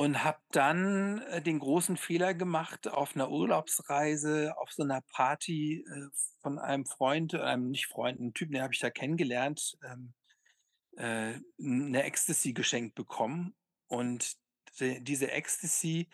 und 0.00 0.24
habe 0.24 0.40
dann 0.52 1.20
äh, 1.28 1.42
den 1.42 1.58
großen 1.58 1.98
Fehler 1.98 2.32
gemacht, 2.32 2.88
auf 2.88 3.14
einer 3.14 3.30
Urlaubsreise, 3.30 4.56
auf 4.56 4.72
so 4.72 4.82
einer 4.82 5.02
Party 5.02 5.84
äh, 5.86 6.08
von 6.40 6.58
einem 6.58 6.86
Freund, 6.86 7.34
einem 7.34 7.68
nicht 7.68 7.86
Freund, 7.86 8.18
einen 8.18 8.32
Typen, 8.32 8.54
den 8.54 8.62
habe 8.62 8.72
ich 8.72 8.80
da 8.80 8.88
kennengelernt, 8.88 9.76
ähm, 9.84 10.14
äh, 10.96 11.98
Ecstasy 11.98 12.54
geschenkt 12.54 12.94
bekommen. 12.94 13.54
Und 13.88 14.38
diese 14.78 15.32
Ecstasy 15.32 16.08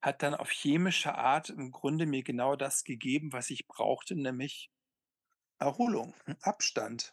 hat 0.00 0.22
dann 0.22 0.34
auf 0.34 0.50
chemische 0.50 1.16
Art 1.16 1.50
im 1.50 1.72
Grunde 1.72 2.06
mir 2.06 2.22
genau 2.22 2.54
das 2.54 2.84
gegeben, 2.84 3.32
was 3.32 3.50
ich 3.50 3.66
brauchte, 3.66 4.14
nämlich 4.14 4.70
Erholung, 5.58 6.14
Abstand. 6.42 7.12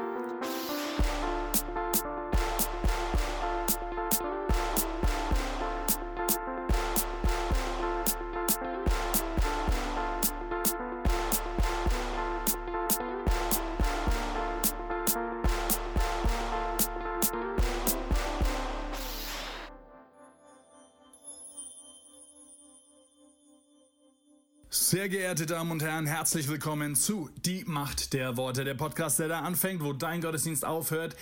Geehrte 25.11 25.45
Damen 25.45 25.71
und 25.71 25.83
Herren, 25.83 26.05
herzlich 26.05 26.47
willkommen 26.47 26.95
zu 26.95 27.29
Die 27.43 27.65
Macht 27.65 28.13
der 28.13 28.37
Worte, 28.37 28.63
der 28.63 28.75
Podcast, 28.75 29.19
der 29.19 29.27
da 29.27 29.41
anfängt, 29.41 29.83
wo 29.83 29.91
dein 29.91 30.21
Gottesdienst 30.21 30.63
aufhört, 30.63 31.17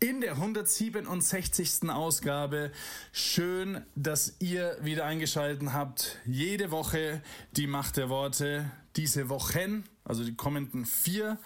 in 0.00 0.22
der 0.22 0.32
167. 0.32 1.90
Ausgabe. 1.90 2.72
Schön, 3.12 3.84
dass 3.96 4.36
ihr 4.38 4.78
wieder 4.80 5.04
eingeschaltet 5.04 5.74
habt. 5.74 6.20
Jede 6.24 6.70
Woche 6.70 7.20
Die 7.52 7.66
Macht 7.66 7.98
der 7.98 8.08
Worte. 8.08 8.70
Diese 8.96 9.28
Wochen, 9.28 9.84
also 10.04 10.24
die 10.24 10.34
kommenden 10.34 10.86
vier, 10.86 11.36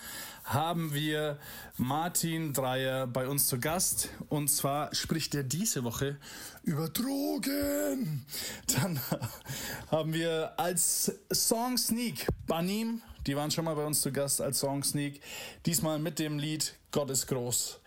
haben 0.49 0.95
wir 0.95 1.39
Martin 1.77 2.53
Dreier 2.53 3.07
bei 3.07 3.29
uns 3.29 3.49
zu 3.49 3.61
Gast. 3.61 4.09
Und 4.29 4.49
zwar 4.49 4.95
spricht 4.95 5.35
er 5.35 5.43
diese 5.43 5.85
Woche 5.85 6.17
über 6.63 6.89
Drogen. 6.89 8.25
Dann 8.67 8.99
haben 9.91 10.13
wir 10.13 10.59
als 10.59 11.13
Song 11.33 11.77
Sneak 11.77 12.27
Banim. 12.47 13.03
Die 13.27 13.37
waren 13.37 13.51
schon 13.51 13.67
mal 13.67 13.75
bei 13.75 13.85
uns 13.85 14.01
zu 14.01 14.11
Gast 14.11 14.41
als 14.41 14.59
Song 14.59 14.83
Sneak. 14.83 15.21
Diesmal 15.67 15.99
mit 15.99 16.19
dem 16.19 16.39
Lied 16.39 16.75
Gott 16.91 17.11
ist 17.11 17.27
groß 17.27 17.81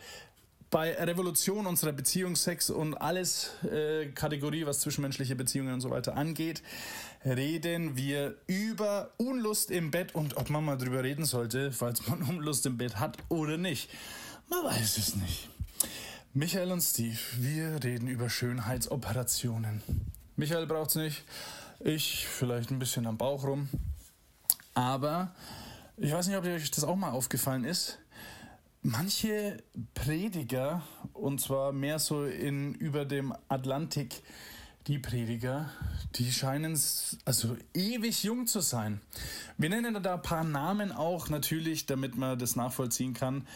bei 0.72 0.94
Revolution 0.94 1.68
unserer 1.68 1.92
Beziehung, 1.92 2.38
Sex 2.38 2.70
und 2.70 2.96
alles 2.96 3.52
äh, 3.66 4.08
Kategorie, 4.16 4.66
was 4.66 4.80
zwischenmenschliche 4.80 5.36
Beziehungen 5.36 5.74
und 5.74 5.82
so 5.82 5.90
weiter 5.90 6.16
angeht, 6.16 6.64
reden 7.26 7.96
wir 7.96 8.36
über 8.48 9.12
Unlust 9.18 9.72
im 9.72 9.92
Bett 9.92 10.16
und 10.16 10.38
ob 10.38 10.50
man 10.50 10.66
mal 10.66 10.78
drüber 10.78 11.04
reden 11.04 11.26
sollte, 11.26 11.72
falls 11.72 12.08
man 12.08 12.22
Unlust 12.30 12.66
im 12.66 12.78
Bett 12.78 13.00
hat 13.00 13.18
oder 13.30 13.58
nicht. 13.58 13.90
Man 14.50 14.66
weiß 14.66 14.98
es 14.98 15.16
nicht. 15.16 15.50
Michael 16.34 16.72
und 16.72 16.82
Steve, 16.82 17.20
wir 17.38 17.84
reden 17.84 18.08
über 18.08 18.30
Schönheitsoperationen. 18.30 19.82
Michael 20.36 20.66
braucht's 20.66 20.96
nicht, 20.96 21.24
ich 21.80 22.26
vielleicht 22.28 22.72
ein 22.72 22.80
bisschen 22.80 23.06
am 23.06 23.18
Bauch 23.18 23.44
rum. 23.44 23.70
Aber 24.74 25.36
ich 25.98 26.12
weiß 26.12 26.28
nicht, 26.28 26.38
ob 26.38 26.46
euch 26.46 26.72
das 26.72 26.84
auch 26.84 26.96
mal 26.96 27.12
aufgefallen 27.12 27.66
ist 27.66 28.00
manche 28.82 29.58
Prediger, 29.94 30.82
und 31.14 31.42
zwar 31.42 31.72
mehr 31.72 32.00
so 32.00 32.26
in 32.26 32.74
über 32.76 33.06
dem 33.06 33.34
Atlantik, 33.48 34.22
die 34.88 34.98
Prediger, 34.98 35.70
die 36.16 36.32
scheinen 36.32 36.80
also 37.26 37.56
ewig 37.74 38.24
jung 38.24 38.48
zu 38.48 38.62
sein. 38.62 39.00
Wir 39.58 39.70
nennen 39.70 40.02
da 40.02 40.16
ein 40.16 40.22
paar 40.22 40.44
Namen 40.44 40.92
auch 40.92 41.30
natürlich, 41.30 41.86
damit 41.86 42.18
man 42.18 42.38
das 42.40 42.56
nachvollziehen 42.56 43.14
kann. 43.14 43.48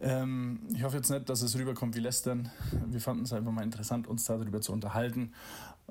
Ähm, 0.00 0.60
ich 0.72 0.84
hoffe 0.84 0.96
jetzt 0.96 1.10
nicht, 1.10 1.28
dass 1.28 1.42
es 1.42 1.56
rüberkommt 1.56 1.96
wie 1.96 2.00
lästern. 2.00 2.50
Wir 2.86 3.00
fanden 3.00 3.24
es 3.24 3.32
einfach 3.32 3.50
mal 3.50 3.64
interessant, 3.64 4.06
uns 4.06 4.24
darüber 4.24 4.60
zu 4.60 4.72
unterhalten. 4.72 5.32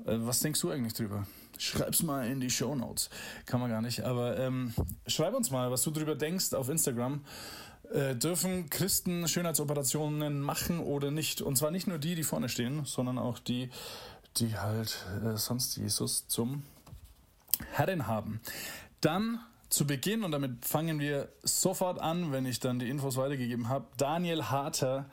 Äh, 0.06 0.16
was 0.20 0.40
denkst 0.40 0.60
du 0.60 0.70
eigentlich 0.70 0.94
drüber? 0.94 1.26
Schreib's 1.58 2.02
mal 2.02 2.26
in 2.26 2.40
die 2.40 2.50
Show 2.50 2.74
Notes. 2.74 3.10
Kann 3.44 3.60
man 3.60 3.70
gar 3.70 3.82
nicht, 3.82 4.00
aber 4.04 4.38
ähm, 4.38 4.72
schreib 5.06 5.34
uns 5.34 5.50
mal, 5.50 5.70
was 5.70 5.82
du 5.82 5.90
drüber 5.90 6.14
denkst 6.14 6.54
auf 6.54 6.68
Instagram. 6.68 7.22
Äh, 7.92 8.16
dürfen 8.16 8.68
Christen 8.68 9.26
Schönheitsoperationen 9.26 10.40
machen 10.40 10.78
oder 10.80 11.10
nicht? 11.10 11.40
Und 11.40 11.56
zwar 11.56 11.70
nicht 11.70 11.86
nur 11.86 11.98
die, 11.98 12.14
die 12.14 12.22
vorne 12.22 12.48
stehen, 12.48 12.84
sondern 12.84 13.18
auch 13.18 13.38
die, 13.38 13.70
die 14.36 14.56
halt 14.56 15.04
äh, 15.24 15.36
sonst 15.36 15.76
Jesus 15.76 16.28
zum 16.28 16.62
Herren 17.72 18.06
haben. 18.06 18.40
Dann 19.00 19.40
zu 19.68 19.86
Beginn, 19.86 20.22
und 20.22 20.32
damit 20.32 20.64
fangen 20.64 21.00
wir 21.00 21.28
sofort 21.42 22.00
an, 22.00 22.32
wenn 22.32 22.46
ich 22.46 22.60
dann 22.60 22.78
die 22.78 22.88
Infos 22.88 23.16
weitergegeben 23.16 23.68
habe, 23.68 23.86
Daniel 23.96 24.44
Harter, 24.44 25.06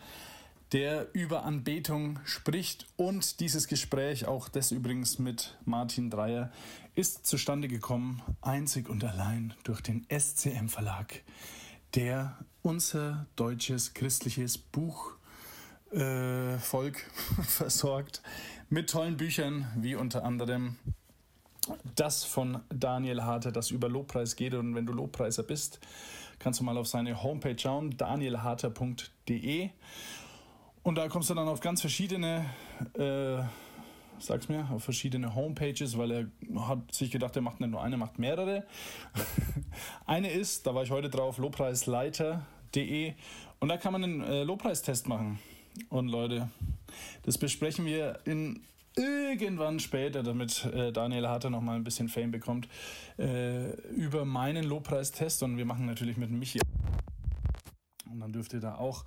der 0.71 1.13
über 1.13 1.43
Anbetung 1.43 2.19
spricht 2.25 2.87
und 2.95 3.39
dieses 3.39 3.67
Gespräch, 3.67 4.27
auch 4.27 4.49
das 4.49 4.71
übrigens 4.71 5.19
mit 5.19 5.57
Martin 5.65 6.09
Dreier, 6.09 6.51
ist 6.95 7.25
zustande 7.25 7.67
gekommen, 7.67 8.21
einzig 8.41 8.89
und 8.89 9.03
allein 9.03 9.53
durch 9.63 9.81
den 9.81 10.05
SCM 10.09 10.67
Verlag 10.67 11.21
der 11.95 12.37
unser 12.61 13.25
deutsches 13.35 13.93
christliches 13.93 14.57
Buchvolk 14.57 15.17
äh, 15.91 17.41
versorgt 17.43 18.21
mit 18.69 18.89
tollen 18.89 19.17
Büchern, 19.17 19.67
wie 19.77 19.95
unter 19.95 20.23
anderem 20.23 20.77
das 21.95 22.23
von 22.23 22.61
Daniel 22.69 23.23
Harter, 23.23 23.51
das 23.51 23.71
über 23.71 23.89
Lobpreis 23.89 24.35
geht. 24.35 24.53
Und 24.53 24.75
wenn 24.75 24.85
du 24.85 24.93
Lobpreiser 24.93 25.43
bist, 25.43 25.79
kannst 26.39 26.59
du 26.59 26.63
mal 26.63 26.77
auf 26.77 26.87
seine 26.87 27.23
Homepage 27.23 27.57
schauen, 27.57 27.97
danielharter.de. 27.97 29.69
Und 30.83 30.95
da 30.95 31.07
kommst 31.07 31.29
du 31.29 31.33
dann 31.33 31.47
auf 31.47 31.61
ganz 31.61 31.81
verschiedene 31.81 32.45
äh, 32.93 33.43
sag's 34.19 34.49
mir, 34.49 34.67
auf 34.71 34.83
verschiedene 34.83 35.35
Homepages, 35.35 35.97
weil 35.97 36.11
er 36.11 36.27
hat 36.67 36.93
sich 36.93 37.11
gedacht, 37.11 37.35
er 37.35 37.41
macht 37.41 37.59
nicht 37.59 37.71
nur 37.71 37.81
eine, 37.81 37.97
macht 37.97 38.19
mehrere. 38.19 38.65
eine 40.05 40.29
ist, 40.31 40.67
da 40.67 40.75
war 40.75 40.83
ich 40.83 40.91
heute 40.91 41.09
drauf, 41.09 41.37
lobpreisleiter.de 41.37 43.13
und 43.59 43.69
da 43.69 43.77
kann 43.77 43.93
man 43.93 44.03
einen 44.03 44.21
äh, 44.21 44.43
Lobpreistest 44.43 45.07
machen. 45.07 45.39
Und 45.89 46.07
Leute, 46.07 46.49
das 47.23 47.37
besprechen 47.37 47.85
wir 47.85 48.19
in 48.25 48.61
irgendwann 48.95 49.79
später, 49.79 50.23
damit 50.23 50.65
äh, 50.65 50.91
Daniel 50.91 51.27
Harter 51.27 51.49
noch 51.49 51.61
mal 51.61 51.75
ein 51.75 51.83
bisschen 51.83 52.07
Fame 52.07 52.31
bekommt, 52.31 52.67
äh, 53.17 53.71
über 53.91 54.25
meinen 54.25 54.63
Lobpreistest 54.63 55.43
und 55.43 55.57
wir 55.57 55.65
machen 55.65 55.85
natürlich 55.85 56.17
mit 56.17 56.31
Michi. 56.31 56.59
Und 58.09 58.19
dann 58.19 58.31
dürft 58.31 58.53
ihr 58.53 58.61
da 58.61 58.75
auch 58.75 59.03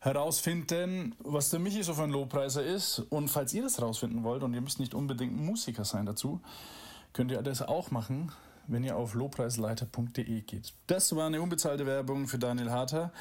herausfinden, 0.00 1.14
was 1.20 1.50
der 1.50 1.60
Michi 1.60 1.82
so 1.82 1.94
für 1.94 2.02
ein 2.02 2.10
Lobpreiser 2.10 2.64
ist. 2.64 3.00
Und 3.10 3.28
falls 3.28 3.52
ihr 3.52 3.62
das 3.62 3.78
herausfinden 3.78 4.24
wollt, 4.24 4.42
und 4.42 4.54
ihr 4.54 4.60
müsst 4.60 4.80
nicht 4.80 4.94
unbedingt 4.94 5.36
Musiker 5.36 5.84
sein 5.84 6.06
dazu, 6.06 6.40
könnt 7.12 7.30
ihr 7.30 7.42
das 7.42 7.62
auch 7.62 7.90
machen, 7.90 8.32
wenn 8.66 8.82
ihr 8.82 8.96
auf 8.96 9.14
lobpreisleiter.de 9.14 10.42
geht. 10.42 10.72
Das 10.86 11.14
war 11.14 11.26
eine 11.26 11.42
unbezahlte 11.42 11.86
Werbung 11.86 12.28
für 12.28 12.38
Daniel 12.38 12.70
Harter, 12.70 13.12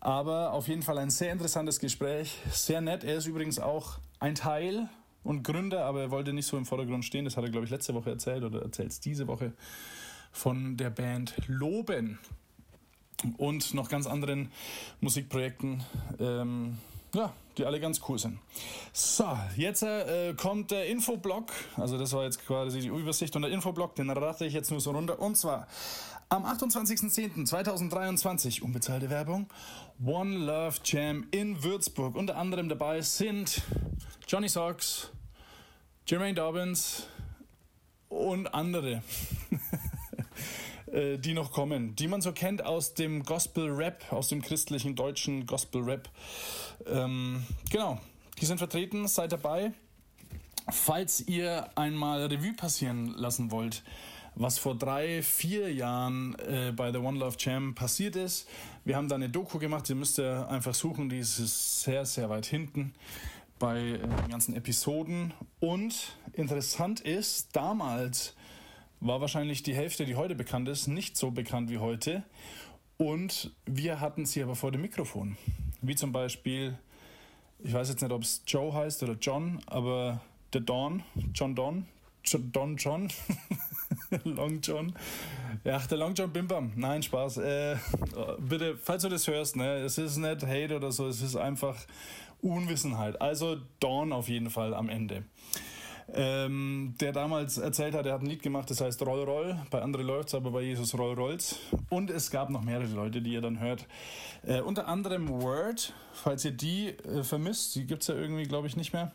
aber 0.00 0.52
auf 0.52 0.68
jeden 0.68 0.82
Fall 0.82 0.98
ein 0.98 1.10
sehr 1.10 1.32
interessantes 1.32 1.78
Gespräch, 1.78 2.38
sehr 2.50 2.80
nett. 2.80 3.04
Er 3.04 3.16
ist 3.16 3.26
übrigens 3.26 3.58
auch 3.58 3.98
ein 4.18 4.34
Teil 4.34 4.88
und 5.22 5.42
Gründer, 5.42 5.84
aber 5.84 6.00
er 6.00 6.10
wollte 6.10 6.32
nicht 6.32 6.46
so 6.46 6.56
im 6.56 6.64
Vordergrund 6.64 7.04
stehen. 7.04 7.26
Das 7.26 7.36
hat 7.36 7.44
er, 7.44 7.50
glaube 7.50 7.66
ich, 7.66 7.70
letzte 7.70 7.94
Woche 7.94 8.10
erzählt 8.10 8.42
oder 8.42 8.62
erzählt 8.62 8.90
es 8.90 9.00
diese 9.00 9.26
Woche 9.26 9.52
von 10.32 10.76
der 10.76 10.90
Band 10.90 11.34
Loben 11.46 12.18
und 13.36 13.74
noch 13.74 13.88
ganz 13.88 14.06
anderen 14.06 14.50
Musikprojekten, 15.00 15.82
ähm, 16.18 16.78
ja, 17.14 17.32
die 17.58 17.66
alle 17.66 17.80
ganz 17.80 18.00
cool 18.08 18.18
sind. 18.18 18.38
So, 18.92 19.26
jetzt 19.56 19.82
äh, 19.82 20.32
kommt 20.34 20.70
der 20.70 20.86
Infoblock. 20.86 21.52
Also 21.76 21.98
das 21.98 22.12
war 22.12 22.24
jetzt 22.24 22.46
quasi 22.46 22.80
die 22.80 22.88
Übersicht 22.88 23.34
und 23.36 23.42
der 23.42 23.50
Infoblock, 23.50 23.94
den 23.96 24.08
rate 24.08 24.46
ich 24.46 24.54
jetzt 24.54 24.70
nur 24.70 24.80
so 24.80 24.92
runter. 24.92 25.20
Und 25.20 25.36
zwar 25.36 25.66
am 26.30 26.46
28.10.2023, 26.46 28.62
unbezahlte 28.62 29.10
Werbung, 29.10 29.48
One 30.04 30.38
Love 30.38 30.78
Jam 30.84 31.26
in 31.32 31.60
Würzburg. 31.62 32.14
Unter 32.14 32.36
anderem 32.36 32.68
dabei 32.68 33.00
sind 33.02 33.62
Johnny 34.28 34.48
Socks, 34.48 35.10
Jermaine 36.06 36.34
Dobbins 36.34 37.08
und 38.08 38.46
andere. 38.54 39.02
Äh, 40.92 41.18
die 41.18 41.34
noch 41.34 41.52
kommen, 41.52 41.94
die 41.94 42.08
man 42.08 42.20
so 42.20 42.32
kennt 42.32 42.64
aus 42.64 42.94
dem 42.94 43.22
Gospel 43.22 43.70
Rap, 43.70 44.12
aus 44.12 44.26
dem 44.26 44.42
christlichen 44.42 44.96
deutschen 44.96 45.46
Gospel 45.46 45.82
Rap. 45.82 46.08
Ähm, 46.84 47.44
genau, 47.70 48.00
Die 48.40 48.46
sind 48.46 48.58
vertreten, 48.58 49.06
seid 49.06 49.30
dabei. 49.30 49.70
Falls 50.68 51.20
ihr 51.28 51.70
einmal 51.76 52.26
Revue 52.26 52.54
passieren 52.54 53.14
lassen 53.16 53.52
wollt, 53.52 53.84
was 54.34 54.58
vor 54.58 54.76
drei, 54.76 55.22
vier 55.22 55.72
Jahren 55.72 56.34
äh, 56.38 56.72
bei 56.74 56.90
der 56.90 57.02
One 57.02 57.18
Love 57.18 57.36
Jam 57.38 57.74
passiert 57.74 58.16
ist. 58.16 58.48
Wir 58.84 58.96
haben 58.96 59.08
da 59.08 59.16
eine 59.16 59.28
Doku 59.28 59.58
gemacht, 59.58 59.88
ihr 59.90 59.96
müsst 59.96 60.18
ja 60.18 60.46
einfach 60.48 60.74
suchen, 60.74 61.08
die 61.08 61.18
ist 61.18 61.82
sehr, 61.82 62.04
sehr 62.04 62.30
weit 62.30 62.46
hinten 62.46 62.94
bei 63.58 63.78
äh, 63.78 63.98
den 63.98 64.28
ganzen 64.28 64.54
Episoden. 64.54 65.32
Und 65.60 66.16
interessant 66.32 67.00
ist, 67.00 67.54
damals 67.54 68.34
war 69.00 69.20
wahrscheinlich 69.20 69.62
die 69.62 69.74
Hälfte, 69.74 70.04
die 70.04 70.16
heute 70.16 70.34
bekannt 70.34 70.68
ist, 70.68 70.88
nicht 70.88 71.16
so 71.16 71.30
bekannt 71.30 71.70
wie 71.70 71.78
heute. 71.78 72.24
Und 72.98 73.52
wir 73.64 74.00
hatten 74.00 74.26
sie 74.26 74.42
aber 74.42 74.56
vor 74.56 74.72
dem 74.72 74.82
Mikrofon. 74.82 75.36
Wie 75.80 75.94
zum 75.94 76.12
Beispiel, 76.12 76.78
ich 77.60 77.72
weiß 77.72 77.88
jetzt 77.88 78.02
nicht, 78.02 78.12
ob 78.12 78.22
es 78.22 78.42
Joe 78.46 78.74
heißt 78.74 79.02
oder 79.02 79.14
John, 79.14 79.60
aber 79.66 80.20
der 80.52 80.60
Don, 80.60 81.02
John 81.32 81.54
Don, 81.54 81.86
Don 82.52 82.76
John, 82.76 83.08
Long 84.24 84.60
John. 84.60 84.94
Ja, 85.64 85.78
der 85.78 85.98
Long 85.98 86.14
John 86.14 86.32
Bimbam. 86.32 86.72
Nein, 86.76 87.02
Spaß. 87.02 87.38
Äh, 87.38 87.76
bitte, 88.38 88.76
falls 88.76 89.02
du 89.02 89.08
das 89.08 89.26
hörst, 89.26 89.56
ne, 89.56 89.76
es 89.78 89.98
ist 89.98 90.16
nicht 90.16 90.46
Hate 90.46 90.76
oder 90.76 90.92
so, 90.92 91.08
es 91.08 91.22
ist 91.22 91.36
einfach 91.36 91.76
Unwissenheit. 92.42 93.20
Also 93.20 93.56
Dawn 93.80 94.12
auf 94.12 94.28
jeden 94.28 94.50
Fall 94.50 94.74
am 94.74 94.88
Ende. 94.88 95.24
Ähm, 96.12 96.94
der 97.00 97.12
damals 97.12 97.58
erzählt 97.58 97.94
hat, 97.94 98.04
er 98.04 98.14
hat 98.14 98.22
ein 98.22 98.26
Lied 98.26 98.42
gemacht, 98.42 98.68
das 98.70 98.80
heißt 98.80 99.00
Roll 99.02 99.22
Roll. 99.22 99.56
Bei 99.70 99.80
anderen 99.80 100.06
läuft 100.06 100.28
es, 100.28 100.34
aber 100.34 100.50
bei 100.50 100.62
Jesus 100.62 100.96
Roll 100.98 101.14
Rolls. 101.14 101.60
Und 101.88 102.10
es 102.10 102.30
gab 102.30 102.50
noch 102.50 102.62
mehrere 102.62 102.86
Leute, 102.86 103.22
die 103.22 103.32
ihr 103.32 103.40
dann 103.40 103.60
hört. 103.60 103.86
Äh, 104.42 104.60
unter 104.60 104.88
anderem 104.88 105.28
Word, 105.28 105.92
falls 106.12 106.44
ihr 106.44 106.50
die 106.50 106.88
äh, 106.88 107.22
vermisst, 107.22 107.76
die 107.76 107.86
gibt 107.86 108.02
es 108.02 108.08
ja 108.08 108.14
irgendwie, 108.14 108.44
glaube 108.44 108.66
ich, 108.66 108.76
nicht 108.76 108.92
mehr. 108.92 109.12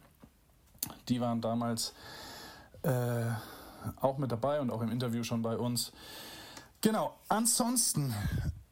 Die 1.09 1.19
waren 1.19 1.41
damals 1.41 1.93
äh, 2.85 3.25
auch 3.99 4.17
mit 4.17 4.31
dabei 4.31 4.61
und 4.61 4.69
auch 4.69 4.81
im 4.81 4.91
Interview 4.91 5.23
schon 5.23 5.41
bei 5.41 5.57
uns. 5.57 5.91
Genau, 6.81 7.15
ansonsten 7.29 8.13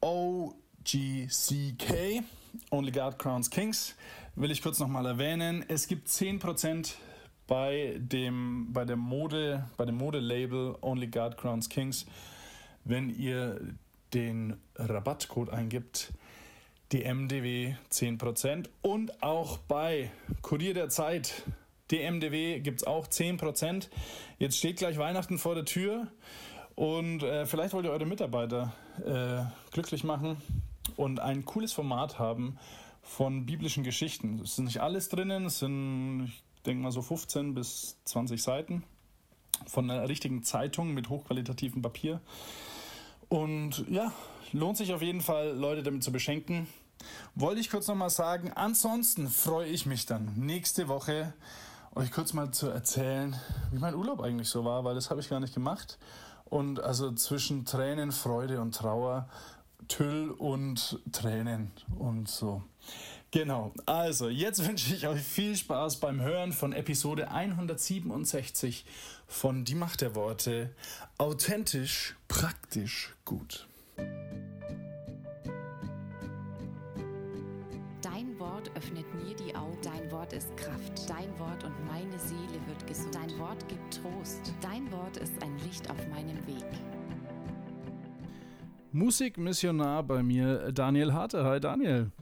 OGCK, 0.00 0.62
Only 2.70 2.92
God 2.92 3.18
Crowns 3.18 3.50
Kings, 3.50 3.94
will 4.36 4.50
ich 4.50 4.62
kurz 4.62 4.78
nochmal 4.78 5.06
erwähnen. 5.06 5.64
Es 5.66 5.88
gibt 5.88 6.08
10% 6.08 6.94
bei 7.46 7.96
dem, 7.98 8.72
bei 8.72 8.84
der 8.84 8.96
Mode, 8.96 9.64
bei 9.76 9.84
dem 9.84 9.96
Modelabel 9.96 10.76
Only 10.80 11.08
God 11.08 11.36
Crowns 11.36 11.68
Kings, 11.68 12.06
wenn 12.84 13.10
ihr 13.10 13.60
den 14.12 14.56
Rabattcode 14.76 15.50
eingibt, 15.50 16.12
DMDW 16.92 17.74
10% 17.90 18.68
und 18.82 19.22
auch 19.22 19.58
bei 19.58 20.12
Kurier 20.42 20.74
der 20.74 20.88
Zeit 20.88 21.42
DMDW 21.90 22.60
gibt 22.60 22.80
es 22.80 22.86
auch 22.86 23.06
10%. 23.06 23.88
Jetzt 24.38 24.58
steht 24.58 24.76
gleich 24.78 24.98
Weihnachten 24.98 25.38
vor 25.38 25.54
der 25.54 25.64
Tür 25.64 26.08
und 26.74 27.22
äh, 27.22 27.46
vielleicht 27.46 27.74
wollt 27.74 27.84
ihr 27.84 27.92
eure 27.92 28.06
Mitarbeiter 28.06 28.72
äh, 29.04 29.44
glücklich 29.72 30.04
machen 30.04 30.36
und 30.96 31.20
ein 31.20 31.44
cooles 31.44 31.72
Format 31.72 32.18
haben 32.18 32.58
von 33.02 33.46
biblischen 33.46 33.84
Geschichten. 33.84 34.40
Es 34.42 34.52
ist 34.52 34.58
nicht 34.58 34.80
alles 34.80 35.08
drinnen, 35.08 35.46
es 35.46 35.58
sind, 35.58 36.24
ich 36.26 36.42
denke 36.64 36.82
mal, 36.82 36.90
so 36.90 37.02
15 37.02 37.54
bis 37.54 37.98
20 38.04 38.42
Seiten 38.42 38.82
von 39.66 39.90
einer 39.90 40.08
richtigen 40.08 40.42
Zeitung 40.42 40.94
mit 40.94 41.08
hochqualitativem 41.10 41.82
Papier. 41.82 42.20
Und 43.28 43.84
ja, 43.88 44.12
lohnt 44.52 44.76
sich 44.76 44.92
auf 44.92 45.02
jeden 45.02 45.20
Fall, 45.20 45.50
Leute 45.56 45.82
damit 45.82 46.02
zu 46.02 46.12
beschenken. 46.12 46.66
Wollte 47.34 47.60
ich 47.60 47.70
kurz 47.70 47.88
nochmal 47.88 48.10
sagen. 48.10 48.52
Ansonsten 48.52 49.28
freue 49.28 49.68
ich 49.68 49.86
mich 49.86 50.06
dann 50.06 50.32
nächste 50.36 50.88
Woche 50.88 51.34
euch 51.96 52.10
kurz 52.10 52.32
mal 52.32 52.50
zu 52.50 52.68
erzählen, 52.68 53.36
wie 53.70 53.78
mein 53.78 53.94
Urlaub 53.94 54.20
eigentlich 54.20 54.48
so 54.48 54.64
war, 54.64 54.84
weil 54.84 54.94
das 54.94 55.10
habe 55.10 55.20
ich 55.20 55.28
gar 55.28 55.40
nicht 55.40 55.54
gemacht. 55.54 55.98
Und 56.44 56.80
also 56.80 57.12
zwischen 57.12 57.64
Tränen, 57.64 58.12
Freude 58.12 58.60
und 58.60 58.74
Trauer, 58.74 59.28
Tüll 59.88 60.30
und 60.30 60.98
Tränen 61.12 61.70
und 61.98 62.28
so. 62.28 62.62
Genau, 63.30 63.72
also 63.86 64.28
jetzt 64.28 64.64
wünsche 64.68 64.94
ich 64.94 65.06
euch 65.06 65.22
viel 65.22 65.56
Spaß 65.56 65.96
beim 65.96 66.20
Hören 66.20 66.52
von 66.52 66.72
Episode 66.72 67.30
167 67.30 68.84
von 69.26 69.64
Die 69.64 69.74
Macht 69.74 70.00
der 70.00 70.14
Worte. 70.14 70.70
Authentisch, 71.18 72.16
praktisch, 72.28 73.14
gut. 73.24 73.66
Öffnet 78.76 79.06
mir 79.14 79.34
die 79.34 79.54
Augen. 79.54 79.76
Dein 79.82 80.10
Wort 80.10 80.32
ist 80.32 80.56
Kraft. 80.56 81.08
Dein 81.08 81.38
Wort 81.38 81.64
und 81.64 81.86
meine 81.86 82.18
Seele 82.18 82.60
wird 82.66 82.86
gesund. 82.86 83.14
Dein 83.14 83.38
Wort 83.38 83.68
gibt 83.68 84.00
Trost. 84.02 84.54
Dein 84.60 84.90
Wort 84.92 85.16
ist 85.16 85.42
ein 85.42 85.58
Licht 85.58 85.90
auf 85.90 86.08
meinem 86.08 86.36
Weg. 86.46 86.64
Musikmissionar 88.92 90.02
bei 90.02 90.22
mir, 90.22 90.70
Daniel 90.72 91.12
Harte. 91.12 91.44
Hi 91.44 91.60
Daniel. 91.60 92.12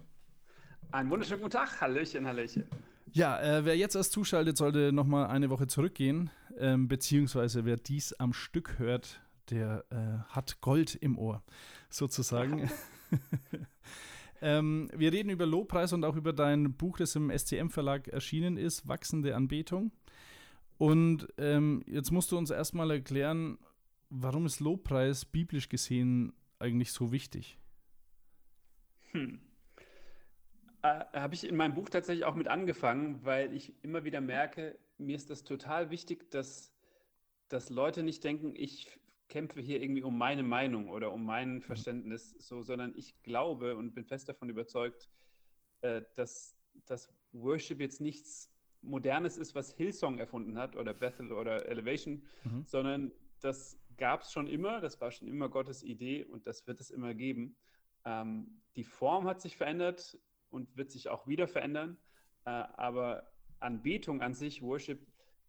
Einen 0.91 1.11
wunderschönen 1.11 1.43
guten 1.43 1.53
Tag. 1.53 1.81
Hallöchen, 1.81 2.27
Hallöchen. 2.27 2.65
Ja, 3.13 3.41
äh, 3.41 3.65
wer 3.65 3.77
jetzt 3.77 3.95
erst 3.95 4.13
zuschaltet, 4.13 4.57
sollte 4.57 4.93
nochmal 4.93 5.27
eine 5.27 5.51
Woche 5.51 5.67
zurückgehen. 5.67 6.31
Ähm, 6.59 6.89
beziehungsweise 6.89 7.65
wer 7.65 7.77
dies 7.77 8.15
am 8.15 8.33
Stück 8.33 8.79
hört, 8.79 9.21
der 9.51 9.85
äh, 9.91 10.35
hat 10.35 10.61
Gold 10.61 10.95
im 10.95 11.19
Ohr, 11.19 11.43
sozusagen. 11.91 12.71
Ähm, 14.43 14.91
wir 14.95 15.13
reden 15.13 15.31
über 15.31 15.47
Lobpreis 15.47 15.93
und 15.93 16.05
auch 16.05 16.17
über 16.17 16.33
dein 16.33 16.75
Buch, 16.75 16.99
das 16.99 17.15
im 17.15 17.31
SCM-Verlag 17.31 18.09
erschienen 18.09 18.57
ist, 18.57 18.89
Wachsende 18.89 19.37
Anbetung. 19.37 19.93
Und 20.79 21.29
ähm, 21.39 21.85
jetzt 21.87 22.11
musst 22.11 22.33
du 22.33 22.39
uns 22.39 22.51
erstmal 22.51 22.91
erklären, 22.91 23.57
warum 24.11 24.45
ist 24.45 24.59
Lobpreis 24.59 25.25
biblisch 25.25 25.69
gesehen 25.69 26.33
eigentlich 26.59 26.91
so 26.91 27.13
wichtig? 27.13 27.57
Hm. 29.13 29.41
Äh, 30.83 31.05
Habe 31.13 31.35
ich 31.35 31.47
in 31.47 31.55
meinem 31.55 31.75
Buch 31.75 31.89
tatsächlich 31.89 32.25
auch 32.25 32.35
mit 32.35 32.49
angefangen, 32.49 33.25
weil 33.25 33.53
ich 33.53 33.73
immer 33.85 34.03
wieder 34.03 34.21
merke, 34.21 34.77
mir 34.99 35.15
ist 35.15 35.31
das 35.31 35.45
total 35.45 35.91
wichtig, 35.91 36.33
dass, 36.33 36.73
dass 37.49 37.71
Leute 37.71 38.03
nicht 38.03 38.25
denken, 38.25 38.55
ich 38.57 38.99
kämpfe 39.33 39.63
hier 39.63 39.81
irgendwie 39.81 40.03
um 40.03 40.19
meine 40.19 40.43
Meinung 40.43 40.91
oder 40.91 41.11
um 41.11 41.25
mein 41.25 41.55
mhm. 41.55 41.63
Verständnis, 41.63 42.35
so, 42.39 42.63
sondern 42.63 42.93
ich 42.97 43.23
glaube 43.23 43.77
und 43.77 43.95
bin 43.95 44.05
fest 44.05 44.29
davon 44.29 44.51
überzeugt, 44.51 45.09
äh, 45.81 46.03
dass, 46.17 46.55
dass 46.85 47.11
Worship 47.33 47.81
jetzt 47.81 48.03
nichts 48.03 48.53
Modernes 48.83 49.39
ist, 49.39 49.55
was 49.55 49.73
Hillsong 49.73 50.19
erfunden 50.19 50.59
hat 50.59 50.77
oder 50.77 50.93
Bethel 50.93 51.33
oder 51.33 51.67
Elevation, 51.67 52.23
mhm. 52.45 52.65
sondern 52.67 53.11
das 53.41 53.79
gab 53.97 54.21
es 54.21 54.33
schon 54.33 54.49
immer, 54.49 54.83
das 54.83 55.01
war 55.01 55.11
schon 55.11 55.29
immer 55.29 55.49
Gottes 55.49 55.83
Idee 55.83 56.25
und 56.25 56.47
das 56.47 56.67
wird 56.67 56.81
es 56.81 56.91
immer 56.91 57.15
geben. 57.15 57.57
Ähm, 58.05 58.61
die 58.77 58.85
Form 58.85 59.27
hat 59.27 59.41
sich 59.41 59.57
verändert 59.57 60.19
und 60.51 60.77
wird 60.77 60.91
sich 60.91 61.09
auch 61.09 61.27
wieder 61.27 61.49
verändern, 61.49 61.97
äh, 62.45 62.51
aber 62.51 63.33
Anbetung 63.61 64.21
an 64.21 64.35
sich, 64.35 64.61
Worship, 64.61 65.07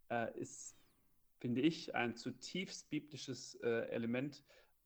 äh, 0.08 0.38
ist 0.38 0.74
finde 1.44 1.60
ich, 1.60 1.94
ein 1.94 2.16
zutiefst 2.16 2.88
biblisches 2.88 3.56
äh, 3.56 3.86
Element. 3.90 4.42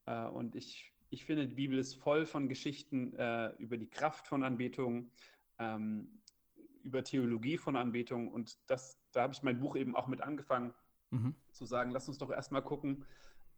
Äh, 0.07 0.25
und 0.25 0.57
ich, 0.57 0.93
ich 1.09 1.25
finde, 1.25 1.47
die 1.47 1.55
Bibel 1.55 1.79
ist 1.79 1.95
voll 1.95 2.27
von 2.27 2.49
Geschichten 2.49 3.15
äh, 3.15 3.51
über 3.59 3.77
die 3.77 3.87
Kraft 3.87 4.27
von 4.27 4.43
Anbetung, 4.43 5.13
ähm, 5.61 6.21
über 6.83 7.05
Theologie 7.05 7.59
von 7.59 7.77
Anbetung. 7.77 8.27
Und 8.27 8.59
das, 8.69 8.99
da 9.13 9.23
habe 9.23 9.35
ich 9.35 9.45
mein 9.45 9.61
Buch 9.61 9.77
eben 9.77 9.95
auch 9.95 10.09
mit 10.09 10.21
angefangen, 10.21 10.75
mhm. 11.11 11.37
zu 11.53 11.65
sagen, 11.65 11.93
lass 11.93 12.09
uns 12.09 12.19
doch 12.19 12.33
erstmal 12.33 12.63
gucken, 12.63 13.05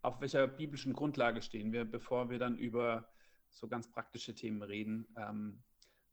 auf 0.03 0.21
welcher 0.21 0.47
biblischen 0.47 0.93
Grundlage 0.93 1.41
stehen 1.41 1.73
wir, 1.73 1.87
bevor 1.87 2.29
wir 2.29 2.39
dann 2.39 2.59
über 2.59 3.09
so 3.49 3.67
ganz 3.67 3.91
praktische 3.91 4.35
Themen 4.35 4.61
reden. 4.61 5.07
Ähm, 5.17 5.63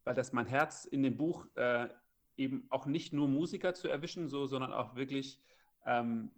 weil 0.05 0.15
das 0.15 0.31
mein 0.31 0.45
Herz 0.45 0.85
in 0.85 1.03
dem 1.03 1.17
Buch 1.17 1.47
äh, 1.55 1.89
eben 2.37 2.65
auch 2.69 2.85
nicht 2.85 3.11
nur 3.11 3.27
Musiker 3.27 3.73
zu 3.73 3.89
erwischen, 3.89 4.29
so, 4.29 4.45
sondern 4.45 4.71
auch 4.71 4.95
wirklich 4.95 5.41
ähm, 5.85 6.31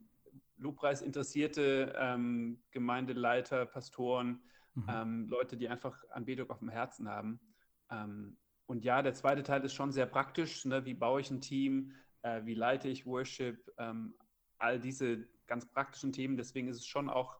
Lobpreis-interessierte 0.59 1.93
ähm, 1.97 2.61
Gemeindeleiter, 2.71 3.65
Pastoren, 3.65 4.41
mhm. 4.75 4.85
ähm, 4.89 5.27
Leute, 5.29 5.57
die 5.57 5.69
einfach 5.69 5.97
Anbetung 6.11 6.49
auf 6.49 6.59
dem 6.59 6.69
Herzen 6.69 7.09
haben. 7.09 7.39
Ähm, 7.89 8.37
und 8.65 8.85
ja, 8.85 9.01
der 9.01 9.13
zweite 9.13 9.41
Teil 9.41 9.63
ist 9.63 9.73
schon 9.73 9.91
sehr 9.91 10.05
praktisch. 10.05 10.65
Ne? 10.65 10.85
Wie 10.85 10.93
baue 10.93 11.21
ich 11.21 11.31
ein 11.31 11.41
Team? 11.41 11.93
Äh, 12.21 12.45
wie 12.45 12.53
leite 12.53 12.87
ich 12.87 13.05
Worship? 13.05 13.71
Ähm, 13.77 14.13
all 14.59 14.79
diese 14.79 15.27
ganz 15.47 15.65
praktischen 15.65 16.11
Themen. 16.11 16.37
Deswegen 16.37 16.67
ist 16.67 16.77
es 16.77 16.85
schon 16.85 17.09
auch 17.09 17.39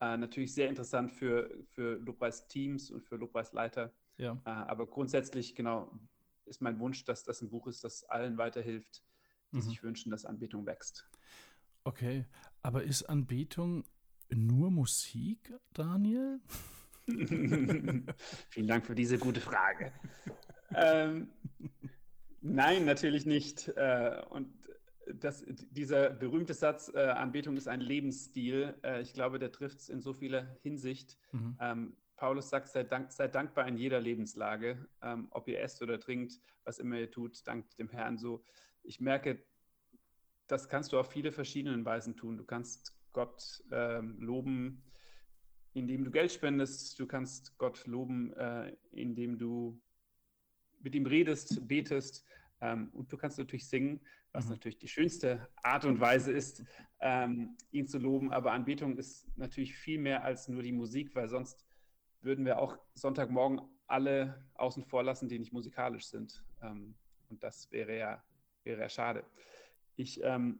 äh, 0.00 0.16
natürlich 0.16 0.54
sehr 0.54 0.68
interessant 0.68 1.12
für, 1.12 1.50
für 1.68 1.96
Lobpreisteams 1.98 2.90
und 2.90 3.02
für 3.02 3.16
Lobpreisleiter. 3.16 3.92
Ja. 4.18 4.32
Äh, 4.44 4.50
aber 4.50 4.86
grundsätzlich, 4.86 5.54
genau, 5.54 5.90
ist 6.44 6.60
mein 6.60 6.78
Wunsch, 6.78 7.04
dass 7.04 7.24
das 7.24 7.40
ein 7.40 7.48
Buch 7.48 7.66
ist, 7.66 7.84
das 7.84 8.04
allen 8.04 8.36
weiterhilft, 8.36 9.02
die 9.52 9.56
mhm. 9.56 9.62
sich 9.62 9.82
wünschen, 9.82 10.10
dass 10.10 10.24
Anbetung 10.24 10.66
wächst. 10.66 11.08
Okay, 11.90 12.24
aber 12.62 12.84
ist 12.84 13.02
Anbetung 13.02 13.82
nur 14.28 14.70
Musik, 14.70 15.52
Daniel? 15.72 16.38
Vielen 17.08 18.68
Dank 18.68 18.86
für 18.86 18.94
diese 18.94 19.18
gute 19.18 19.40
Frage. 19.40 19.90
ähm, 20.72 21.32
Nein, 22.42 22.84
natürlich 22.84 23.26
nicht. 23.26 23.66
Äh, 23.70 24.22
und 24.30 24.54
das, 25.12 25.44
dieser 25.48 26.10
berühmte 26.10 26.54
Satz, 26.54 26.92
äh, 26.94 27.00
Anbetung 27.00 27.56
ist 27.56 27.66
ein 27.66 27.80
Lebensstil, 27.80 28.76
äh, 28.84 29.02
ich 29.02 29.12
glaube, 29.12 29.40
der 29.40 29.50
trifft 29.50 29.80
es 29.80 29.88
in 29.88 30.00
so 30.00 30.12
vieler 30.14 30.46
Hinsicht. 30.62 31.18
Mhm. 31.32 31.58
Ähm, 31.60 31.96
Paulus 32.14 32.50
sagt, 32.50 32.68
seid, 32.68 32.92
dank, 32.92 33.10
seid, 33.10 33.34
dankbar 33.34 33.66
in 33.66 33.76
jeder 33.76 34.00
Lebenslage, 34.00 34.86
ähm, 35.02 35.26
ob 35.32 35.48
ihr 35.48 35.60
esst 35.60 35.82
oder 35.82 35.98
trinkt, 35.98 36.38
was 36.62 36.78
immer 36.78 36.98
ihr 37.00 37.10
tut, 37.10 37.44
dankt 37.48 37.80
dem 37.80 37.88
Herrn 37.88 38.16
so. 38.16 38.44
Ich 38.84 39.00
merke, 39.00 39.44
das 40.50 40.68
kannst 40.68 40.92
du 40.92 40.98
auf 40.98 41.10
viele 41.10 41.30
verschiedene 41.30 41.84
Weisen 41.84 42.16
tun. 42.16 42.36
Du 42.36 42.44
kannst 42.44 42.96
Gott 43.12 43.62
ähm, 43.70 44.20
loben, 44.20 44.82
indem 45.74 46.04
du 46.04 46.10
Geld 46.10 46.32
spendest. 46.32 46.98
Du 46.98 47.06
kannst 47.06 47.56
Gott 47.58 47.86
loben, 47.86 48.32
äh, 48.34 48.76
indem 48.90 49.38
du 49.38 49.80
mit 50.80 50.94
ihm 50.94 51.06
redest, 51.06 51.66
betest. 51.68 52.24
Ähm, 52.60 52.90
und 52.92 53.12
du 53.12 53.16
kannst 53.16 53.38
natürlich 53.38 53.68
singen, 53.68 54.00
was 54.32 54.46
mhm. 54.46 54.52
natürlich 54.52 54.78
die 54.78 54.88
schönste 54.88 55.48
Art 55.62 55.84
und 55.84 56.00
Weise 56.00 56.32
ist, 56.32 56.64
ähm, 57.00 57.56
ihn 57.70 57.86
zu 57.86 57.98
loben. 57.98 58.32
Aber 58.32 58.52
Anbetung 58.52 58.98
ist 58.98 59.26
natürlich 59.36 59.76
viel 59.76 59.98
mehr 59.98 60.24
als 60.24 60.48
nur 60.48 60.62
die 60.62 60.72
Musik, 60.72 61.14
weil 61.14 61.28
sonst 61.28 61.64
würden 62.22 62.44
wir 62.44 62.58
auch 62.58 62.76
Sonntagmorgen 62.94 63.60
alle 63.86 64.44
außen 64.54 64.84
vor 64.84 65.04
lassen, 65.04 65.28
die 65.28 65.38
nicht 65.38 65.52
musikalisch 65.52 66.06
sind. 66.06 66.44
Ähm, 66.60 66.96
und 67.28 67.42
das 67.42 67.70
wäre 67.70 67.96
ja, 67.96 68.24
wäre 68.64 68.80
ja 68.80 68.88
schade. 68.88 69.24
Ich, 70.00 70.22
ähm, 70.22 70.58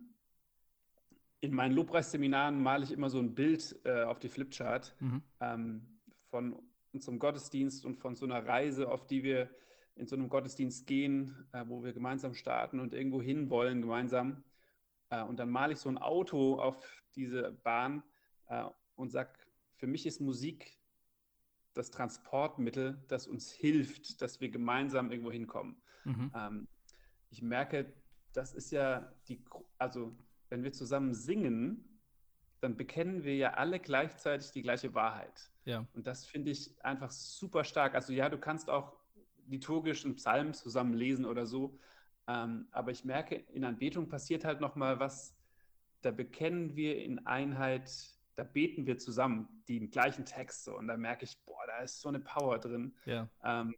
in 1.40 1.54
meinen 1.54 1.74
Lobpreisseminaren 1.74 2.62
male 2.62 2.84
ich 2.84 2.92
immer 2.92 3.08
so 3.08 3.18
ein 3.18 3.34
Bild 3.34 3.80
äh, 3.84 4.02
auf 4.02 4.18
die 4.18 4.28
Flipchart 4.28 4.94
mhm. 5.00 5.22
ähm, 5.40 6.00
von 6.28 6.60
unserem 6.92 7.18
Gottesdienst 7.18 7.86
und 7.86 7.96
von 7.96 8.16
so 8.16 8.26
einer 8.26 8.46
Reise, 8.46 8.90
auf 8.90 9.06
die 9.06 9.22
wir 9.22 9.48
in 9.94 10.06
so 10.06 10.14
einem 10.14 10.28
Gottesdienst 10.28 10.86
gehen, 10.86 11.48
äh, 11.52 11.64
wo 11.66 11.82
wir 11.82 11.94
gemeinsam 11.94 12.34
starten 12.34 12.80
und 12.80 12.92
irgendwo 12.92 13.22
hin 13.22 13.48
wollen 13.48 13.80
gemeinsam. 13.80 14.44
Äh, 15.08 15.22
und 15.22 15.38
dann 15.38 15.50
male 15.50 15.72
ich 15.72 15.78
so 15.78 15.88
ein 15.88 15.98
Auto 15.98 16.60
auf 16.60 17.02
diese 17.14 17.52
Bahn 17.62 18.02
äh, 18.48 18.64
und 18.96 19.10
sage, 19.10 19.32
für 19.76 19.86
mich 19.86 20.04
ist 20.04 20.20
Musik 20.20 20.78
das 21.72 21.90
Transportmittel, 21.90 23.02
das 23.08 23.26
uns 23.26 23.50
hilft, 23.50 24.20
dass 24.20 24.42
wir 24.42 24.50
gemeinsam 24.50 25.10
irgendwo 25.10 25.32
hinkommen. 25.32 25.80
Mhm. 26.04 26.30
Ähm, 26.34 26.68
ich 27.30 27.40
merke, 27.40 27.90
das 28.32 28.54
ist 28.54 28.70
ja 28.70 29.12
die, 29.28 29.44
also 29.78 30.16
wenn 30.48 30.62
wir 30.62 30.72
zusammen 30.72 31.14
singen, 31.14 32.00
dann 32.60 32.76
bekennen 32.76 33.24
wir 33.24 33.36
ja 33.36 33.54
alle 33.54 33.80
gleichzeitig 33.80 34.50
die 34.52 34.62
gleiche 34.62 34.94
Wahrheit. 34.94 35.50
Ja. 35.64 35.86
Und 35.94 36.06
das 36.06 36.26
finde 36.26 36.50
ich 36.50 36.74
einfach 36.84 37.10
super 37.10 37.64
stark. 37.64 37.94
Also 37.94 38.12
ja, 38.12 38.28
du 38.28 38.38
kannst 38.38 38.68
auch 38.68 38.96
liturgischen 39.46 40.16
Psalm 40.16 40.52
zusammen 40.52 40.94
lesen 40.94 41.24
oder 41.24 41.46
so, 41.46 41.78
ähm, 42.28 42.68
aber 42.70 42.90
ich 42.90 43.04
merke, 43.04 43.34
in 43.34 43.64
Anbetung 43.64 44.08
passiert 44.08 44.44
halt 44.44 44.60
nochmal 44.60 45.00
was, 45.00 45.34
da 46.02 46.10
bekennen 46.10 46.76
wir 46.76 47.02
in 47.02 47.26
Einheit, 47.26 47.90
da 48.36 48.44
beten 48.44 48.86
wir 48.86 48.98
zusammen 48.98 49.48
den 49.68 49.90
gleichen 49.90 50.24
Text 50.24 50.64
so 50.64 50.76
und 50.76 50.86
da 50.86 50.96
merke 50.96 51.24
ich, 51.24 51.36
boah, 51.44 51.66
da 51.66 51.78
ist 51.78 52.00
so 52.00 52.08
eine 52.08 52.20
Power 52.20 52.58
drin. 52.58 52.94
Ja. 53.04 53.28
Ähm, 53.42 53.74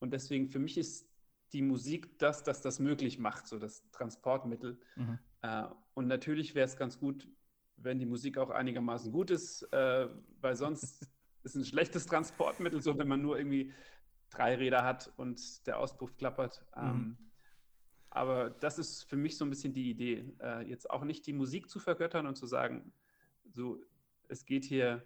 und 0.00 0.12
deswegen 0.12 0.48
für 0.48 0.58
mich 0.58 0.76
ist 0.76 1.08
die 1.54 1.62
Musik 1.62 2.18
das, 2.18 2.42
das 2.42 2.60
das 2.60 2.80
möglich 2.80 3.18
macht, 3.18 3.46
so 3.46 3.58
das 3.58 3.88
Transportmittel. 3.92 4.78
Mhm. 4.96 5.18
Äh, 5.42 5.64
und 5.94 6.08
natürlich 6.08 6.54
wäre 6.54 6.66
es 6.66 6.76
ganz 6.76 6.98
gut, 6.98 7.28
wenn 7.76 7.98
die 7.98 8.06
Musik 8.06 8.38
auch 8.38 8.50
einigermaßen 8.50 9.12
gut 9.12 9.30
ist, 9.30 9.62
äh, 9.72 10.08
weil 10.40 10.56
sonst 10.56 11.08
ist 11.44 11.54
ein 11.54 11.64
schlechtes 11.64 12.06
Transportmittel, 12.06 12.82
so 12.82 12.98
wenn 12.98 13.08
man 13.08 13.22
nur 13.22 13.38
irgendwie 13.38 13.72
drei 14.30 14.56
Räder 14.56 14.84
hat 14.84 15.12
und 15.16 15.66
der 15.66 15.78
Auspuff 15.78 16.16
klappert. 16.16 16.64
Mhm. 16.76 16.82
Ähm, 16.82 17.18
aber 18.10 18.50
das 18.50 18.78
ist 18.78 19.04
für 19.04 19.16
mich 19.16 19.36
so 19.36 19.44
ein 19.44 19.50
bisschen 19.50 19.72
die 19.72 19.90
Idee, 19.90 20.32
äh, 20.40 20.68
jetzt 20.68 20.90
auch 20.90 21.04
nicht 21.04 21.26
die 21.26 21.32
Musik 21.32 21.68
zu 21.68 21.80
vergöttern 21.80 22.26
und 22.26 22.36
zu 22.36 22.46
sagen, 22.46 22.92
so, 23.50 23.80
es 24.28 24.44
geht 24.44 24.64
hier 24.64 25.04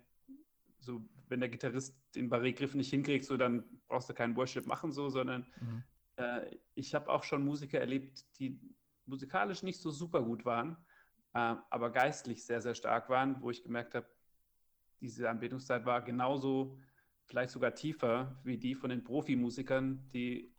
so, 0.78 1.02
wenn 1.28 1.40
der 1.40 1.48
Gitarrist 1.48 1.96
den 2.14 2.30
Barré-Griff 2.30 2.74
nicht 2.74 2.90
hinkriegt, 2.90 3.24
so, 3.24 3.36
dann 3.36 3.64
brauchst 3.88 4.08
du 4.08 4.14
keinen 4.14 4.36
Worship 4.36 4.66
machen, 4.66 4.92
so, 4.92 5.08
sondern 5.08 5.46
mhm. 5.60 5.82
Äh, 6.18 6.58
ich 6.74 6.94
habe 6.94 7.08
auch 7.08 7.22
schon 7.22 7.44
Musiker 7.44 7.80
erlebt, 7.80 8.24
die 8.38 8.60
musikalisch 9.06 9.62
nicht 9.62 9.80
so 9.80 9.90
super 9.90 10.22
gut 10.22 10.44
waren, 10.44 10.76
äh, 11.34 11.54
aber 11.70 11.90
geistlich 11.90 12.44
sehr, 12.44 12.60
sehr 12.60 12.74
stark 12.74 13.08
waren, 13.08 13.40
wo 13.40 13.50
ich 13.50 13.62
gemerkt 13.62 13.94
habe, 13.94 14.06
diese 15.00 15.30
Anbetungszeit 15.30 15.86
war 15.86 16.02
genauso, 16.02 16.78
vielleicht 17.24 17.50
sogar 17.50 17.74
tiefer, 17.74 18.40
wie 18.42 18.58
die 18.58 18.74
von 18.74 18.90
den 18.90 19.04
Profimusikern, 19.04 20.08
die 20.12 20.52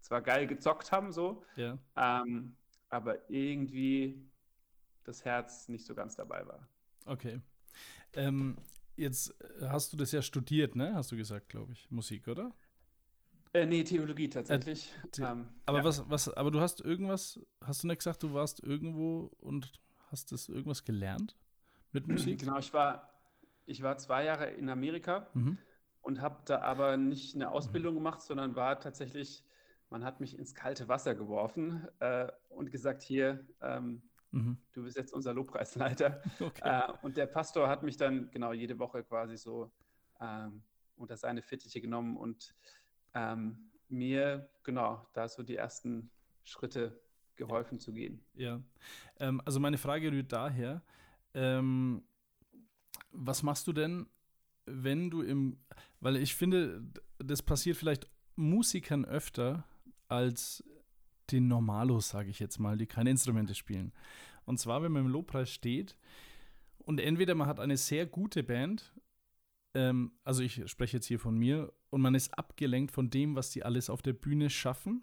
zwar 0.00 0.20
geil 0.20 0.46
gezockt 0.46 0.92
haben, 0.92 1.12
so, 1.12 1.42
ja. 1.56 1.78
ähm, 1.96 2.56
aber 2.90 3.28
irgendwie 3.30 4.28
das 5.04 5.24
Herz 5.24 5.68
nicht 5.68 5.86
so 5.86 5.94
ganz 5.94 6.16
dabei 6.16 6.46
war. 6.46 6.68
Okay. 7.06 7.40
Ähm, 8.12 8.58
jetzt 8.96 9.34
hast 9.62 9.92
du 9.92 9.96
das 9.96 10.12
ja 10.12 10.20
studiert, 10.20 10.76
ne? 10.76 10.94
Hast 10.94 11.12
du 11.12 11.16
gesagt, 11.16 11.48
glaube 11.48 11.72
ich, 11.72 11.90
Musik, 11.90 12.28
oder? 12.28 12.54
Äh, 13.56 13.64
nee, 13.64 13.84
Theologie 13.84 14.28
tatsächlich. 14.28 14.92
Äh, 15.18 15.22
ähm, 15.22 15.48
aber 15.64 15.78
ja. 15.78 15.84
was, 15.84 16.10
was, 16.10 16.28
aber 16.28 16.50
du 16.50 16.60
hast 16.60 16.82
irgendwas, 16.82 17.40
hast 17.64 17.82
du 17.82 17.86
nicht 17.86 17.98
gesagt, 17.98 18.22
du 18.22 18.34
warst 18.34 18.62
irgendwo 18.62 19.30
und 19.40 19.72
hast 20.08 20.30
das 20.30 20.50
irgendwas 20.50 20.84
gelernt 20.84 21.38
mit 21.92 22.06
Musik? 22.08 22.40
Genau, 22.40 22.58
ich 22.58 22.74
war, 22.74 23.14
ich 23.64 23.82
war 23.82 23.96
zwei 23.96 24.24
Jahre 24.24 24.50
in 24.50 24.68
Amerika 24.68 25.30
mhm. 25.32 25.56
und 26.02 26.20
habe 26.20 26.42
da 26.44 26.60
aber 26.60 26.98
nicht 26.98 27.34
eine 27.34 27.50
Ausbildung 27.50 27.94
mhm. 27.94 27.98
gemacht, 27.98 28.20
sondern 28.20 28.56
war 28.56 28.78
tatsächlich, 28.78 29.42
man 29.88 30.04
hat 30.04 30.20
mich 30.20 30.38
ins 30.38 30.54
kalte 30.54 30.86
Wasser 30.88 31.14
geworfen 31.14 31.88
äh, 32.00 32.28
und 32.50 32.70
gesagt, 32.70 33.02
hier, 33.02 33.46
ähm, 33.62 34.02
mhm. 34.32 34.58
du 34.74 34.82
bist 34.82 34.98
jetzt 34.98 35.14
unser 35.14 35.32
Lobpreisleiter. 35.32 36.20
Okay. 36.40 36.60
Äh, 36.62 36.92
und 37.00 37.16
der 37.16 37.26
Pastor 37.26 37.68
hat 37.68 37.82
mich 37.82 37.96
dann 37.96 38.30
genau 38.30 38.52
jede 38.52 38.78
Woche 38.78 39.02
quasi 39.02 39.38
so 39.38 39.72
ähm, 40.20 40.62
unter 40.96 41.16
seine 41.16 41.40
Fittiche 41.40 41.80
genommen 41.80 42.18
und 42.18 42.54
ähm, 43.16 43.56
mir, 43.88 44.48
genau, 44.62 45.08
da 45.14 45.26
so 45.28 45.42
die 45.42 45.56
ersten 45.56 46.10
Schritte 46.44 47.00
geholfen 47.36 47.80
zu 47.80 47.92
gehen. 47.92 48.20
Ja, 48.34 48.60
ähm, 49.18 49.40
also 49.44 49.58
meine 49.58 49.78
Frage 49.78 50.12
rührt 50.12 50.32
daher, 50.32 50.82
ähm, 51.34 52.02
was 53.10 53.42
machst 53.42 53.66
du 53.66 53.72
denn, 53.72 54.06
wenn 54.66 55.10
du 55.10 55.22
im, 55.22 55.58
weil 56.00 56.16
ich 56.16 56.34
finde, 56.34 56.82
das 57.18 57.42
passiert 57.42 57.76
vielleicht 57.76 58.08
Musikern 58.36 59.04
öfter 59.04 59.64
als 60.08 60.62
den 61.30 61.48
Normalos, 61.48 62.10
sage 62.10 62.30
ich 62.30 62.38
jetzt 62.38 62.58
mal, 62.58 62.76
die 62.76 62.86
keine 62.86 63.10
Instrumente 63.10 63.54
spielen. 63.54 63.92
Und 64.44 64.58
zwar, 64.58 64.82
wenn 64.82 64.92
man 64.92 65.06
im 65.06 65.10
Lobpreis 65.10 65.50
steht 65.50 65.96
und 66.78 67.00
entweder 67.00 67.34
man 67.34 67.48
hat 67.48 67.60
eine 67.60 67.76
sehr 67.76 68.06
gute 68.06 68.42
Band 68.42 68.94
ähm, 69.76 70.12
also 70.24 70.42
ich 70.42 70.68
spreche 70.70 70.96
jetzt 70.96 71.06
hier 71.06 71.20
von 71.20 71.36
mir, 71.36 71.70
und 71.96 72.02
man 72.02 72.14
ist 72.14 72.38
abgelenkt 72.38 72.92
von 72.92 73.08
dem, 73.08 73.36
was 73.36 73.48
die 73.52 73.64
alles 73.64 73.88
auf 73.88 74.02
der 74.02 74.12
Bühne 74.12 74.50
schaffen 74.50 75.02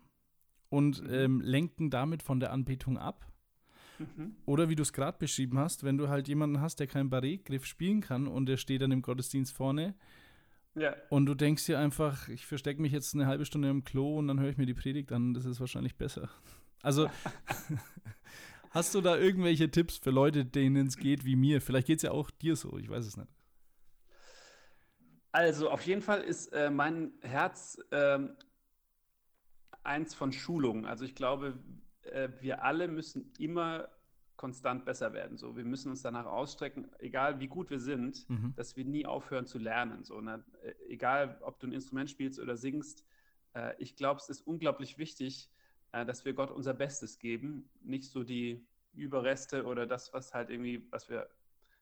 und 0.69 1.01
mhm. 1.01 1.09
ähm, 1.09 1.41
lenken 1.41 1.89
damit 1.89 2.21
von 2.21 2.39
der 2.39 2.51
Anbetung 2.51 2.99
ab. 2.99 3.25
Mhm. 3.97 4.35
Oder 4.45 4.69
wie 4.69 4.75
du 4.75 4.83
es 4.83 4.93
gerade 4.93 5.17
beschrieben 5.17 5.57
hast, 5.57 5.83
wenn 5.83 5.97
du 5.97 6.07
halt 6.07 6.27
jemanden 6.27 6.61
hast, 6.61 6.79
der 6.79 6.85
keinen 6.85 7.09
Barré-Griff 7.09 7.65
spielen 7.65 8.01
kann 8.01 8.27
und 8.27 8.45
der 8.45 8.57
steht 8.57 8.83
dann 8.83 8.91
im 8.91 9.01
Gottesdienst 9.01 9.55
vorne 9.55 9.95
ja. 10.75 10.95
und 11.09 11.25
du 11.25 11.33
denkst 11.33 11.65
dir 11.65 11.79
einfach, 11.79 12.29
ich 12.29 12.45
verstecke 12.45 12.79
mich 12.79 12.91
jetzt 12.91 13.15
eine 13.15 13.25
halbe 13.25 13.47
Stunde 13.47 13.71
im 13.71 13.83
Klo 13.83 14.19
und 14.19 14.27
dann 14.27 14.39
höre 14.39 14.51
ich 14.51 14.57
mir 14.57 14.67
die 14.67 14.75
Predigt 14.75 15.11
an, 15.11 15.33
das 15.33 15.45
ist 15.45 15.59
wahrscheinlich 15.59 15.95
besser. 15.95 16.29
Also 16.83 17.09
hast 18.69 18.93
du 18.93 18.99
da 18.99 19.17
irgendwelche 19.17 19.71
Tipps 19.71 19.97
für 19.97 20.11
Leute, 20.11 20.45
denen 20.45 20.85
es 20.85 20.97
geht 20.97 21.23
wie 21.25 21.37
mir? 21.37 21.59
Vielleicht 21.59 21.87
geht 21.87 21.97
es 21.99 22.03
ja 22.03 22.11
auch 22.11 22.29
dir 22.29 22.57
so, 22.57 22.77
ich 22.77 22.89
weiß 22.89 23.07
es 23.07 23.15
nicht. 23.17 23.29
Also 25.33 25.71
auf 25.71 25.81
jeden 25.81 26.01
Fall 26.01 26.21
ist 26.21 26.53
äh, 26.53 26.69
mein 26.69 27.11
Herz 27.21 27.79
äh, 27.89 28.19
eins 29.83 30.13
von 30.13 30.31
Schulung. 30.31 30.85
Also 30.85 31.05
ich 31.05 31.15
glaube, 31.15 31.57
äh, 32.03 32.29
wir 32.39 32.63
alle 32.63 32.87
müssen 32.87 33.33
immer 33.39 33.89
konstant 34.35 34.85
besser 34.85 35.11
werden. 35.13 35.37
So, 35.37 35.55
wir 35.57 35.65
müssen 35.65 35.89
uns 35.89 36.03
danach 36.03 36.27
ausstrecken, 36.27 36.91
egal 36.99 37.39
wie 37.39 37.47
gut 37.47 37.71
wir 37.71 37.79
sind, 37.79 38.29
mhm. 38.29 38.53
dass 38.55 38.75
wir 38.75 38.85
nie 38.85 39.07
aufhören 39.07 39.47
zu 39.47 39.57
lernen. 39.57 40.03
So, 40.03 40.21
ne? 40.21 40.43
egal, 40.87 41.37
ob 41.41 41.59
du 41.59 41.67
ein 41.67 41.73
Instrument 41.73 42.11
spielst 42.11 42.39
oder 42.39 42.55
singst. 42.55 43.03
Äh, 43.53 43.73
ich 43.79 43.95
glaube, 43.95 44.19
es 44.19 44.29
ist 44.29 44.45
unglaublich 44.45 44.99
wichtig, 44.99 45.49
äh, 45.93 46.05
dass 46.05 46.25
wir 46.25 46.33
Gott 46.33 46.51
unser 46.51 46.75
Bestes 46.75 47.17
geben, 47.17 47.69
nicht 47.81 48.11
so 48.11 48.23
die 48.23 48.67
Überreste 48.93 49.65
oder 49.65 49.87
das, 49.87 50.13
was 50.13 50.35
halt 50.35 50.51
irgendwie, 50.51 50.85
was 50.91 51.09
wir 51.09 51.27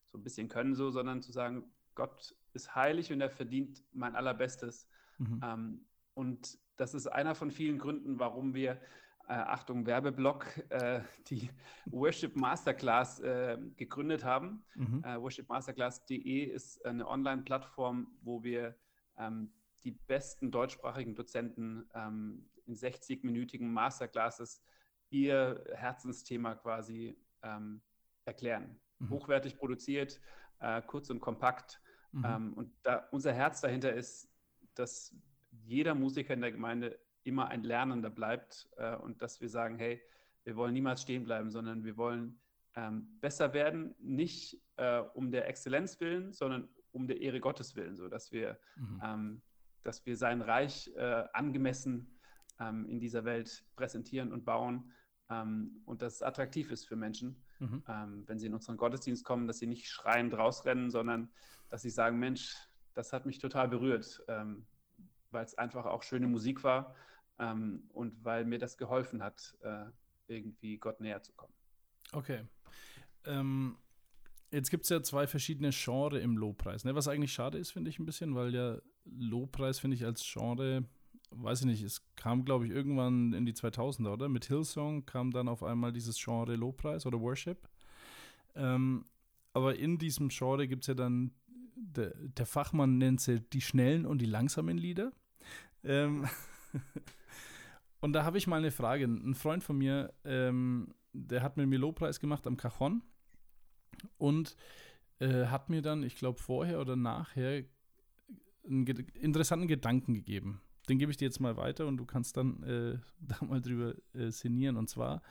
so 0.10 0.17
ein 0.17 0.24
bisschen 0.24 0.48
können, 0.48 0.74
so, 0.74 0.89
sondern 0.89 1.22
zu 1.22 1.34
sagen, 1.34 1.65
Gott 1.96 2.34
ist 2.53 2.75
heilig 2.75 3.12
und 3.12 3.22
er 3.22 3.29
verdient 3.29 3.84
mein 3.91 4.15
allerbestes. 4.15 4.88
Mhm. 5.17 5.41
Ähm, 5.43 5.86
und 6.13 6.58
das 6.77 6.93
ist 6.93 7.08
einer 7.08 7.36
von 7.36 7.51
vielen 7.51 7.77
Gründen, 7.77 8.20
warum 8.20 8.53
wir, 8.53 8.81
äh, 9.27 9.34
Achtung, 9.34 9.86
Werbeblock, 9.86 10.46
äh, 10.70 11.01
die 11.27 11.50
Worship 11.86 12.36
Masterclass 12.36 13.20
äh, 13.20 13.58
gegründet 13.77 14.24
haben. 14.24 14.63
Mhm. 14.75 15.03
Äh, 15.03 15.22
worshipmasterclass.de 15.22 16.43
ist 16.43 16.86
eine 16.86 17.08
Online-Plattform, 17.08 18.08
wo 18.22 18.43
wir 18.43 18.75
ähm, 19.17 19.53
die 19.84 19.91
besten 19.91 20.51
deutschsprachigen 20.51 21.15
Dozenten 21.15 21.89
ähm, 21.93 22.50
in 22.65 22.75
60-minütigen 22.75 23.67
Masterclasses 23.67 24.62
ihr 25.10 25.63
Herzensthema 25.75 26.55
quasi 26.55 27.17
ähm, 27.43 27.81
erklären. 28.25 28.79
Mhm. 29.00 29.10
Hochwertig 29.12 29.58
produziert, 29.58 30.20
äh, 30.60 30.81
kurz 30.81 31.10
und 31.10 31.20
kompakt. 31.20 31.81
Mhm. 32.12 32.25
Ähm, 32.25 32.53
und 32.53 32.74
da, 32.84 33.08
unser 33.12 33.34
Herz 33.34 33.62
dahinter 33.62 33.94
ist, 33.94 34.30
dass 34.75 35.15
jeder 35.63 35.96
Musiker 35.96 36.34
in 36.34 36.41
der 36.41 36.51
Gemeinde 36.51 37.00
immer 37.24 37.50
ein 37.50 37.63
Lernender 37.63 38.10
bleibt 38.10 38.70
äh, 38.77 38.96
und 38.96 39.22
dass 39.22 39.41
wir 39.41 39.50
sagen, 39.50 39.77
hey, 39.77 40.01
wir 40.44 40.56
wollen 40.56 40.74
niemals 40.74 41.01
stehen 41.01 41.24
bleiben, 41.24 41.51
sondern 41.51 41.84
wir 41.84 41.98
wollen 41.98 42.39
ähm, 42.75 43.08
besser 43.20 43.53
werden, 43.53 43.94
nicht 44.00 44.62
äh, 44.77 45.00
um 45.13 45.32
der 45.32 45.48
Exzellenz 45.48 46.00
willen, 46.00 46.34
sondern 46.34 46.68
um 46.91 47.08
der 47.08 47.22
Ehre 47.22 47.39
Gottes 47.39 47.75
willen, 47.75 47.96
so 47.96 48.08
dass 48.08 48.32
wir, 48.32 48.60
mhm. 48.75 49.01
ähm, 49.03 49.41
dass 49.84 50.06
wir 50.06 50.18
sein 50.18 50.41
Reich 50.41 50.91
äh, 50.96 51.24
angemessen 51.34 52.20
ähm, 52.60 52.86
in 52.88 53.00
dieser 53.00 53.24
Welt 53.24 53.65
präsentieren 53.75 54.32
und 54.32 54.46
bauen 54.46 54.91
ähm, 55.30 55.82
und 55.86 56.01
dass 56.01 56.15
es 56.15 56.22
attraktiv 56.24 56.72
ist 56.72 56.86
für 56.86 56.96
Menschen, 56.96 57.44
mhm. 57.62 57.84
Ähm, 57.88 58.24
wenn 58.27 58.39
sie 58.39 58.48
in 58.48 58.53
unseren 58.53 58.77
Gottesdienst 58.77 59.24
kommen, 59.24 59.48
dass 59.48 59.60
sie 59.60 59.68
nicht 59.68 59.88
schreiend 59.88 60.34
rausrennen, 60.34 60.91
sondern 60.91 61.30
dass 61.70 61.82
sie 61.82 61.89
sagen, 61.89 62.20
Mensch, 62.20 62.56
das 62.94 63.13
hat 63.13 63.25
mich 63.25 63.39
total 63.39 63.70
berührt, 63.70 64.22
ähm, 64.27 64.65
weil 65.32 65.46
es 65.46 65.58
einfach 65.58 65.86
auch 65.86 66.03
schöne 66.03 66.27
Musik 66.27 66.63
war 66.63 66.94
und 67.94 68.13
weil 68.24 68.46
mir 68.46 68.60
das 68.60 68.77
geholfen 68.77 69.24
hat, 69.24 69.58
äh, 69.62 69.86
irgendwie 70.27 70.77
Gott 70.77 71.00
näher 71.00 71.24
zu 71.24 71.34
kommen. 71.34 71.56
Okay. 72.12 72.46
Ähm, 73.25 73.77
jetzt 74.51 74.70
gibt 74.70 74.84
es 74.84 74.89
ja 74.89 75.01
zwei 75.01 75.27
verschiedene 75.27 75.72
Genres 75.72 76.22
im 76.22 76.38
Lobpreis, 76.38 76.84
ne? 76.84 76.96
was 76.96 77.08
eigentlich 77.08 77.34
schade 77.34 77.58
ist, 77.58 77.72
finde 77.72 77.89
ich 77.89 78.00
ein 78.00 78.06
bisschen, 78.06 78.36
weil 78.36 78.53
ja 78.53 78.77
Lobpreis, 79.06 79.80
finde 79.80 79.96
ich, 79.96 80.06
als 80.06 80.24
Genre, 80.24 80.84
weiß 81.32 81.62
ich 81.62 81.66
nicht, 81.66 81.84
es 81.84 82.02
kam, 82.16 82.46
glaube 82.46 82.66
ich, 82.66 82.72
irgendwann 82.72 83.34
in 83.34 83.46
die 83.46 83.54
2000er, 83.54 84.12
oder? 84.12 84.30
Mit 84.30 84.46
Hillsong 84.46 85.06
kam 85.06 85.32
dann 85.32 85.48
auf 85.48 85.64
einmal 85.64 85.92
dieses 85.92 86.22
Genre 86.22 86.56
Lobpreis 86.56 87.06
oder 87.06 87.20
Worship. 87.20 87.70
Ähm, 88.56 89.06
aber 89.54 89.78
in 89.78 89.98
diesem 89.98 90.30
Genre 90.30 90.68
gibt 90.68 90.84
es 90.84 90.88
ja 90.88 90.94
dann, 90.94 91.32
der, 91.76 92.14
der, 92.16 92.46
Fachmann 92.46 92.98
nennt 92.98 93.22
sie 93.22 93.40
die 93.40 93.62
schnellen 93.62 94.06
und 94.06 94.20
die 94.20 94.26
langsamen 94.26 94.78
Lieder. 94.78 95.12
Ähm, 95.84 96.28
und 98.02 98.14
da 98.14 98.24
habe 98.24 98.38
ich 98.38 98.48
mal 98.48 98.58
eine 98.58 98.72
Frage. 98.72 99.06
Ein 99.06 99.36
Freund 99.36 99.64
von 99.64 99.78
mir, 99.78 100.14
ähm, 100.26 100.94
der 101.14 101.44
hat 101.44 101.58
mir 101.58 101.64
einen 101.64 101.74
Lobpreis 101.74 102.20
gemacht 102.20 102.46
am 102.46 102.58
Cajon 102.58 103.02
und 104.18 104.56
äh, 105.20 105.46
hat 105.48 105.70
mir 105.70 105.82
dann, 105.82 106.04
ich 106.04 106.16
glaube, 106.16 106.40
vorher 106.40 106.80
oder 106.80 106.96
nachher 106.96 107.64
einen 108.66 108.86
ge 108.86 109.06
interessanten 109.16 109.68
Gedanken 109.68 110.14
gegeben. 110.14 110.62
Den 110.90 110.98
gebe 110.98 111.12
ich 111.12 111.18
dir 111.18 111.26
jetzt 111.26 111.40
mal 111.40 111.58
weiter 111.58 111.88
und 111.88 111.98
du 111.98 112.06
kannst 112.06 112.38
dann 112.38 112.64
äh, 112.64 113.00
da 113.20 113.46
mal 113.46 113.62
drüber 113.62 113.96
äh, 114.14 114.32
sinnieren. 114.32 114.78
Und 114.78 114.90
zwar, 114.90 115.22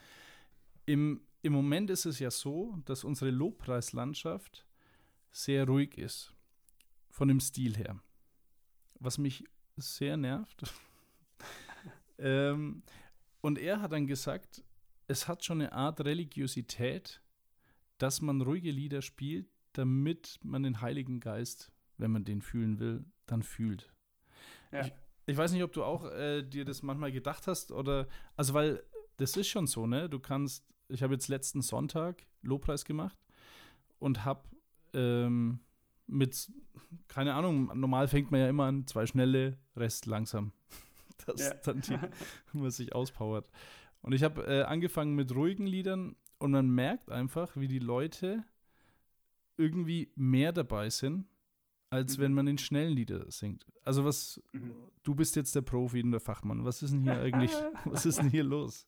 im, 0.86 1.22
im 1.42 1.52
Moment 1.52 1.90
ist 1.90 2.06
es 2.06 2.18
ja 2.18 2.30
so, 2.30 2.78
dass 2.84 3.04
unsere 3.04 3.30
Lobpreislandschaft 3.30 4.66
sehr 5.30 5.66
ruhig 5.66 5.98
ist. 5.98 6.34
Von 7.10 7.28
dem 7.28 7.40
Stil 7.40 7.76
her. 7.76 8.00
Was 9.00 9.18
mich 9.18 9.44
sehr 9.76 10.16
nervt. 10.16 10.62
ähm, 12.18 12.82
und 13.40 13.58
er 13.58 13.80
hat 13.80 13.92
dann 13.92 14.06
gesagt, 14.06 14.62
es 15.08 15.26
hat 15.26 15.44
schon 15.44 15.60
eine 15.60 15.72
Art 15.72 16.00
Religiosität, 16.00 17.20
dass 17.98 18.20
man 18.20 18.40
ruhige 18.40 18.70
Lieder 18.70 19.02
spielt, 19.02 19.48
damit 19.72 20.38
man 20.42 20.62
den 20.62 20.80
Heiligen 20.80 21.20
Geist, 21.20 21.72
wenn 21.98 22.10
man 22.12 22.24
den 22.24 22.42
fühlen 22.42 22.78
will, 22.78 23.04
dann 23.26 23.42
fühlt. 23.42 23.92
Ja. 24.72 24.86
Ich, 24.86 24.92
ich, 25.30 25.36
weiß 25.36 25.52
nicht, 25.52 25.62
ob 25.62 25.72
du 25.72 25.84
auch 25.84 26.04
äh, 26.12 26.42
dir 26.42 26.64
das 26.64 26.82
manchmal 26.82 27.12
gedacht 27.12 27.46
hast 27.46 27.72
oder, 27.72 28.06
also 28.36 28.54
weil 28.54 28.82
das 29.16 29.36
ist 29.36 29.48
schon 29.48 29.66
so, 29.66 29.86
ne? 29.86 30.08
Du 30.08 30.18
kannst, 30.18 30.64
ich 30.88 31.02
habe 31.02 31.14
jetzt 31.14 31.28
letzten 31.28 31.62
Sonntag 31.62 32.26
Lobpreis 32.42 32.84
gemacht 32.84 33.18
und 33.98 34.24
habe 34.24 34.42
ähm, 34.94 35.60
mit, 36.06 36.50
keine 37.08 37.34
Ahnung, 37.34 37.70
normal 37.78 38.08
fängt 38.08 38.30
man 38.30 38.40
ja 38.40 38.48
immer 38.48 38.64
an, 38.64 38.86
zwei 38.86 39.06
schnelle, 39.06 39.58
Rest 39.76 40.06
langsam. 40.06 40.52
dass 41.26 41.40
ja. 41.40 41.54
dann 41.64 41.80
die, 41.80 41.98
man 42.58 42.70
sich 42.70 42.94
auspowert. 42.94 43.48
Und 44.02 44.12
ich 44.12 44.22
habe 44.22 44.46
äh, 44.46 44.62
angefangen 44.62 45.14
mit 45.14 45.34
ruhigen 45.34 45.66
Liedern 45.66 46.16
und 46.38 46.52
man 46.52 46.70
merkt 46.70 47.10
einfach, 47.10 47.56
wie 47.56 47.68
die 47.68 47.78
Leute 47.78 48.44
irgendwie 49.56 50.10
mehr 50.16 50.52
dabei 50.52 50.88
sind, 50.88 51.26
als 51.90 52.16
mhm. 52.16 52.22
wenn 52.22 52.32
man 52.34 52.46
in 52.46 52.58
schnellen 52.58 52.92
Lieder 52.92 53.30
singt. 53.30 53.66
Also 53.84 54.04
was, 54.04 54.40
mhm. 54.52 54.74
du 55.02 55.14
bist 55.14 55.36
jetzt 55.36 55.54
der 55.54 55.62
Profi 55.62 56.02
und 56.02 56.12
der 56.12 56.20
Fachmann. 56.20 56.64
Was 56.64 56.82
ist 56.82 56.92
denn 56.92 57.02
hier 57.02 57.20
eigentlich, 57.20 57.52
was 57.84 58.06
ist 58.06 58.18
denn 58.18 58.30
hier 58.30 58.44
los? 58.44 58.86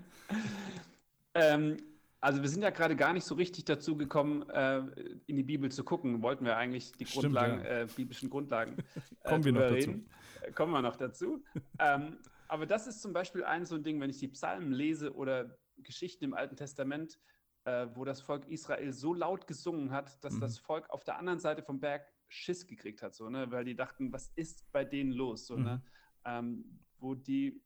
Ähm, 1.35 1.79
also 2.21 2.43
wir 2.43 2.49
sind 2.49 2.63
ja 2.63 2.71
gerade 2.71 2.95
gar 2.95 3.13
nicht 3.13 3.25
so 3.25 3.35
richtig 3.35 3.65
dazu 3.65 3.97
gekommen, 3.97 4.49
äh, 4.51 4.83
in 5.27 5.37
die 5.37 5.43
Bibel 5.43 5.73
zu 5.73 5.83
gucken. 5.83 6.23
Wollten 6.23 6.45
wir 6.45 6.57
eigentlich 6.57 6.93
die 6.93 7.07
Stimmt, 7.07 7.23
Grundlagen, 7.23 7.65
ja. 7.65 7.81
äh, 7.81 7.87
biblischen 7.97 8.31
Grundlagen 8.31 8.77
äh, 9.23 9.29
Kommen 9.29 9.45
wir 9.45 9.53
noch 9.53 9.61
reden. 9.63 10.09
dazu. 10.39 10.53
Kommen 10.55 10.73
wir 10.73 10.83
noch 10.83 10.97
dazu. 10.97 11.43
ähm, 11.79 12.19
aber 12.49 12.67
das 12.67 12.87
ist 12.87 13.01
zum 13.01 13.13
Beispiel 13.13 13.45
ein 13.45 13.65
so 13.65 13.77
ein 13.77 13.83
Ding, 13.83 14.01
wenn 14.01 14.11
ich 14.11 14.19
die 14.19 14.29
Psalmen 14.29 14.73
lese 14.73 15.15
oder 15.15 15.57
Geschichten 15.79 16.25
im 16.25 16.35
Alten 16.35 16.55
Testament, 16.55 17.19
äh, 17.65 17.87
wo 17.95 18.05
das 18.05 18.21
Volk 18.21 18.47
Israel 18.49 18.93
so 18.93 19.15
laut 19.15 19.47
gesungen 19.47 19.91
hat, 19.91 20.23
dass 20.23 20.35
mhm. 20.35 20.41
das 20.41 20.59
Volk 20.59 20.91
auf 20.91 21.05
der 21.05 21.19
anderen 21.19 21.39
Seite 21.39 21.63
vom 21.63 21.81
Berg 21.81 22.12
Schiss 22.33 22.67
gekriegt 22.67 23.03
hat, 23.03 23.15
so, 23.15 23.29
ne? 23.29 23.51
weil 23.51 23.65
die 23.65 23.77
dachten, 23.77 24.13
was 24.13 24.29
ist 24.37 24.71
bei 24.73 24.85
denen 24.85 25.13
los? 25.13 25.47
So, 25.47 25.57
ne? 25.57 25.61
mhm. 25.61 25.67
ne? 25.67 25.83
ähm, 26.25 26.81
wo 26.99 27.15
die 27.15 27.61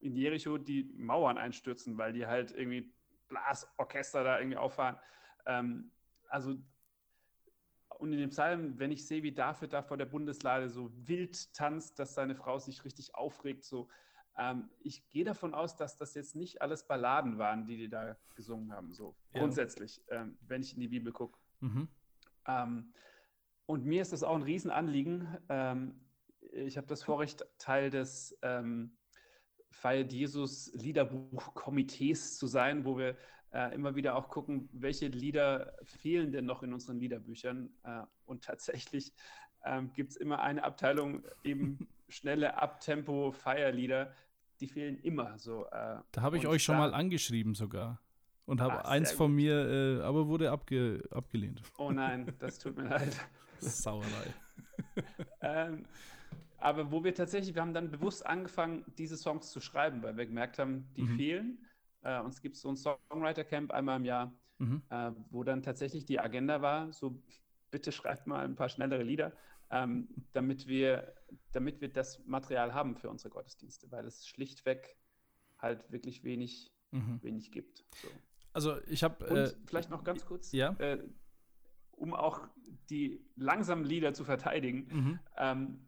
in 0.00 0.16
Jericho 0.16 0.58
die 0.58 0.84
Mauern 0.96 1.38
einstürzen, 1.38 1.98
weil 1.98 2.12
die 2.12 2.26
halt 2.26 2.52
irgendwie 2.52 2.92
Blasorchester 3.28 4.24
da 4.24 4.38
irgendwie 4.38 4.56
auffahren. 4.56 4.96
Ähm, 5.46 5.90
also 6.28 6.56
und 7.98 8.12
in 8.12 8.18
dem 8.18 8.30
Psalm, 8.30 8.78
wenn 8.78 8.90
ich 8.90 9.06
sehe, 9.06 9.22
wie 9.22 9.32
David 9.32 9.74
da 9.74 9.82
vor 9.82 9.98
der 9.98 10.06
Bundeslade 10.06 10.70
so 10.70 10.90
wild 11.06 11.52
tanzt, 11.52 11.98
dass 11.98 12.14
seine 12.14 12.34
Frau 12.34 12.58
sich 12.58 12.82
richtig 12.84 13.14
aufregt, 13.14 13.64
so 13.64 13.88
ähm, 14.38 14.70
ich 14.80 15.06
gehe 15.10 15.24
davon 15.24 15.54
aus, 15.54 15.76
dass 15.76 15.98
das 15.98 16.14
jetzt 16.14 16.34
nicht 16.34 16.62
alles 16.62 16.86
Balladen 16.86 17.36
waren, 17.36 17.66
die 17.66 17.76
die 17.76 17.88
da 17.90 18.16
gesungen 18.34 18.72
haben, 18.72 18.94
so 18.94 19.14
ja. 19.34 19.40
grundsätzlich, 19.40 20.02
ähm, 20.08 20.38
wenn 20.40 20.62
ich 20.62 20.74
in 20.74 20.80
die 20.80 20.88
Bibel 20.88 21.12
gucke. 21.12 21.38
Mhm. 21.60 21.88
Ähm, 22.46 22.94
und 23.70 23.86
mir 23.86 24.02
ist 24.02 24.12
das 24.12 24.24
auch 24.24 24.34
ein 24.34 24.42
Riesenanliegen. 24.42 25.28
Ähm, 25.48 26.00
ich 26.52 26.76
habe 26.76 26.88
das 26.88 27.04
Vorrecht, 27.04 27.44
Teil 27.58 27.88
des 27.88 28.36
ähm, 28.42 28.96
Feiert 29.70 30.12
Jesus 30.12 30.72
Liederbuch-Komitees 30.74 32.36
zu 32.36 32.48
sein, 32.48 32.84
wo 32.84 32.98
wir 32.98 33.16
äh, 33.52 33.72
immer 33.72 33.94
wieder 33.94 34.16
auch 34.16 34.28
gucken, 34.28 34.68
welche 34.72 35.06
Lieder 35.06 35.76
fehlen 35.84 36.32
denn 36.32 36.46
noch 36.46 36.64
in 36.64 36.74
unseren 36.74 36.98
Liederbüchern. 36.98 37.70
Äh, 37.84 38.02
und 38.24 38.42
tatsächlich 38.42 39.12
ähm, 39.64 39.92
gibt 39.92 40.10
es 40.10 40.16
immer 40.16 40.40
eine 40.42 40.64
Abteilung 40.64 41.22
eben 41.44 41.86
schnelle 42.08 42.60
Abtempo-Feierlieder, 42.60 44.12
die 44.58 44.66
fehlen 44.66 44.98
immer 44.98 45.38
so. 45.38 45.66
Äh, 45.66 45.98
da 46.10 46.22
habe 46.22 46.38
ich 46.38 46.48
euch 46.48 46.64
schon 46.64 46.76
mal 46.76 46.92
angeschrieben 46.92 47.54
sogar. 47.54 48.00
Und 48.46 48.60
habe 48.60 48.84
eins 48.84 49.12
von 49.12 49.28
gut. 49.28 49.36
mir, 49.36 50.00
äh, 50.00 50.02
aber 50.02 50.26
wurde 50.26 50.50
abge 50.50 51.04
abgelehnt. 51.12 51.62
Oh 51.78 51.92
nein, 51.92 52.34
das 52.40 52.58
tut 52.58 52.76
mir 52.76 52.88
leid. 52.88 53.16
Sauerei. 53.60 54.34
ähm, 55.40 55.86
aber 56.58 56.90
wo 56.90 57.02
wir 57.04 57.14
tatsächlich, 57.14 57.54
wir 57.54 57.62
haben 57.62 57.74
dann 57.74 57.90
bewusst 57.90 58.26
angefangen, 58.26 58.84
diese 58.98 59.16
Songs 59.16 59.50
zu 59.50 59.60
schreiben, 59.60 60.02
weil 60.02 60.16
wir 60.16 60.26
gemerkt 60.26 60.58
haben, 60.58 60.88
die 60.96 61.02
mhm. 61.02 61.16
fehlen. 61.16 61.66
Äh, 62.02 62.20
uns 62.20 62.40
gibt 62.40 62.56
es 62.56 62.62
so 62.62 62.68
ein 62.68 62.76
Songwriter-Camp 62.76 63.70
einmal 63.72 63.96
im 63.96 64.04
Jahr, 64.04 64.32
mhm. 64.58 64.82
äh, 64.90 65.12
wo 65.30 65.44
dann 65.44 65.62
tatsächlich 65.62 66.04
die 66.04 66.20
Agenda 66.20 66.60
war, 66.60 66.92
so 66.92 67.22
bitte 67.70 67.92
schreibt 67.92 68.26
mal 68.26 68.44
ein 68.44 68.56
paar 68.56 68.68
schnellere 68.68 69.02
Lieder 69.02 69.32
ähm, 69.70 70.08
damit, 70.32 70.66
wir, 70.66 71.14
damit 71.52 71.80
wir 71.80 71.88
das 71.88 72.24
Material 72.26 72.74
haben 72.74 72.96
für 72.96 73.08
unsere 73.08 73.30
Gottesdienste, 73.30 73.90
weil 73.90 74.04
es 74.06 74.26
schlichtweg 74.26 74.96
halt 75.58 75.90
wirklich 75.92 76.24
wenig, 76.24 76.72
mhm. 76.90 77.20
wenig 77.22 77.52
gibt. 77.52 77.84
So. 78.02 78.08
Also 78.52 78.80
ich 78.88 79.04
habe 79.04 79.24
äh, 79.26 79.52
vielleicht 79.66 79.90
noch 79.90 80.02
ganz 80.02 80.26
kurz, 80.26 80.50
ja? 80.52 80.72
äh, 80.78 80.98
um 82.00 82.14
auch 82.14 82.48
die 82.88 83.24
langsamen 83.36 83.84
Lieder 83.84 84.14
zu 84.14 84.24
verteidigen. 84.24 84.88
Mhm. 84.90 85.18
Ähm, 85.36 85.78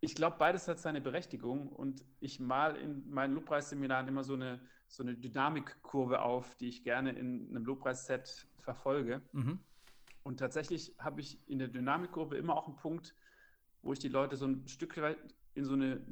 ich 0.00 0.14
glaube, 0.14 0.36
beides 0.38 0.68
hat 0.68 0.78
seine 0.78 1.00
Berechtigung 1.00 1.68
und 1.68 2.04
ich 2.20 2.38
mal 2.38 2.76
in 2.76 3.08
meinen 3.10 3.34
Lobpreisseminaren 3.34 4.08
immer 4.08 4.24
so 4.24 4.34
eine, 4.34 4.60
so 4.88 5.02
eine 5.02 5.14
Dynamikkurve 5.14 6.22
auf, 6.22 6.54
die 6.56 6.68
ich 6.68 6.84
gerne 6.84 7.10
in 7.12 7.48
einem 7.48 7.64
Lobpreisset 7.64 8.46
verfolge. 8.60 9.22
Mhm. 9.32 9.58
Und 10.22 10.38
tatsächlich 10.38 10.94
habe 10.98 11.20
ich 11.20 11.38
in 11.48 11.58
der 11.58 11.68
Dynamikgruppe 11.68 12.36
immer 12.36 12.56
auch 12.56 12.66
einen 12.66 12.76
Punkt, 12.76 13.14
wo 13.82 13.92
ich 13.92 13.98
die 13.98 14.08
Leute 14.08 14.36
so 14.36 14.46
ein 14.46 14.68
Stück 14.68 14.96
weit 15.00 15.18
in 15.54 15.64
so 15.64 15.72
einen 15.72 16.06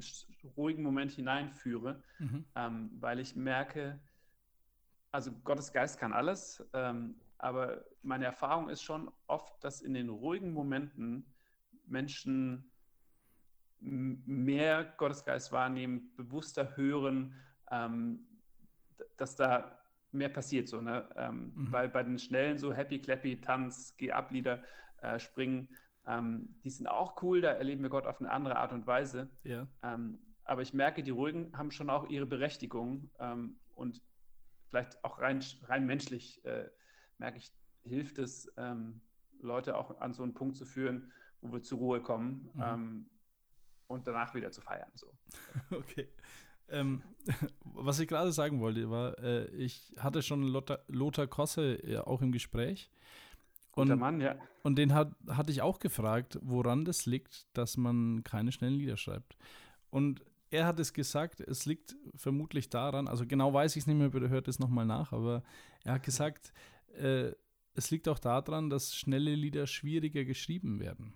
ruhigen 0.57 0.83
Moment 0.83 1.11
hineinführe, 1.11 2.03
mhm. 2.17 2.45
ähm, 2.55 2.91
weil 2.99 3.19
ich 3.19 3.35
merke, 3.35 3.99
also 5.11 5.31
Gottes 5.43 5.71
Geist 5.71 5.99
kann 5.99 6.11
alles, 6.11 6.63
ähm, 6.73 7.15
aber 7.39 7.85
meine 8.01 8.25
Erfahrung 8.25 8.69
ist 8.69 8.83
schon 8.83 9.09
oft, 9.27 9.63
dass 9.63 9.81
in 9.81 9.93
den 9.93 10.09
ruhigen 10.09 10.53
Momenten 10.53 11.25
Menschen 11.85 12.69
mehr 13.79 14.83
Gottesgeist 14.97 15.51
wahrnehmen, 15.51 16.13
bewusster 16.15 16.75
hören, 16.75 17.33
ähm, 17.71 18.27
dass 19.17 19.37
da 19.37 19.79
mehr 20.11 20.29
passiert, 20.29 20.67
so, 20.67 20.81
ne? 20.81 21.07
Ähm, 21.15 21.53
mhm. 21.55 21.71
Weil 21.71 21.89
bei 21.89 22.03
den 22.03 22.19
schnellen, 22.19 22.57
so 22.57 22.73
Happy 22.73 22.99
Clappy, 22.99 23.39
Tanz, 23.39 23.95
Geh-Ab-Lieder, 23.95 24.61
äh, 25.01 25.17
Springen, 25.17 25.69
ähm, 26.07 26.55
die 26.63 26.69
sind 26.69 26.87
auch 26.87 27.21
cool, 27.21 27.39
da 27.41 27.51
erleben 27.51 27.83
wir 27.83 27.89
Gott 27.89 28.05
auf 28.05 28.19
eine 28.19 28.31
andere 28.31 28.57
Art 28.57 28.73
und 28.73 28.85
Weise. 28.85 29.29
Ja. 29.43 29.67
Ähm, 29.83 30.19
aber 30.43 30.61
ich 30.61 30.73
merke, 30.73 31.03
die 31.03 31.11
ruhigen 31.11 31.55
haben 31.57 31.71
schon 31.71 31.89
auch 31.89 32.09
ihre 32.09 32.25
Berechtigung 32.25 33.09
ähm, 33.19 33.59
und 33.75 34.01
vielleicht 34.67 35.03
auch 35.05 35.19
rein, 35.19 35.41
rein 35.67 35.85
menschlich 35.85 36.43
äh, 36.43 36.69
merke 37.19 37.37
ich, 37.37 37.51
hilft 37.83 38.17
es, 38.17 38.51
ähm, 38.57 39.01
Leute 39.41 39.77
auch 39.77 39.99
an 40.01 40.13
so 40.13 40.23
einen 40.23 40.33
Punkt 40.33 40.57
zu 40.57 40.65
führen, 40.65 41.11
wo 41.41 41.51
wir 41.53 41.61
zur 41.61 41.77
Ruhe 41.77 42.01
kommen 42.01 42.49
mhm. 42.53 42.61
ähm, 42.61 43.09
und 43.87 44.07
danach 44.07 44.33
wieder 44.33 44.51
zu 44.51 44.61
feiern. 44.61 44.91
So. 44.95 45.07
Okay. 45.71 46.09
Ähm, 46.71 47.01
was 47.63 47.99
ich 47.99 48.07
gerade 48.07 48.31
sagen 48.31 48.59
wollte, 48.59 48.89
war, 48.89 49.17
äh, 49.19 49.47
ich 49.55 49.93
hatte 49.97 50.21
schon 50.21 50.43
Lothar, 50.43 50.79
Lothar 50.87 51.27
Kosse 51.27 51.75
äh, 51.75 51.97
auch 51.97 52.21
im 52.21 52.31
Gespräch. 52.31 52.91
Und, 53.71 53.97
Mann, 53.97 54.19
ja. 54.19 54.35
Und 54.63 54.77
den 54.77 54.93
hat, 54.93 55.15
hatte 55.27 55.51
ich 55.51 55.61
auch 55.61 55.79
gefragt, 55.79 56.37
woran 56.41 56.85
das 56.85 57.05
liegt, 57.05 57.47
dass 57.57 57.77
man 57.77 58.23
keine 58.23 58.51
schnellen 58.51 58.73
Lieder 58.73 58.97
schreibt. 58.97 59.37
Und 59.89 60.21
er 60.49 60.65
hat 60.65 60.79
es 60.79 60.93
gesagt, 60.93 61.39
es 61.39 61.65
liegt 61.65 61.95
vermutlich 62.15 62.69
daran, 62.69 63.07
also 63.07 63.25
genau 63.25 63.53
weiß 63.53 63.75
ich 63.75 63.83
es 63.83 63.87
nicht 63.87 63.97
mehr, 63.97 64.09
bitte 64.09 64.29
hört 64.29 64.47
es 64.47 64.59
nochmal 64.59 64.85
nach, 64.85 65.13
aber 65.13 65.43
er 65.83 65.93
hat 65.93 66.03
gesagt, 66.03 66.53
äh, 66.95 67.33
es 67.75 67.91
liegt 67.91 68.07
auch 68.07 68.19
daran, 68.19 68.69
dass 68.69 68.95
schnelle 68.95 69.35
Lieder 69.35 69.67
schwieriger 69.67 70.25
geschrieben 70.25 70.79
werden. 70.79 71.13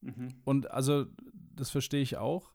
Mhm. 0.00 0.28
Und 0.44 0.70
also, 0.70 1.06
das 1.32 1.70
verstehe 1.70 2.02
ich 2.02 2.16
auch, 2.16 2.52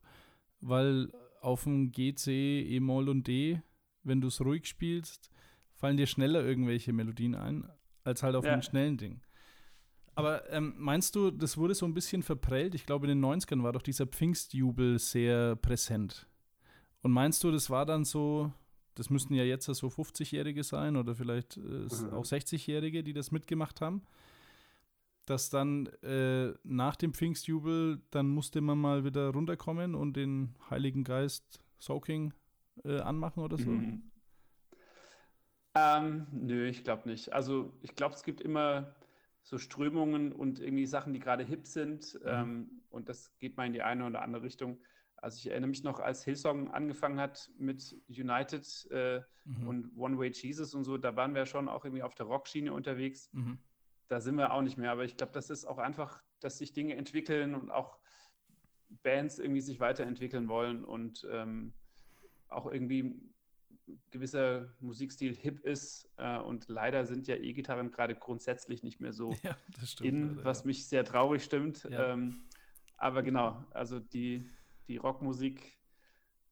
weil 0.59 1.11
auf 1.41 1.63
dem 1.63 1.91
G, 1.91 2.13
C, 2.13 2.61
E-Moll 2.61 3.09
und 3.09 3.27
D, 3.27 3.61
wenn 4.03 4.21
du 4.21 4.27
es 4.27 4.41
ruhig 4.41 4.65
spielst, 4.65 5.29
fallen 5.73 5.97
dir 5.97 6.07
schneller 6.07 6.43
irgendwelche 6.43 6.93
Melodien 6.93 7.35
ein, 7.35 7.69
als 8.03 8.23
halt 8.23 8.35
auf 8.35 8.45
ja. 8.45 8.53
einem 8.53 8.61
schnellen 8.61 8.97
Ding. 8.97 9.21
Aber 10.15 10.49
ähm, 10.51 10.73
meinst 10.77 11.15
du, 11.15 11.29
das 11.29 11.57
wurde 11.57 11.75
so 11.75 11.85
ein 11.85 11.93
bisschen 11.93 12.23
verprellt? 12.23 12.73
Ich 12.73 12.87
glaube, 12.87 13.05
in 13.07 13.21
den 13.21 13.23
90ern 13.23 13.61
war 13.61 13.71
doch 13.71 13.83
dieser 13.83 14.07
Pfingstjubel 14.07 14.97
sehr 14.97 15.55
präsent. 15.55 16.27
Und 17.03 17.11
meinst 17.11 17.43
du, 17.43 17.51
das 17.51 17.69
war 17.69 17.85
dann 17.85 18.03
so, 18.03 18.51
das 18.97 19.11
müssten 19.11 19.35
ja 19.35 19.43
jetzt 19.43 19.65
so 19.65 19.87
50-Jährige 19.87 20.63
sein 20.63 20.95
oder 20.95 21.15
vielleicht 21.15 21.57
äh, 21.57 21.59
mhm. 21.59 22.13
auch 22.13 22.25
60-Jährige, 22.25 23.03
die 23.03 23.13
das 23.13 23.31
mitgemacht 23.31 23.79
haben, 23.79 24.01
dass 25.25 25.49
dann 25.49 25.85
äh, 26.01 26.53
nach 26.63 26.95
dem 26.95 27.13
Pfingstjubel, 27.13 28.01
dann 28.09 28.27
musste 28.27 28.59
man 28.61 28.79
mal 28.79 29.03
wieder 29.03 29.29
runterkommen 29.29 29.93
und 29.93 30.17
den 30.17 30.55
Heiligen 30.69 31.03
Geist 31.03 31.61
Soaking 31.77 32.33
äh, 32.83 32.99
anmachen 32.99 33.43
oder 33.43 33.57
so? 33.57 33.69
Mhm. 33.69 34.09
Ähm, 35.75 36.25
nö, 36.31 36.67
ich 36.67 36.83
glaube 36.83 37.07
nicht. 37.07 37.33
Also 37.33 37.71
ich 37.83 37.95
glaube, 37.95 38.15
es 38.15 38.23
gibt 38.23 38.41
immer 38.41 38.95
so 39.43 39.59
Strömungen 39.59 40.31
und 40.31 40.59
irgendwie 40.59 40.87
Sachen, 40.87 41.13
die 41.13 41.19
gerade 41.19 41.43
hip 41.43 41.67
sind. 41.67 42.15
Mhm. 42.15 42.21
Ähm, 42.25 42.69
und 42.89 43.09
das 43.09 43.37
geht 43.37 43.57
mal 43.57 43.67
in 43.67 43.73
die 43.73 43.83
eine 43.83 44.05
oder 44.07 44.23
andere 44.23 44.41
Richtung. 44.41 44.79
Also 45.17 45.37
ich 45.37 45.49
erinnere 45.49 45.69
mich 45.69 45.83
noch, 45.83 45.99
als 45.99 46.23
Hillsong 46.23 46.71
angefangen 46.71 47.19
hat 47.19 47.49
mit 47.57 47.95
United 48.07 48.87
äh, 48.91 49.21
mhm. 49.45 49.67
und 49.67 49.97
One 49.97 50.17
Way 50.17 50.31
Jesus 50.31 50.73
und 50.73 50.83
so, 50.83 50.97
da 50.97 51.15
waren 51.15 51.33
wir 51.33 51.45
schon 51.45 51.67
auch 51.67 51.85
irgendwie 51.85 52.03
auf 52.03 52.15
der 52.15 52.27
Rockschiene 52.27 52.71
unterwegs. 52.71 53.29
Mhm. 53.33 53.57
Da 54.07 54.21
sind 54.21 54.35
wir 54.35 54.53
auch 54.53 54.61
nicht 54.61 54.77
mehr. 54.77 54.91
Aber 54.91 55.03
ich 55.03 55.17
glaube, 55.17 55.33
das 55.33 55.49
ist 55.49 55.65
auch 55.65 55.79
einfach, 55.79 56.21
dass 56.39 56.59
sich 56.59 56.71
Dinge 56.71 56.95
entwickeln 56.95 57.55
und 57.55 57.71
auch 57.71 57.97
Bands 59.03 59.39
irgendwie 59.39 59.61
sich 59.61 59.79
weiterentwickeln 59.79 60.47
wollen 60.47 60.85
und 60.85 61.27
ähm, 61.31 61.73
auch 62.47 62.71
irgendwie 62.71 63.19
gewisser 64.11 64.69
Musikstil 64.79 65.35
hip 65.35 65.59
ist. 65.61 66.09
Äh, 66.17 66.37
und 66.39 66.67
leider 66.67 67.05
sind 67.05 67.27
ja 67.27 67.35
E-Gitarren 67.35 67.91
gerade 67.91 68.15
grundsätzlich 68.15 68.83
nicht 68.83 68.99
mehr 68.99 69.13
so 69.13 69.31
ja, 69.43 69.57
stimmt, 69.83 70.07
in, 70.07 70.29
leider, 70.29 70.45
was 70.45 70.61
ja. 70.61 70.67
mich 70.67 70.87
sehr 70.87 71.03
traurig 71.03 71.43
stimmt. 71.43 71.83
Ja. 71.89 72.13
Ähm, 72.13 72.43
aber 72.97 73.23
genau, 73.23 73.63
also 73.71 73.99
die, 73.99 74.49
die 74.87 74.97
Rockmusik 74.97 75.77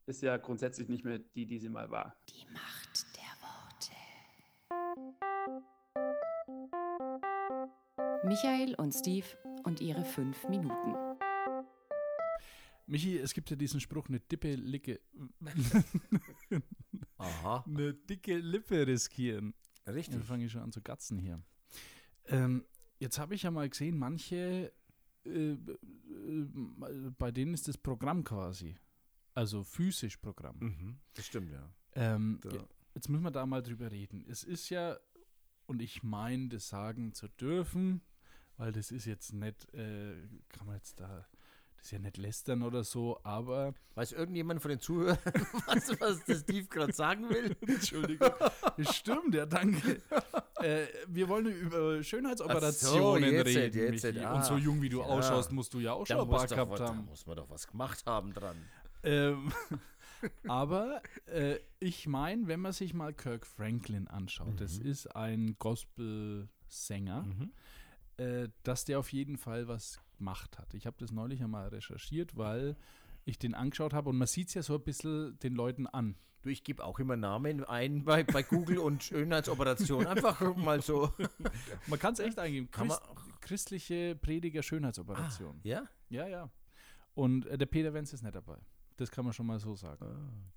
ist 0.06 0.21
ja 0.21 0.38
grundsätzlich 0.38 0.88
nicht 0.89 1.04
mehr 1.04 1.19
die, 1.19 1.45
die 1.45 1.60
sie 1.60 1.69
mal 1.69 1.89
war. 1.89 2.15
Die 2.30 2.45
Macht 2.52 3.06
der 3.15 3.24
Worte. 3.41 3.93
Michael 8.28 8.76
und 8.76 8.93
Steve 8.93 9.26
und 9.63 9.82
ihre 9.82 10.04
fünf 10.04 10.48
Minuten. 10.48 10.95
Michi, 12.88 13.17
es 13.17 13.34
gibt 13.34 13.50
ja 13.50 13.56
diesen 13.56 13.80
Spruch, 13.80 14.08
eine 14.10 14.19
dippe 14.19 14.54
Licke. 14.54 15.00
Aha. 17.17 17.63
Eine 17.67 17.93
dicke 17.95 18.38
Lippe 18.38 18.86
riskieren. 18.86 19.56
Richtig. 19.88 20.15
Dann 20.15 20.24
fange 20.24 20.45
ich 20.45 20.52
schon 20.52 20.62
an 20.62 20.71
zu 20.71 20.82
gatzen 20.82 21.17
hier. 21.17 21.41
Ähm, 22.28 22.63
jetzt 23.00 23.17
habe 23.17 23.34
ich 23.34 23.43
ja 23.43 23.50
mal 23.52 23.67
gesehen, 23.67 23.98
manche, 23.98 24.71
äh, 25.26 25.56
bei 27.18 27.32
denen 27.32 27.54
ist 27.54 27.68
das 27.68 27.78
Programm 27.78 28.24
quasi. 28.24 28.76
Also 29.34 29.64
physisch 29.64 30.18
Programm. 30.18 30.58
Mhm, 30.60 31.00
das 31.14 31.26
stimmt, 31.26 31.52
ja. 31.52 31.70
Ähm, 31.94 32.40
jetzt 32.94 33.10
müssen 33.10 33.24
wir 33.24 33.32
da 33.32 33.46
mal 33.46 33.62
drüber 33.62 33.92
reden. 33.92 34.26
Es 34.28 34.44
ist 34.44 34.70
ja, 34.70 34.98
und 35.66 35.82
ich 35.82 36.04
meine, 36.04 36.50
das 36.50 36.70
sagen 36.70 37.14
zu 37.14 37.28
dürfen, 37.28 38.02
weil 38.58 38.72
das 38.72 38.92
ist 38.92 39.06
jetzt 39.06 39.34
nicht, 39.34 39.74
äh, 39.74 40.16
kann 40.50 40.68
man 40.68 40.76
jetzt 40.76 41.00
da 41.00 41.28
ist 41.86 41.92
ja 41.92 42.00
nicht 42.00 42.18
lästern 42.18 42.64
oder 42.64 42.84
so, 42.84 43.20
aber. 43.24 43.76
Weiß 43.94 44.12
irgendjemand 44.12 44.60
von 44.60 44.70
den 44.70 44.80
Zuhörern, 44.80 45.20
was, 45.68 45.90
was 46.02 46.24
der 46.26 46.38
Steve 46.38 46.66
gerade 46.66 46.94
sagen 46.94 47.30
will? 47.30 47.56
Entschuldigung. 47.62 48.32
Stimmt, 48.80 49.36
ja, 49.36 49.46
danke. 49.46 50.02
Äh, 50.65 50.88
wir 51.08 51.30
wollen 51.30 51.47
über 51.47 52.04
Schönheitsoperationen 52.04 53.30
so, 53.30 53.36
jetzt 53.36 53.47
reden. 53.47 53.93
Jetzt, 53.93 54.04
jetzt, 54.04 54.19
ah, 54.19 54.36
Und 54.36 54.45
so 54.45 54.58
jung 54.58 54.82
wie 54.82 54.89
du 54.89 54.99
ja. 54.99 55.06
ausschaust, 55.06 55.51
musst 55.51 55.73
du 55.73 55.80
ja 55.80 55.93
auch 55.93 56.06
schon 56.06 56.19
ein 56.19 56.28
paar 56.30 56.47
gehabt 56.47 56.80
haben. 56.80 56.97
Da 56.97 57.10
muss 57.10 57.25
man 57.25 57.38
doch 57.38 57.49
was 57.49 57.67
gemacht 57.67 58.06
haben 58.06 58.34
dran. 58.34 58.58
Ähm, 59.04 59.51
aber 60.47 61.01
äh, 61.28 61.58
ich 61.80 62.08
meine, 62.08 62.47
wenn 62.47 62.60
man 62.60 62.73
sich 62.73 62.93
mal 62.93 63.13
Kirk 63.13 63.45
Franklin 63.45 64.08
anschaut, 64.08 64.54
mhm. 64.54 64.58
das 64.58 64.78
ist 64.78 65.15
ein 65.15 65.56
Gospel-Sänger. 65.60 67.21
Mhm 67.21 67.51
äh, 68.17 68.49
dass 68.63 68.86
der 68.86 68.99
auf 68.99 69.12
jeden 69.12 69.38
Fall 69.38 69.67
was 69.67 69.99
gemacht 70.17 70.58
hat. 70.58 70.73
Ich 70.73 70.86
habe 70.86 70.95
das 70.99 71.12
neulich 71.12 71.43
einmal 71.43 71.67
recherchiert, 71.67 72.38
weil 72.38 72.78
ich 73.26 73.40
den 73.40 73.54
angeschaut 73.54 73.94
habe 73.94 74.10
und 74.10 74.18
man 74.18 74.28
sieht 74.28 74.50
es 74.50 74.54
ja 74.54 74.64
so 74.64 74.76
ein 74.76 74.84
bisschen 74.84 75.38
den 75.40 75.54
Leuten 75.54 75.88
an. 75.88 76.16
Du, 76.44 76.50
ich 76.50 76.64
gebe 76.64 76.84
auch 76.84 77.00
immer 77.00 77.18
Namen 77.18 77.64
ein 77.64 78.04
bei, 78.06 78.24
bei 78.24 78.44
Google 78.44 78.78
und 78.78 79.04
Schönheitsoperation. 79.04 80.06
Einfach 80.06 80.56
mal 80.56 80.82
so. 80.82 81.12
Man 81.88 81.98
kann 82.00 82.14
es 82.14 82.20
echt 82.20 82.38
eingeben. 82.38 82.70
Christ, 82.70 83.02
christliche 83.42 84.16
Prediger 84.16 84.62
Schönheitsoperation. 84.62 85.56
Ah, 85.58 85.68
ja? 85.68 85.84
Ja, 86.10 86.28
ja. 86.28 86.52
Und 87.16 87.48
äh, 87.48 87.58
der 87.58 87.66
Peter 87.66 87.94
Wenz 87.94 88.14
ist 88.14 88.22
nicht 88.22 88.36
dabei. 88.36 88.60
Das 88.98 89.12
kann 89.12 89.26
man 89.26 89.34
schon 89.34 89.48
mal 89.48 89.60
so 89.60 89.76
sagen. 89.76 90.06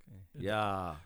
Oh, 0.07 0.13
okay. 0.35 0.45
Ja, 0.45 0.99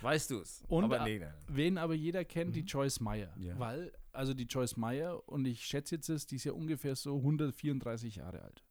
weißt 0.00 0.30
du 0.30 0.40
es. 0.40 0.64
Und 0.68 0.84
aber 0.84 1.04
nee, 1.04 1.24
wen 1.46 1.78
aber 1.78 1.94
jeder 1.94 2.24
kennt, 2.24 2.50
mhm. 2.50 2.54
die 2.54 2.60
Joyce 2.62 3.00
Meyer. 3.00 3.32
Ja. 3.38 3.58
Weil 3.58 3.92
also 4.12 4.34
die 4.34 4.44
Joyce 4.44 4.76
Meyer, 4.76 5.28
und 5.28 5.44
ich 5.44 5.64
schätze 5.64 5.96
jetzt, 5.96 6.08
ist, 6.08 6.30
die 6.30 6.36
ist 6.36 6.44
ja 6.44 6.52
ungefähr 6.52 6.96
so 6.96 7.18
134 7.18 8.16
Jahre 8.16 8.42
alt. 8.42 8.64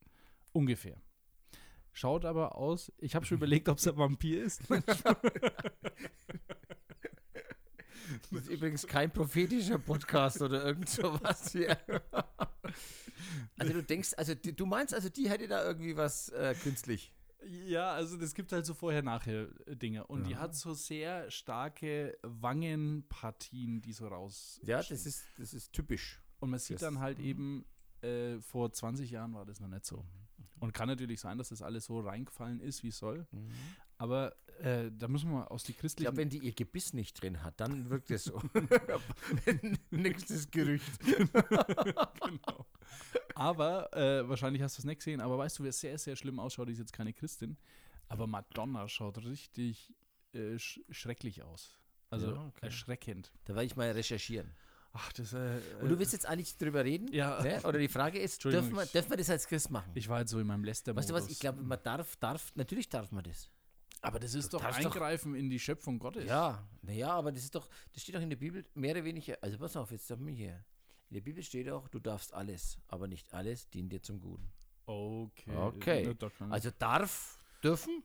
Ungefähr. 0.52 0.98
Schaut 1.98 2.26
aber 2.26 2.56
aus, 2.56 2.92
ich 3.00 3.16
habe 3.16 3.26
schon 3.26 3.38
überlegt, 3.40 3.68
ob 3.70 3.80
es 3.80 3.88
ein 3.88 3.98
Vampir 3.98 4.44
ist. 4.44 4.62
Das 8.32 8.42
ist 8.44 8.50
übrigens 8.50 8.88
kein 8.88 9.12
prophetischer 9.12 9.80
Podcast 9.80 10.42
oder 10.42 10.64
irgend 10.64 10.90
sowas 10.90 11.52
hier. 11.52 11.78
Also 13.60 13.74
du 13.74 13.82
denkst, 13.82 14.14
also 14.16 14.36
du 14.36 14.66
meinst, 14.68 14.94
also 14.94 15.10
die 15.10 15.30
hätte 15.30 15.48
da 15.48 15.66
irgendwie 15.66 15.98
was 15.98 16.30
äh, 16.30 16.54
künstlich. 16.62 17.12
Ja, 17.66 17.92
also 17.92 18.16
das 18.16 18.36
gibt 18.36 18.52
halt 18.52 18.66
so 18.66 18.76
vorher-nachher-Dinge. 18.76 20.06
Und 20.06 20.22
ja. 20.22 20.28
die 20.28 20.36
hat 20.36 20.56
so 20.56 20.74
sehr 20.74 21.30
starke 21.32 22.18
Wangenpartien, 22.22 23.82
die 23.82 23.94
so 23.94 24.08
raus. 24.08 24.62
Ja, 24.64 24.78
das 24.78 25.06
ist, 25.06 25.26
das 25.38 25.54
ist 25.54 25.74
typisch. 25.74 26.22
Und 26.40 26.52
man 26.52 26.60
sieht 26.60 26.76
das, 26.76 26.82
dann 26.82 27.00
halt 27.00 27.20
eben, 27.20 27.66
äh, 28.02 28.40
vor 28.40 28.72
20 28.72 29.10
Jahren 29.10 29.34
war 29.34 29.46
das 29.46 29.60
noch 29.60 29.70
nicht 29.70 29.86
so. 29.86 30.06
Und 30.60 30.74
kann 30.74 30.88
natürlich 30.88 31.20
sein, 31.20 31.38
dass 31.38 31.50
das 31.50 31.62
alles 31.62 31.86
so 31.86 32.00
reingefallen 32.00 32.60
ist, 32.60 32.84
wie 32.84 32.88
es 32.88 32.98
soll. 32.98 33.28
Mhm. 33.32 33.52
Aber 33.98 34.36
äh, 34.60 34.92
da 34.92 35.08
müssen 35.08 35.32
wir 35.32 35.52
aus 35.52 35.64
die 35.64 35.74
christlichen. 35.74 36.10
Ich 36.10 36.16
glaube, 36.16 36.18
wenn 36.18 36.30
die 36.30 36.40
ihr 36.40 36.54
Gebiss 36.54 36.94
nicht 36.94 37.22
drin 37.22 37.44
hat, 37.44 37.60
dann 37.60 37.90
wirkt 37.90 38.10
es 38.12 38.26
so. 38.26 38.42
Nächstes 39.92 40.50
Gerücht. 40.50 41.00
genau. 41.04 42.66
Aber 43.36 43.94
äh, 43.96 44.28
wahrscheinlich 44.28 44.62
hast 44.62 44.78
du 44.78 44.82
es 44.82 44.86
nicht 44.86 44.98
gesehen. 44.98 45.22
Aber 45.22 45.38
weißt 45.38 45.60
du, 45.60 45.64
wer 45.64 45.72
sehr, 45.72 45.98
sehr 45.98 46.16
schlimm 46.16 46.40
ausschaut, 46.40 46.70
ist 46.70 46.80
jetzt 46.80 46.94
keine 46.94 47.14
Christin. 47.14 47.58
Aber 48.08 48.26
Madonna 48.26 48.88
schaut 48.88 49.24
richtig 49.24 49.94
äh, 50.34 50.58
sch 50.58 50.80
schrecklich 50.90 51.44
aus. 51.44 51.78
Also 52.10 52.32
ja, 52.32 52.46
okay. 52.48 52.66
erschreckend. 52.66 53.32
Da 53.46 53.54
werde 53.54 53.66
ich 53.66 53.76
mal 53.76 53.92
recherchieren. 53.92 54.50
Ach, 54.94 55.12
das, 55.14 55.34
äh, 55.34 55.60
Und 55.82 55.90
du 55.90 56.00
willst 56.00 56.14
jetzt 56.14 56.26
eigentlich 56.26 56.58
drüber 56.58 56.84
reden? 56.84 57.12
Ja. 57.14 57.42
Ne? 57.44 57.62
Oder 57.64 57.78
die 57.78 57.88
Frage 57.88 58.18
ist, 58.20 58.44
dürfen 58.44 58.74
wir, 58.76 58.86
dürfen 58.86 59.10
wir 59.12 59.18
das 59.18 59.30
als 59.30 59.48
Christ 59.48 59.70
machen? 59.70 59.92
ich 59.94 60.10
war 60.10 60.20
jetzt 60.22 60.32
so 60.32 60.40
in 60.40 60.48
meinem 60.48 60.64
läster 60.64 60.96
weißt 60.96 61.10
du 61.10 61.14
was, 61.14 61.30
ich 61.30 61.40
glaube, 61.40 61.62
man 61.62 61.80
darf, 61.84 62.16
darf, 62.18 62.52
natürlich 62.56 62.90
darf 62.90 63.12
man 63.12 63.24
das. 63.24 63.50
Aber 64.02 64.20
das 64.20 64.34
ist 64.34 64.54
doch 64.54 64.62
darfst 64.62 64.84
doch- 64.84 64.92
Eingreifen 64.92 65.36
in 65.36 65.50
die 65.50 65.60
Schöpfung 65.60 66.00
Gottes. 66.00 66.26
Ja, 66.26 66.68
naja, 66.82 67.10
aber 67.12 67.32
das 67.32 67.44
ist 67.44 67.54
doch, 67.56 67.70
das 67.94 68.04
steht 68.04 68.16
doch 68.16 68.22
in 68.22 68.30
der 68.30 68.38
Bibel 68.38 68.66
mehr 68.74 68.92
oder 68.92 69.04
weniger, 69.04 69.38
also 69.42 69.58
pass 69.58 69.76
auf, 69.76 69.92
jetzt 69.92 70.08
sag 70.08 70.20
mal 70.20 70.32
hier. 70.32 70.64
In 71.10 71.16
der 71.16 71.22
Bibel 71.22 71.42
steht 71.44 71.70
auch, 71.70 71.88
du 71.88 72.00
darfst 72.00 72.34
alles, 72.34 72.78
aber 72.88 73.08
nicht 73.08 73.34
alles 73.34 73.70
dient 73.70 73.92
dir 73.92 74.02
zum 74.02 74.20
Guten. 74.20 74.52
Okay. 74.86 75.56
Okay. 75.56 76.16
Also 76.50 76.70
darf, 76.78 77.40
dürfen, 77.64 78.04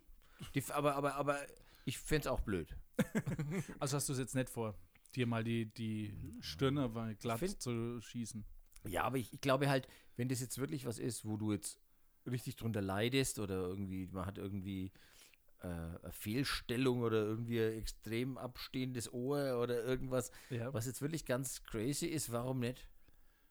die, 0.55 0.63
aber, 0.71 0.95
aber, 0.97 1.15
aber 1.15 1.39
ich 1.85 1.99
fände 1.99 2.23
es 2.23 2.27
auch 2.27 2.41
blöd. 2.41 2.77
Also 3.81 3.97
hast 3.97 4.09
du 4.09 4.13
es 4.13 4.19
jetzt 4.19 4.35
nicht 4.35 4.49
vor, 4.51 4.75
dir 5.13 5.27
mal 5.27 5.45
die, 5.45 5.67
die 5.67 6.15
Stirne 6.41 6.89
mal 6.89 7.15
glatt 7.17 7.39
find- 7.41 7.61
zu 7.61 8.01
schießen. 8.01 8.45
Ja, 8.89 9.05
aber 9.05 9.19
ich, 9.19 9.33
ich 9.33 9.41
glaube 9.41 9.69
halt, 9.69 9.87
wenn 10.17 10.29
das 10.29 10.41
jetzt 10.41 10.59
wirklich 10.59 10.85
was 10.87 10.99
ist, 10.99 11.25
wo 11.25 11.37
du 11.37 11.53
jetzt 11.53 11.79
richtig 12.27 12.57
drunter 12.57 12.83
leidest 12.83 13.39
oder 13.39 13.55
irgendwie, 13.57 14.09
man 14.09 14.27
hat 14.27 14.39
irgendwie 14.39 14.93
äh, 15.61 15.67
eine 15.69 16.11
Fehlstellung 16.13 17.01
oder 17.03 17.23
irgendwie 17.23 17.61
ein 17.61 17.73
extrem 17.75 18.37
abstehendes 18.39 19.13
Ohr 19.13 19.61
oder 19.63 19.85
irgendwas, 19.85 20.31
Ja. 20.51 20.73
was 20.75 20.87
jetzt 20.87 21.01
wirklich 21.03 21.25
ganz 21.25 21.63
crazy 21.63 22.07
ist, 22.07 22.33
warum 22.33 22.59
nicht? 22.61 22.89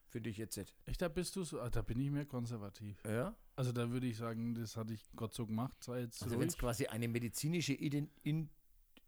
Finde 0.10 0.30
ich 0.30 0.38
jetzt 0.38 0.58
nicht. 0.58 0.76
Echt, 0.86 1.02
da 1.02 1.08
bist 1.08 1.38
du 1.38 1.44
so, 1.46 1.62
ah, 1.62 1.70
da 1.70 1.82
bin 1.82 1.98
ich 2.02 2.12
mehr 2.12 2.26
konservativ. 2.26 3.02
Ja? 3.06 3.34
Also 3.56 3.72
da 3.72 3.90
würde 3.92 4.08
ich 4.08 4.18
sagen, 4.18 4.54
das 4.56 4.76
hatte 4.76 4.94
ich 4.94 5.10
Gott 5.16 5.34
so 5.34 5.46
gemacht, 5.48 5.82
sei 5.84 6.02
jetzt 6.02 6.22
Also 6.24 6.38
wenn 6.38 6.50
es 6.50 6.58
quasi 6.58 6.88
eine 6.88 7.08
medizinische 7.08 7.74
Iden 7.74 8.10
in 8.24 8.50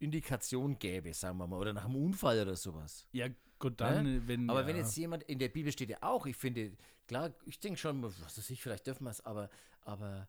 Indikation 0.04 0.78
gäbe, 0.78 1.14
sagen 1.14 1.38
wir 1.38 1.48
mal, 1.48 1.58
oder 1.58 1.74
nach 1.74 1.86
einem 1.86 1.96
Unfall 1.96 2.42
oder 2.42 2.56
sowas. 2.56 3.08
Ja, 3.12 3.28
gut, 3.60 3.80
dann, 3.80 4.06
äh, 4.06 4.28
wenn. 4.28 4.50
Aber 4.50 4.62
ja, 4.62 4.68
wenn 4.68 4.78
jetzt 4.78 4.96
jemand, 4.96 5.24
in 5.24 5.40
der 5.40 5.50
Bibel 5.50 5.72
steht 5.72 5.90
ja 5.90 5.98
auch, 6.02 6.26
ich 6.26 6.36
finde, 6.36 6.72
klar, 7.08 7.34
ich 7.46 7.60
denke 7.60 7.80
schon, 7.80 8.04
was 8.04 8.20
weiß 8.38 8.50
ich, 8.50 8.62
vielleicht 8.62 8.88
dürfen 8.88 9.06
wir 9.06 9.12
es, 9.12 9.26
aber, 9.26 9.50
aber 9.82 10.28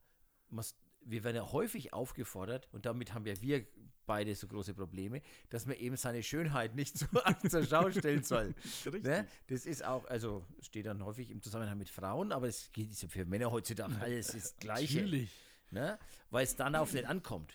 wir 1.06 1.24
werden 1.24 1.36
ja 1.36 1.52
häufig 1.52 1.92
aufgefordert, 1.92 2.68
und 2.72 2.86
damit 2.86 3.12
haben 3.12 3.26
ja 3.26 3.34
wir 3.40 3.66
beide 4.06 4.34
so 4.34 4.46
große 4.46 4.74
Probleme, 4.74 5.22
dass 5.50 5.66
man 5.66 5.76
eben 5.76 5.96
seine 5.96 6.22
Schönheit 6.22 6.74
nicht 6.74 6.98
so 6.98 7.06
zur 7.48 7.64
Schau 7.64 7.90
stellen 7.90 8.22
soll. 8.22 8.54
ne? 9.02 9.26
Das 9.46 9.66
ist 9.66 9.84
auch, 9.84 10.04
also 10.06 10.44
steht 10.60 10.86
dann 10.86 11.04
häufig 11.04 11.30
im 11.30 11.40
Zusammenhang 11.40 11.78
mit 11.78 11.88
Frauen, 11.88 12.32
aber 12.32 12.48
es 12.48 12.70
geht 12.72 12.94
für 12.94 13.24
Männer 13.24 13.50
heutzutage 13.50 13.94
alles 14.00 14.28
das 14.28 14.56
Gleiche. 14.56 14.98
Natürlich. 14.98 15.30
Ne? 15.70 15.98
Weil 16.30 16.44
es 16.44 16.54
dann 16.54 16.76
auf 16.76 16.92
nicht 16.92 17.06
ankommt. 17.06 17.52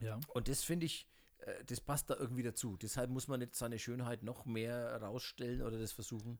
Ja. 0.00 0.18
Und 0.28 0.48
das 0.48 0.62
finde 0.64 0.86
ich, 0.86 1.06
äh, 1.38 1.64
das 1.64 1.80
passt 1.80 2.10
da 2.10 2.16
irgendwie 2.16 2.42
dazu. 2.42 2.76
Deshalb 2.76 3.10
muss 3.10 3.28
man 3.28 3.40
nicht 3.40 3.54
seine 3.54 3.78
Schönheit 3.78 4.22
noch 4.22 4.44
mehr 4.46 5.00
rausstellen 5.00 5.62
oder 5.62 5.78
das 5.78 5.92
versuchen, 5.92 6.38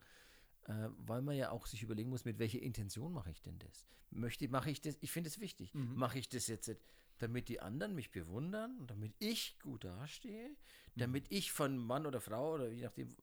äh, 0.64 0.88
weil 0.98 1.22
man 1.22 1.36
ja 1.36 1.50
auch 1.50 1.66
sich 1.66 1.82
überlegen 1.82 2.10
muss, 2.10 2.24
mit 2.24 2.38
welcher 2.38 2.60
Intention 2.60 3.12
mache 3.12 3.30
ich 3.30 3.42
denn 3.42 3.58
das? 3.58 3.86
Möchte, 4.10 4.48
mache 4.48 4.70
ich 4.70 4.80
das, 4.80 4.96
ich 5.00 5.12
finde 5.12 5.28
es 5.28 5.38
wichtig, 5.38 5.72
mache 5.72 6.18
ich 6.18 6.28
das 6.28 6.48
jetzt, 6.48 6.74
damit 7.18 7.48
die 7.48 7.60
anderen 7.60 7.94
mich 7.94 8.10
bewundern 8.10 8.76
und 8.78 8.90
damit 8.90 9.14
ich 9.20 9.56
gut 9.60 9.84
dastehe, 9.84 10.50
damit 10.96 11.30
ich 11.30 11.52
von 11.52 11.78
Mann 11.78 12.06
oder 12.06 12.20
Frau 12.20 12.54
oder 12.54 12.70
je 12.70 12.82
nachdem, 12.82 13.14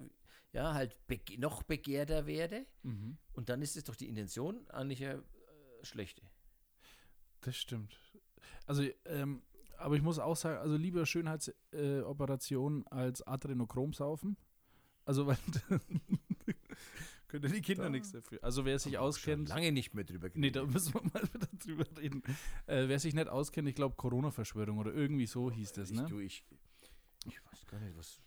ja, 0.54 0.73
halt 0.73 0.95
bege 1.08 1.38
noch 1.41 1.63
begehrter 1.63 2.26
werde 2.26 2.65
Mhm. 2.84 3.17
und 3.34 3.50
dann 3.50 3.62
ist 3.62 3.76
es 3.76 3.84
doch 3.84 3.95
die 3.97 4.08
Intention 4.08 4.65
eigentlich 4.69 5.04
eine 5.04 5.15
äh, 5.15 5.84
schlechte. 5.86 6.21
Das 7.41 7.58
stimmt. 7.58 8.00
Also, 8.65 8.84
ähm, 9.06 9.41
aber 9.78 9.96
ich 9.96 10.02
muss 10.02 10.20
auch 10.20 10.36
sagen, 10.36 10.60
also 10.60 10.76
lieber 10.78 11.06
Schönheitsoperation 11.06 12.86
äh, 12.86 12.96
als 12.96 13.22
Adrenochrom 13.26 13.94
saufen. 13.94 14.38
Also, 15.06 15.26
weil 15.28 15.38
können 17.28 17.52
die 17.54 17.62
Kinder 17.62 17.84
Da- 17.84 17.90
nichts 17.90 18.12
dafür. 18.12 18.40
Also, 18.44 18.66
wer 18.66 18.78
sich 18.80 18.98
auskennt. 18.98 19.50
lange 19.50 19.72
nicht 19.72 19.94
mehr 19.94 20.04
drüber 20.04 20.30
Nee, 20.34 20.52
da 20.52 20.62
geredet. 20.62 20.74
müssen 20.74 20.94
wir 20.94 21.02
mal 21.04 21.24
wieder 21.34 21.48
drüber 21.66 21.86
reden. 21.98 22.24
Äh, 22.66 22.88
wer 22.88 23.00
sich 23.00 23.13
nicht 23.13 23.28
auskennt, 23.30 23.68
ich 23.70 23.76
glaube 23.76 23.96
Corona-Verschwörung 23.96 24.78
oder 24.78 24.94
irgendwie 24.94 25.26
so 25.28 25.52
hieß 25.52 25.72
das, 25.74 25.92
ich, 25.92 25.98
ne? 25.98 26.06
du, 26.10 26.20
ich, 26.20 26.44
ich 27.26 27.40
weiß 27.46 27.66
gar 27.68 27.80
nicht, 27.80 27.98
was. 27.98 28.20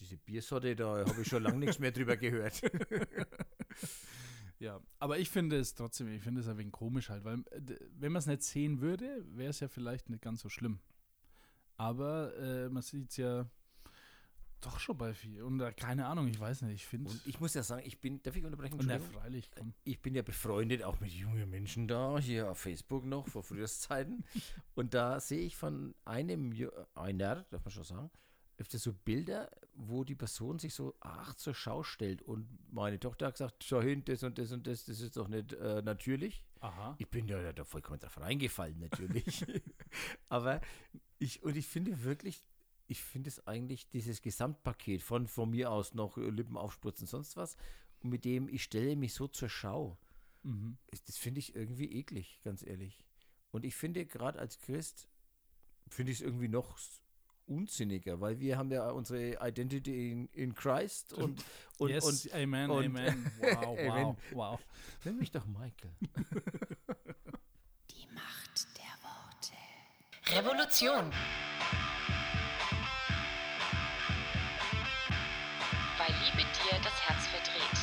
Diese 0.00 0.16
Biersorte, 0.16 0.74
da 0.74 1.06
habe 1.06 1.20
ich 1.22 1.28
schon 1.28 1.40
lange 1.44 1.58
nichts 1.58 1.78
mehr 1.78 1.92
drüber 1.92 2.16
gehört. 2.16 2.60
Ja, 4.62 4.80
aber 5.00 5.18
ich 5.18 5.28
finde 5.28 5.58
es 5.58 5.74
trotzdem, 5.74 6.06
ich 6.06 6.22
finde 6.22 6.40
es 6.40 6.46
ein 6.46 6.56
wenig 6.56 6.72
komisch 6.72 7.10
halt, 7.10 7.24
weil 7.24 7.40
äh, 7.50 7.74
wenn 7.98 8.12
man 8.12 8.20
es 8.20 8.26
nicht 8.26 8.44
sehen 8.44 8.80
würde, 8.80 9.24
wäre 9.34 9.50
es 9.50 9.58
ja 9.58 9.66
vielleicht 9.66 10.08
nicht 10.08 10.22
ganz 10.22 10.40
so 10.40 10.48
schlimm. 10.48 10.78
Aber 11.78 12.32
äh, 12.36 12.68
man 12.68 12.80
sieht 12.80 13.10
es 13.10 13.16
ja 13.16 13.50
doch 14.60 14.78
schon 14.78 14.96
bei 14.96 15.14
viel. 15.14 15.42
Und 15.42 15.58
äh, 15.58 15.72
keine 15.72 16.06
Ahnung, 16.06 16.28
ich 16.28 16.38
weiß 16.38 16.62
nicht, 16.62 16.74
ich 16.74 16.86
finde 16.86 17.10
Und 17.10 17.26
ich 17.26 17.40
muss 17.40 17.54
ja 17.54 17.64
sagen, 17.64 17.82
ich 17.84 18.00
bin, 18.00 18.22
darf 18.22 18.36
ich 18.36 18.44
unterbrechen? 18.44 18.78
Entschuldigung? 18.78 19.20
freilich, 19.20 19.50
komm. 19.50 19.74
Ich 19.82 20.00
bin 20.00 20.14
ja 20.14 20.22
befreundet 20.22 20.84
auch 20.84 21.00
mit 21.00 21.10
jungen 21.10 21.50
Menschen 21.50 21.88
da, 21.88 22.20
hier 22.20 22.48
auf 22.48 22.58
Facebook 22.58 23.04
noch, 23.04 23.26
vor 23.26 23.42
Frühjahrszeiten. 23.42 24.24
Und 24.76 24.94
da 24.94 25.18
sehe 25.18 25.40
ich 25.40 25.56
von 25.56 25.92
einem, 26.04 26.54
einer, 26.94 27.46
darf 27.50 27.64
man 27.64 27.72
schon 27.72 27.82
sagen, 27.82 28.10
öfter 28.58 28.78
so 28.78 28.92
Bilder, 28.92 29.50
wo 29.74 30.04
die 30.04 30.14
Person 30.14 30.58
sich 30.58 30.74
so 30.74 30.94
ach 31.00 31.34
zur 31.34 31.54
Schau 31.54 31.82
stellt. 31.82 32.22
Und 32.22 32.46
meine 32.72 33.00
Tochter 33.00 33.26
hat 33.26 33.34
gesagt, 33.34 33.64
schau 33.64 33.80
hin, 33.80 34.04
das 34.04 34.22
und 34.22 34.38
das 34.38 34.52
und 34.52 34.66
das, 34.66 34.84
das 34.84 35.00
ist 35.00 35.16
doch 35.16 35.28
nicht 35.28 35.52
äh, 35.54 35.82
natürlich. 35.82 36.44
Aha. 36.60 36.94
Ich 36.98 37.08
bin 37.08 37.26
ja 37.26 37.52
da 37.52 37.64
vollkommen 37.64 37.98
drauf 37.98 38.20
reingefallen, 38.20 38.78
natürlich. 38.78 39.44
Aber 40.28 40.60
ich, 41.18 41.42
und 41.42 41.56
ich 41.56 41.66
finde 41.66 42.04
wirklich, 42.04 42.44
ich 42.86 43.02
finde 43.02 43.28
es 43.28 43.46
eigentlich 43.46 43.88
dieses 43.90 44.22
Gesamtpaket 44.22 45.02
von 45.02 45.26
von 45.26 45.50
mir 45.50 45.70
aus 45.70 45.94
noch 45.94 46.16
Lippen 46.16 46.56
aufspritzen, 46.56 47.06
sonst 47.06 47.36
was, 47.36 47.56
und 48.00 48.10
mit 48.10 48.24
dem 48.24 48.48
ich 48.48 48.62
stelle 48.62 48.96
mich 48.96 49.14
so 49.14 49.26
zur 49.26 49.48
Schau. 49.48 49.98
Mhm. 50.42 50.76
Das 51.06 51.16
finde 51.16 51.38
ich 51.40 51.54
irgendwie 51.54 51.92
eklig, 51.92 52.40
ganz 52.44 52.64
ehrlich. 52.64 53.04
Und 53.50 53.64
ich 53.64 53.74
finde, 53.74 54.06
gerade 54.06 54.38
als 54.38 54.58
Christ, 54.58 55.08
finde 55.88 56.12
ich 56.12 56.20
es 56.20 56.24
irgendwie 56.26 56.48
noch 56.48 56.78
unsinniger, 57.46 58.20
weil 58.20 58.38
wir 58.40 58.56
haben 58.58 58.70
ja 58.70 58.90
unsere 58.90 59.36
Identity 59.46 60.10
in, 60.12 60.26
in 60.32 60.54
Christ 60.54 61.12
und, 61.12 61.44
und, 61.78 61.90
yes, 61.90 62.04
und 62.04 62.34
Amen, 62.34 62.70
und- 62.70 62.84
Amen. 62.86 63.30
Wow, 63.40 63.78
Amen. 63.78 63.88
wow, 63.88 64.16
wow. 64.32 64.60
nenn 65.04 65.18
mich 65.18 65.30
doch 65.30 65.46
Michael. 65.46 65.90
Die 67.90 68.06
Macht 68.14 68.66
der 68.78 68.94
Worte. 69.02 69.54
Revolution. 70.38 71.10
Weil 75.98 76.14
Liebe 76.24 76.42
dir 76.48 76.78
das 76.82 77.08
Herz 77.08 77.26
verdreht. 77.26 77.78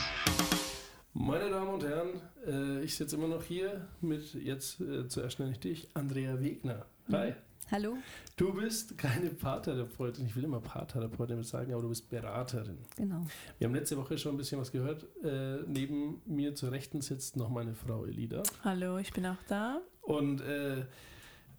Meine 1.13 1.49
Damen 1.49 1.69
und 1.69 1.83
Herren, 1.83 2.21
äh, 2.45 2.83
ich 2.83 2.95
sitze 2.95 3.15
immer 3.17 3.27
noch 3.27 3.43
hier 3.43 3.87
mit 4.01 4.33
jetzt 4.33 4.79
äh, 4.81 5.07
zuerst 5.07 5.39
nenne 5.39 5.51
ich 5.51 5.59
dich, 5.59 5.89
Andrea 5.93 6.39
Wegner. 6.39 6.85
Hi. 7.11 7.33
Hallo? 7.71 7.97
Du 8.35 8.51
bist 8.53 8.97
keine 8.97 9.29
Paartherapeutin, 9.29 10.25
ich 10.25 10.35
will 10.35 10.43
immer 10.43 10.59
Paartherapeutin 10.59 11.43
sagen, 11.43 11.71
aber 11.71 11.83
du 11.83 11.89
bist 11.89 12.09
Beraterin. 12.09 12.79
Genau. 12.95 13.27
Wir 13.59 13.67
haben 13.67 13.75
letzte 13.75 13.95
Woche 13.95 14.17
schon 14.17 14.33
ein 14.33 14.37
bisschen 14.37 14.59
was 14.59 14.71
gehört. 14.71 15.05
Äh, 15.23 15.59
neben 15.67 16.19
mir 16.25 16.55
zur 16.55 16.71
Rechten 16.71 17.01
sitzt 17.01 17.37
noch 17.37 17.49
meine 17.49 17.75
Frau 17.75 18.05
Elida. 18.05 18.41
Hallo, 18.63 18.97
ich 18.97 19.13
bin 19.13 19.27
auch 19.27 19.37
da. 19.47 19.81
Und 20.01 20.41
äh, 20.41 20.83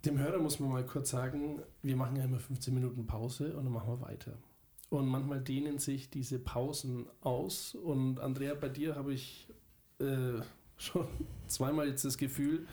dem 0.04 0.18
Hörer 0.18 0.40
muss 0.40 0.58
man 0.58 0.70
mal 0.70 0.84
kurz 0.84 1.10
sagen, 1.10 1.62
wir 1.80 1.94
machen 1.94 2.16
ja 2.16 2.24
immer 2.24 2.40
15 2.40 2.74
Minuten 2.74 3.06
Pause 3.06 3.56
und 3.56 3.64
dann 3.64 3.72
machen 3.72 3.90
wir 3.90 4.00
weiter. 4.00 4.32
Und 4.88 5.06
manchmal 5.06 5.40
dehnen 5.40 5.78
sich 5.78 6.10
diese 6.10 6.40
Pausen 6.40 7.06
aus. 7.20 7.76
Und 7.76 8.18
Andrea, 8.18 8.54
bei 8.54 8.68
dir 8.68 8.96
habe 8.96 9.14
ich 9.14 9.48
äh, 10.00 10.42
schon 10.76 11.06
zweimal 11.46 11.86
jetzt 11.86 12.04
das 12.04 12.18
Gefühl, 12.18 12.66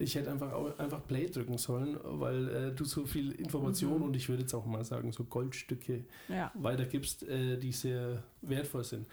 ich 0.00 0.14
hätte 0.14 0.30
einfach, 0.30 0.78
einfach 0.78 1.06
Play 1.06 1.26
drücken 1.28 1.58
sollen, 1.58 1.98
weil 2.02 2.48
äh, 2.48 2.72
du 2.74 2.84
so 2.84 3.04
viel 3.06 3.32
Information 3.32 3.98
Mhm. 3.98 4.02
und 4.04 4.16
ich 4.16 4.28
würde 4.28 4.42
jetzt 4.42 4.54
auch 4.54 4.64
mal 4.66 4.84
sagen, 4.84 5.12
so 5.12 5.24
Goldstücke 5.24 6.04
Ja. 6.28 6.50
weitergibst, 6.54 7.22
äh, 7.24 7.56
die 7.58 7.72
sehr 7.72 8.22
wertvoll 8.42 8.84
sind. 8.84 9.06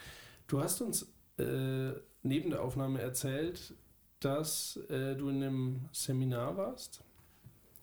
Du 0.48 0.62
hast 0.62 0.82
uns 0.82 1.08
äh, 1.38 1.91
neben 2.24 2.50
der 2.52 2.62
Aufnahme 2.63 3.02
erzählt, 3.02 3.74
dass 4.19 4.78
äh, 4.89 5.15
du 5.15 5.30
in 5.30 5.43
einem 5.43 5.82
Seminar 5.91 6.56
warst, 6.56 7.04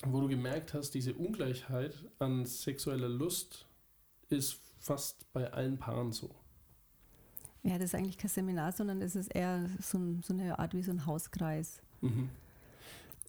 wo 0.06 0.20
du 0.20 0.28
gemerkt 0.28 0.72
hast, 0.74 0.92
diese 0.94 1.12
Ungleichheit 1.14 1.94
an 2.18 2.46
sexueller 2.46 3.08
Lust 3.08 3.66
ist 4.30 4.58
fast 4.78 5.30
bei 5.32 5.52
allen 5.52 5.76
Paaren 5.78 6.12
so. 6.12 6.30
Ja, 7.62 7.74
das 7.78 7.90
ist 7.90 7.94
eigentlich 7.94 8.18
kein 8.18 8.30
Seminar, 8.30 8.72
sondern 8.72 9.00
es 9.02 9.14
ist 9.14 9.28
eher 9.34 9.68
so, 9.80 9.98
so 10.22 10.32
eine 10.32 10.58
Art 10.58 10.74
wie 10.74 10.82
so 10.82 10.90
ein 10.90 11.06
Hauskreis. 11.06 11.80
Mhm. 12.00 12.28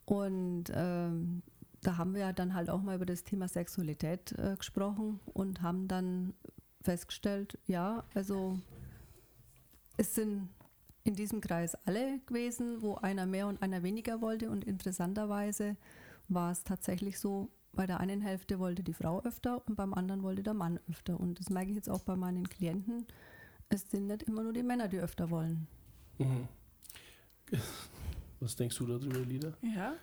Und 0.06 0.66
ähm, 0.74 1.44
da 1.82 1.98
haben 1.98 2.16
wir 2.16 2.32
dann 2.34 2.54
halt 2.54 2.70
auch 2.70 2.82
mal 2.82 2.96
über 2.96 3.06
das 3.06 3.24
Thema 3.24 3.48
Sexualität 3.48 4.34
äh, 4.34 4.56
gesprochen 4.58 5.20
und 5.34 5.62
haben 5.62 5.88
dann 5.88 6.34
festgestellt, 6.82 7.58
ja, 7.66 8.04
also 8.14 8.60
es 9.98 10.16
sind 10.16 10.50
in 11.04 11.16
diesem 11.16 11.42
Kreis 11.42 11.76
alle 11.86 12.20
gewesen, 12.26 12.82
wo 12.82 12.96
einer 12.96 13.26
mehr 13.26 13.48
und 13.48 13.62
einer 13.62 13.84
weniger 13.84 14.22
wollte. 14.22 14.50
Und 14.50 14.64
interessanterweise 14.64 15.76
war 16.30 16.52
es 16.52 16.64
tatsächlich 16.64 17.20
so, 17.20 17.50
bei 17.74 17.88
der 17.88 18.00
einen 18.00 18.22
Hälfte 18.22 18.60
wollte 18.60 18.84
die 18.84 18.94
Frau 18.94 19.22
öfter 19.24 19.66
und 19.68 19.76
beim 19.76 19.94
anderen 19.94 20.24
wollte 20.24 20.44
der 20.44 20.54
Mann 20.54 20.80
öfter. 20.90 21.20
Und 21.20 21.40
das 21.40 21.50
merke 21.50 21.70
ich 21.70 21.76
jetzt 21.76 21.90
auch 21.90 22.04
bei 22.04 22.16
meinen 22.16 22.48
Klienten. 22.48 23.06
es 23.70 23.90
sind 23.90 24.08
nicht 24.08 24.24
immer 24.24 24.44
nur 24.44 24.54
die 24.54 24.64
Männer, 24.64 24.88
die 24.88 25.00
öfter 25.00 25.30
wollen. 25.30 25.68
Mhm. 26.20 26.48
Was 28.44 28.58
denkst 28.58 28.78
du 28.78 28.86
darüber, 28.86 29.20
Lida? 29.20 29.54
Ja, 29.62 29.94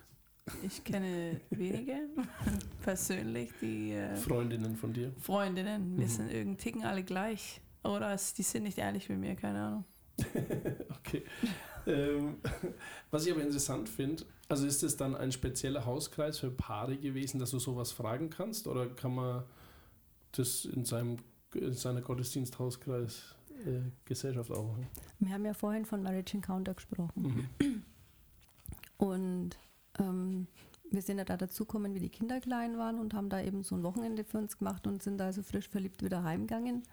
ich 0.63 0.83
kenne 0.83 1.39
wenige 1.51 2.09
persönlich, 2.81 3.51
die 3.61 3.91
äh, 3.91 4.15
Freundinnen 4.15 4.75
von 4.75 4.91
dir? 4.93 5.13
Freundinnen, 5.21 5.95
wir 5.95 6.05
Mhm. 6.05 6.09
sind 6.09 6.31
irgendwie 6.31 6.57
ticken 6.57 6.83
alle 6.83 7.03
gleich. 7.03 7.61
Oder 7.83 8.15
die 8.15 8.41
sind 8.43 8.63
nicht 8.63 8.79
ehrlich 8.79 9.09
mit 9.09 9.19
mir, 9.19 9.35
keine 9.35 9.61
Ahnung. 9.61 9.85
okay. 10.89 11.23
ähm, 11.85 12.37
was 13.11 13.25
ich 13.27 13.31
aber 13.31 13.41
interessant 13.43 13.87
finde, 13.89 14.23
also 14.49 14.65
ist 14.65 14.81
es 14.81 14.97
dann 14.97 15.15
ein 15.15 15.31
spezieller 15.31 15.85
Hauskreis 15.85 16.39
für 16.39 16.49
Paare 16.49 16.97
gewesen, 16.97 17.39
dass 17.39 17.51
du 17.51 17.59
sowas 17.59 17.91
fragen 17.91 18.31
kannst? 18.31 18.65
Oder 18.67 18.87
kann 18.89 19.13
man 19.13 19.43
das 20.31 20.65
in, 20.65 20.83
seinem, 20.83 21.17
in 21.53 21.73
seiner 21.73 22.01
Gottesdiensthauskreis 22.01 23.35
äh, 23.65 23.81
Gesellschaft 24.05 24.49
auch 24.51 24.67
machen? 24.67 24.87
Wir 25.19 25.31
haben 25.33 25.45
ja 25.45 25.53
vorhin 25.53 25.85
von 25.85 26.01
Marriage 26.01 26.35
Encounter 26.35 26.73
gesprochen. 26.73 27.49
Mhm. 27.59 27.83
Und 29.01 29.57
ähm, 29.97 30.45
wir 30.91 31.01
sind 31.01 31.17
ja 31.17 31.25
da 31.25 31.35
dazugekommen, 31.35 31.95
wie 31.95 31.99
die 31.99 32.09
Kinder 32.09 32.39
klein 32.39 32.77
waren 32.77 32.99
und 32.99 33.15
haben 33.15 33.29
da 33.29 33.41
eben 33.41 33.63
so 33.63 33.73
ein 33.73 33.81
Wochenende 33.81 34.23
für 34.23 34.37
uns 34.37 34.59
gemacht 34.59 34.85
und 34.85 35.01
sind 35.01 35.17
da 35.17 35.33
so 35.33 35.41
frisch 35.41 35.67
verliebt 35.69 36.03
wieder 36.03 36.23
heimgegangen 36.23 36.83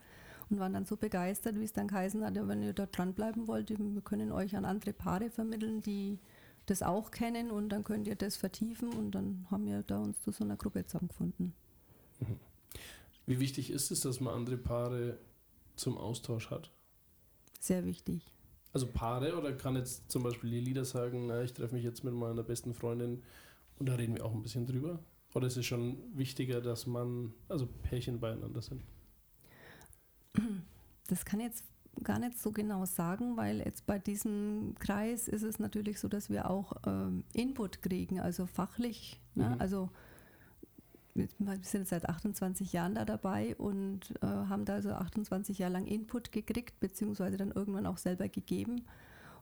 und 0.49 0.59
waren 0.59 0.73
dann 0.73 0.87
so 0.87 0.97
begeistert, 0.97 1.61
wie 1.61 1.65
es 1.65 1.75
dann 1.75 1.89
geheißen 1.89 2.25
hat, 2.25 2.35
ja, 2.35 2.49
wenn 2.49 2.63
ihr 2.63 2.73
da 2.73 2.87
dranbleiben 2.87 3.47
wollt, 3.47 3.69
wir 3.69 4.01
können 4.01 4.33
euch 4.33 4.57
an 4.57 4.65
andere 4.65 4.95
Paare 4.95 5.29
vermitteln, 5.29 5.83
die 5.83 6.19
das 6.65 6.83
auch 6.83 7.11
kennen 7.11 7.51
und 7.51 7.69
dann 7.69 7.85
könnt 7.85 8.09
ihr 8.09 8.17
das 8.17 8.39
vertiefen 8.39 8.89
und 8.89 9.11
dann 9.11 9.47
haben 9.51 9.67
wir 9.67 9.83
da 9.83 9.99
uns 9.99 10.19
zu 10.23 10.31
so 10.31 10.45
einer 10.45 10.57
Gruppe 10.57 10.87
zusammengefunden. 10.87 11.53
Wie 13.27 13.39
wichtig 13.39 13.71
ist 13.71 13.91
es, 13.91 14.01
dass 14.01 14.21
man 14.21 14.33
andere 14.33 14.57
Paare 14.57 15.19
zum 15.77 15.99
Austausch 15.99 16.49
hat? 16.49 16.71
Sehr 17.61 17.85
wichtig. 17.85 18.33
Also 18.73 18.87
Paare 18.87 19.37
oder 19.37 19.53
kann 19.53 19.77
jetzt 19.77 20.11
zum 20.11 20.23
Beispiel 20.23 20.51
die 20.51 20.61
Lieder 20.61 20.85
sagen, 20.85 21.27
na, 21.27 21.43
ich 21.43 21.53
treffe 21.53 21.75
mich 21.75 21.85
jetzt 21.85 22.05
mit 22.05 22.15
meiner 22.15 22.43
besten 22.43 22.75
Freundin 22.75 23.23
und 23.79 23.89
da 23.89 23.95
reden 23.95 24.15
wir 24.15 24.25
auch 24.25 24.35
ein 24.35 24.43
bisschen 24.43 24.67
drüber? 24.67 24.99
Oder 25.35 25.47
ist 25.47 25.57
es 25.57 25.67
schon 25.67 25.99
wichtiger, 26.15 26.61
dass 26.61 26.87
man, 26.87 27.33
also 27.49 27.67
Pärchen 27.67 28.21
beieinander 28.21 28.63
sind? 28.63 28.83
Das 31.07 31.25
kann 31.25 31.41
ich 31.41 31.47
jetzt 31.47 31.65
gar 32.03 32.19
nicht 32.19 32.39
so 32.39 32.53
genau 32.53 32.85
sagen, 32.85 33.37
weil 33.37 33.61
jetzt 33.61 33.87
bei 33.87 33.99
diesem 33.99 34.75
Kreis 34.79 35.29
ist 35.29 35.43
es 35.43 35.59
natürlich 35.59 35.99
so, 36.01 36.09
dass 36.09 36.31
wir 36.31 36.51
auch 36.51 36.73
ähm, 36.87 37.25
Input 37.33 37.83
kriegen, 37.83 38.21
also 38.21 38.47
fachlich. 38.47 39.21
Ne? 39.35 39.51
Mhm. 39.51 39.61
Also 39.61 39.91
wir 41.19 41.29
sind 41.63 41.89
seit 41.89 42.09
28 42.09 42.73
Jahren 42.73 42.95
da 42.95 43.05
dabei 43.05 43.57
und 43.57 44.15
äh, 44.23 44.27
haben 44.27 44.65
da 44.65 44.75
also 44.75 44.91
28 44.91 45.59
Jahre 45.59 45.73
lang 45.73 45.87
Input 45.87 46.33
gekriegt, 46.33 46.81
beziehungsweise 46.81 47.37
dann 47.37 47.51
irgendwann 47.51 47.87
auch 47.87 47.99
selber 47.99 48.29
gegeben. 48.29 48.87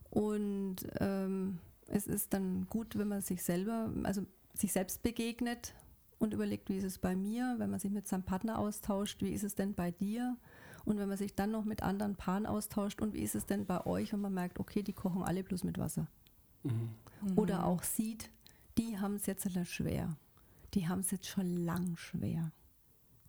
Und 0.09 0.77
ähm, 0.99 1.59
es 1.87 2.07
ist 2.07 2.33
dann 2.33 2.67
gut, 2.69 2.97
wenn 2.97 3.07
man 3.07 3.21
sich 3.21 3.43
selber, 3.43 3.91
also 4.03 4.25
sich 4.53 4.73
selbst 4.73 5.03
begegnet 5.03 5.73
und 6.19 6.33
überlegt, 6.33 6.69
wie 6.69 6.77
ist 6.77 6.83
es 6.83 6.97
bei 6.97 7.15
mir, 7.15 7.55
wenn 7.57 7.69
man 7.69 7.79
sich 7.79 7.91
mit 7.91 8.07
seinem 8.07 8.23
Partner 8.23 8.59
austauscht, 8.59 9.21
wie 9.21 9.33
ist 9.33 9.43
es 9.43 9.55
denn 9.55 9.73
bei 9.73 9.91
dir? 9.91 10.37
Und 10.85 10.97
wenn 10.97 11.09
man 11.09 11.17
sich 11.17 11.35
dann 11.35 11.51
noch 11.51 11.65
mit 11.65 11.83
anderen 11.83 12.15
Paaren 12.15 12.45
austauscht 12.45 13.01
und 13.01 13.13
wie 13.13 13.21
ist 13.21 13.35
es 13.35 13.45
denn 13.45 13.65
bei 13.65 13.85
euch 13.85 14.13
und 14.13 14.21
man 14.21 14.33
merkt, 14.33 14.59
okay, 14.59 14.83
die 14.83 14.93
kochen 14.93 15.21
alle 15.21 15.43
bloß 15.43 15.63
mit 15.65 15.77
Wasser. 15.77 16.07
Mhm. 16.63 16.89
Oder 17.35 17.65
auch 17.65 17.83
sieht, 17.83 18.29
die 18.77 18.97
haben 18.97 19.15
es 19.15 19.25
jetzt 19.25 19.49
schwer. 19.67 20.15
Die 20.77 20.87
haben 20.87 20.99
es 20.99 21.09
jetzt 21.09 21.25
schon 21.25 21.65
lang 21.65 21.97
schwer. 21.97 22.51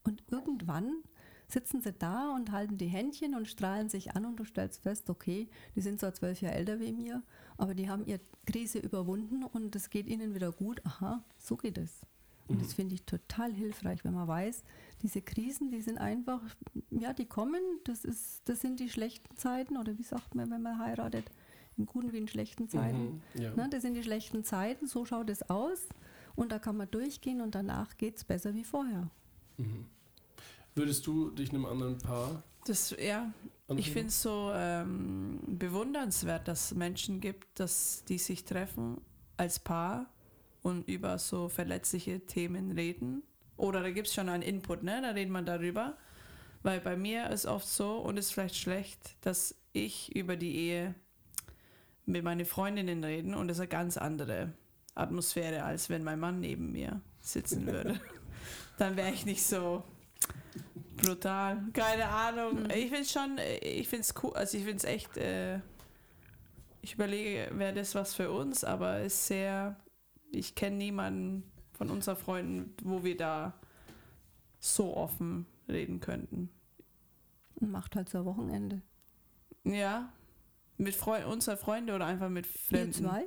Und 0.02 0.22
irgendwann 0.30 1.02
sitzen 1.46 1.80
sie 1.80 1.94
da 1.94 2.34
und 2.34 2.52
halten 2.52 2.76
die 2.76 2.88
Händchen 2.88 3.34
und 3.34 3.48
strahlen 3.48 3.88
sich 3.88 4.14
an 4.14 4.26
und 4.26 4.36
du 4.36 4.44
stellst 4.44 4.82
fest, 4.82 5.08
okay, 5.08 5.48
die 5.74 5.80
sind 5.80 5.98
zwar 5.98 6.12
zwölf 6.12 6.42
Jahre 6.42 6.56
älter 6.56 6.78
wie 6.78 6.92
mir, 6.92 7.22
aber 7.56 7.74
die 7.74 7.88
haben 7.88 8.04
ihre 8.04 8.20
Krise 8.44 8.80
überwunden 8.80 9.44
und 9.44 9.74
es 9.74 9.88
geht 9.88 10.08
ihnen 10.08 10.34
wieder 10.34 10.52
gut. 10.52 10.84
Aha, 10.84 11.24
so 11.38 11.56
geht 11.56 11.78
es. 11.78 12.02
Und 12.48 12.60
das 12.60 12.74
finde 12.74 12.96
ich 12.96 13.04
total 13.04 13.50
hilfreich, 13.50 14.04
wenn 14.04 14.12
man 14.12 14.28
weiß, 14.28 14.62
diese 15.00 15.22
Krisen, 15.22 15.70
die 15.70 15.80
sind 15.80 15.96
einfach, 15.96 16.42
ja, 16.90 17.14
die 17.14 17.26
kommen, 17.26 17.62
das, 17.84 18.04
ist, 18.04 18.42
das 18.44 18.60
sind 18.60 18.78
die 18.78 18.90
schlechten 18.90 19.38
Zeiten 19.38 19.78
oder 19.78 19.96
wie 19.96 20.02
sagt 20.02 20.34
man, 20.34 20.50
wenn 20.50 20.60
man 20.60 20.78
heiratet, 20.78 21.24
in 21.78 21.86
guten 21.86 22.12
wie 22.12 22.18
in 22.18 22.28
schlechten 22.28 22.68
Zeiten. 22.68 23.22
Mhm. 23.34 23.42
Ja. 23.42 23.54
Ne, 23.54 23.68
das 23.70 23.80
sind 23.80 23.94
die 23.94 24.02
schlechten 24.02 24.44
Zeiten, 24.44 24.86
so 24.86 25.06
schaut 25.06 25.30
es 25.30 25.48
aus 25.48 25.88
und 26.38 26.52
da 26.52 26.60
kann 26.60 26.76
man 26.76 26.88
durchgehen 26.90 27.40
und 27.40 27.54
danach 27.56 27.96
geht 27.96 28.16
es 28.16 28.24
besser 28.24 28.54
wie 28.54 28.62
vorher. 28.62 29.10
Mhm. 29.56 29.86
Würdest 30.76 31.04
du 31.06 31.30
dich 31.30 31.50
einem 31.50 31.66
anderen 31.66 31.98
Paar 31.98 32.44
Das, 32.64 32.90
ja, 32.90 33.32
ich 33.66 33.70
anfühlen? 33.70 33.92
finde 33.92 34.08
es 34.08 34.22
so 34.22 34.52
ähm, 34.54 35.40
bewundernswert, 35.46 36.46
dass 36.46 36.66
es 36.66 36.76
Menschen 36.76 37.20
gibt, 37.20 37.58
dass 37.58 38.04
die 38.04 38.18
sich 38.18 38.44
treffen 38.44 39.00
als 39.36 39.58
Paar 39.58 40.06
und 40.62 40.86
über 40.86 41.18
so 41.18 41.48
verletzliche 41.48 42.24
Themen 42.24 42.70
reden. 42.70 43.24
Oder 43.56 43.82
da 43.82 43.90
gibt 43.90 44.06
es 44.06 44.14
schon 44.14 44.28
einen 44.28 44.44
Input, 44.44 44.84
ne? 44.84 45.02
Da 45.02 45.10
redet 45.10 45.32
man 45.32 45.44
darüber. 45.44 45.96
Weil 46.62 46.80
bei 46.80 46.96
mir 46.96 47.30
ist 47.30 47.46
oft 47.46 47.66
so, 47.66 47.96
und 47.98 48.16
ist 48.16 48.32
vielleicht 48.32 48.54
schlecht, 48.56 49.16
dass 49.22 49.56
ich 49.72 50.14
über 50.14 50.36
die 50.36 50.54
Ehe 50.54 50.94
mit 52.06 52.22
meinen 52.22 52.46
Freundinnen 52.46 53.02
reden 53.02 53.34
und 53.34 53.48
das 53.48 53.56
ist 53.56 53.62
eine 53.62 53.68
ganz 53.68 53.96
andere 53.96 54.52
Atmosphäre, 54.98 55.64
als 55.64 55.88
wenn 55.90 56.04
mein 56.04 56.18
Mann 56.20 56.40
neben 56.40 56.72
mir 56.72 57.00
sitzen 57.20 57.66
würde. 57.66 58.00
Dann 58.78 58.96
wäre 58.96 59.10
ich 59.10 59.26
nicht 59.26 59.42
so 59.42 59.82
brutal. 60.96 61.62
Keine 61.72 62.08
Ahnung. 62.08 62.68
Ich 62.70 62.90
finde 62.90 63.04
schon, 63.04 63.38
ich 63.60 63.88
finde 63.88 64.02
es 64.02 64.14
cool, 64.22 64.32
also 64.34 64.56
ich 64.56 64.64
finde 64.64 64.78
es 64.78 64.84
echt, 64.84 65.16
äh, 65.16 65.60
ich 66.82 66.94
überlege, 66.94 67.50
wäre 67.52 67.74
das 67.74 67.94
was 67.94 68.14
für 68.14 68.30
uns, 68.30 68.64
aber 68.64 69.00
ist 69.00 69.26
sehr, 69.26 69.76
ich 70.30 70.54
kenne 70.54 70.76
niemanden 70.76 71.50
von 71.72 71.90
unseren 71.90 72.16
Freunden, 72.16 72.74
wo 72.82 73.04
wir 73.04 73.16
da 73.16 73.54
so 74.60 74.96
offen 74.96 75.46
reden 75.68 76.00
könnten. 76.00 76.50
Und 77.56 77.70
macht 77.70 77.96
halt 77.96 78.08
so 78.08 78.18
ein 78.18 78.24
Wochenende. 78.24 78.82
Ja, 79.64 80.12
mit 80.76 80.94
Freu 80.94 81.26
unserer 81.26 81.56
Freunde 81.56 81.94
oder 81.94 82.06
einfach 82.06 82.28
mit 82.28 82.46
Wir 82.70 82.78
Fremden. 82.80 82.92
zwei? 82.92 83.26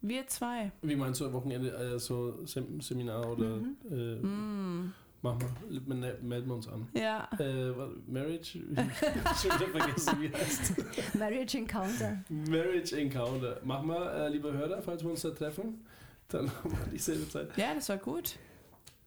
Wir 0.00 0.26
zwei. 0.28 0.70
Wie 0.82 0.94
meinst 0.96 1.20
du 1.20 1.26
am 1.26 1.32
Wochenende, 1.32 1.70
äh, 1.72 1.98
so 1.98 2.44
Sem 2.46 2.80
Seminar 2.80 3.28
oder 3.32 3.56
Mhm. 3.56 3.76
äh, 3.90 4.14
Mm. 4.26 4.92
machen 5.22 5.38
wir, 5.68 5.80
mel- 5.94 6.18
melden 6.22 6.46
wir 6.48 6.54
uns 6.54 6.68
an. 6.68 6.86
Ja. 6.94 7.28
Äh, 7.38 7.72
Marriage? 8.06 8.58
Ich 8.72 8.78
hab 9.24 9.36
schon 9.36 9.50
wieder 9.60 9.78
vergessen, 9.78 10.16
wie 10.20 10.32
heißt 10.32 10.72
Marriage 11.18 11.58
Encounter. 11.58 12.24
Marriage 12.28 12.96
Encounter. 12.96 13.60
Machen 13.64 13.88
wir, 13.88 14.12
äh, 14.12 14.28
lieber 14.28 14.52
Hörer, 14.52 14.80
falls 14.82 15.02
wir 15.02 15.10
uns 15.10 15.22
da 15.22 15.30
treffen, 15.30 15.84
dann 16.28 16.48
haben 16.62 16.70
wir 16.70 16.86
dieselbe 16.92 17.28
Zeit. 17.28 17.56
Ja, 17.56 17.74
das 17.74 17.88
war 17.88 17.96
gut. 17.98 18.36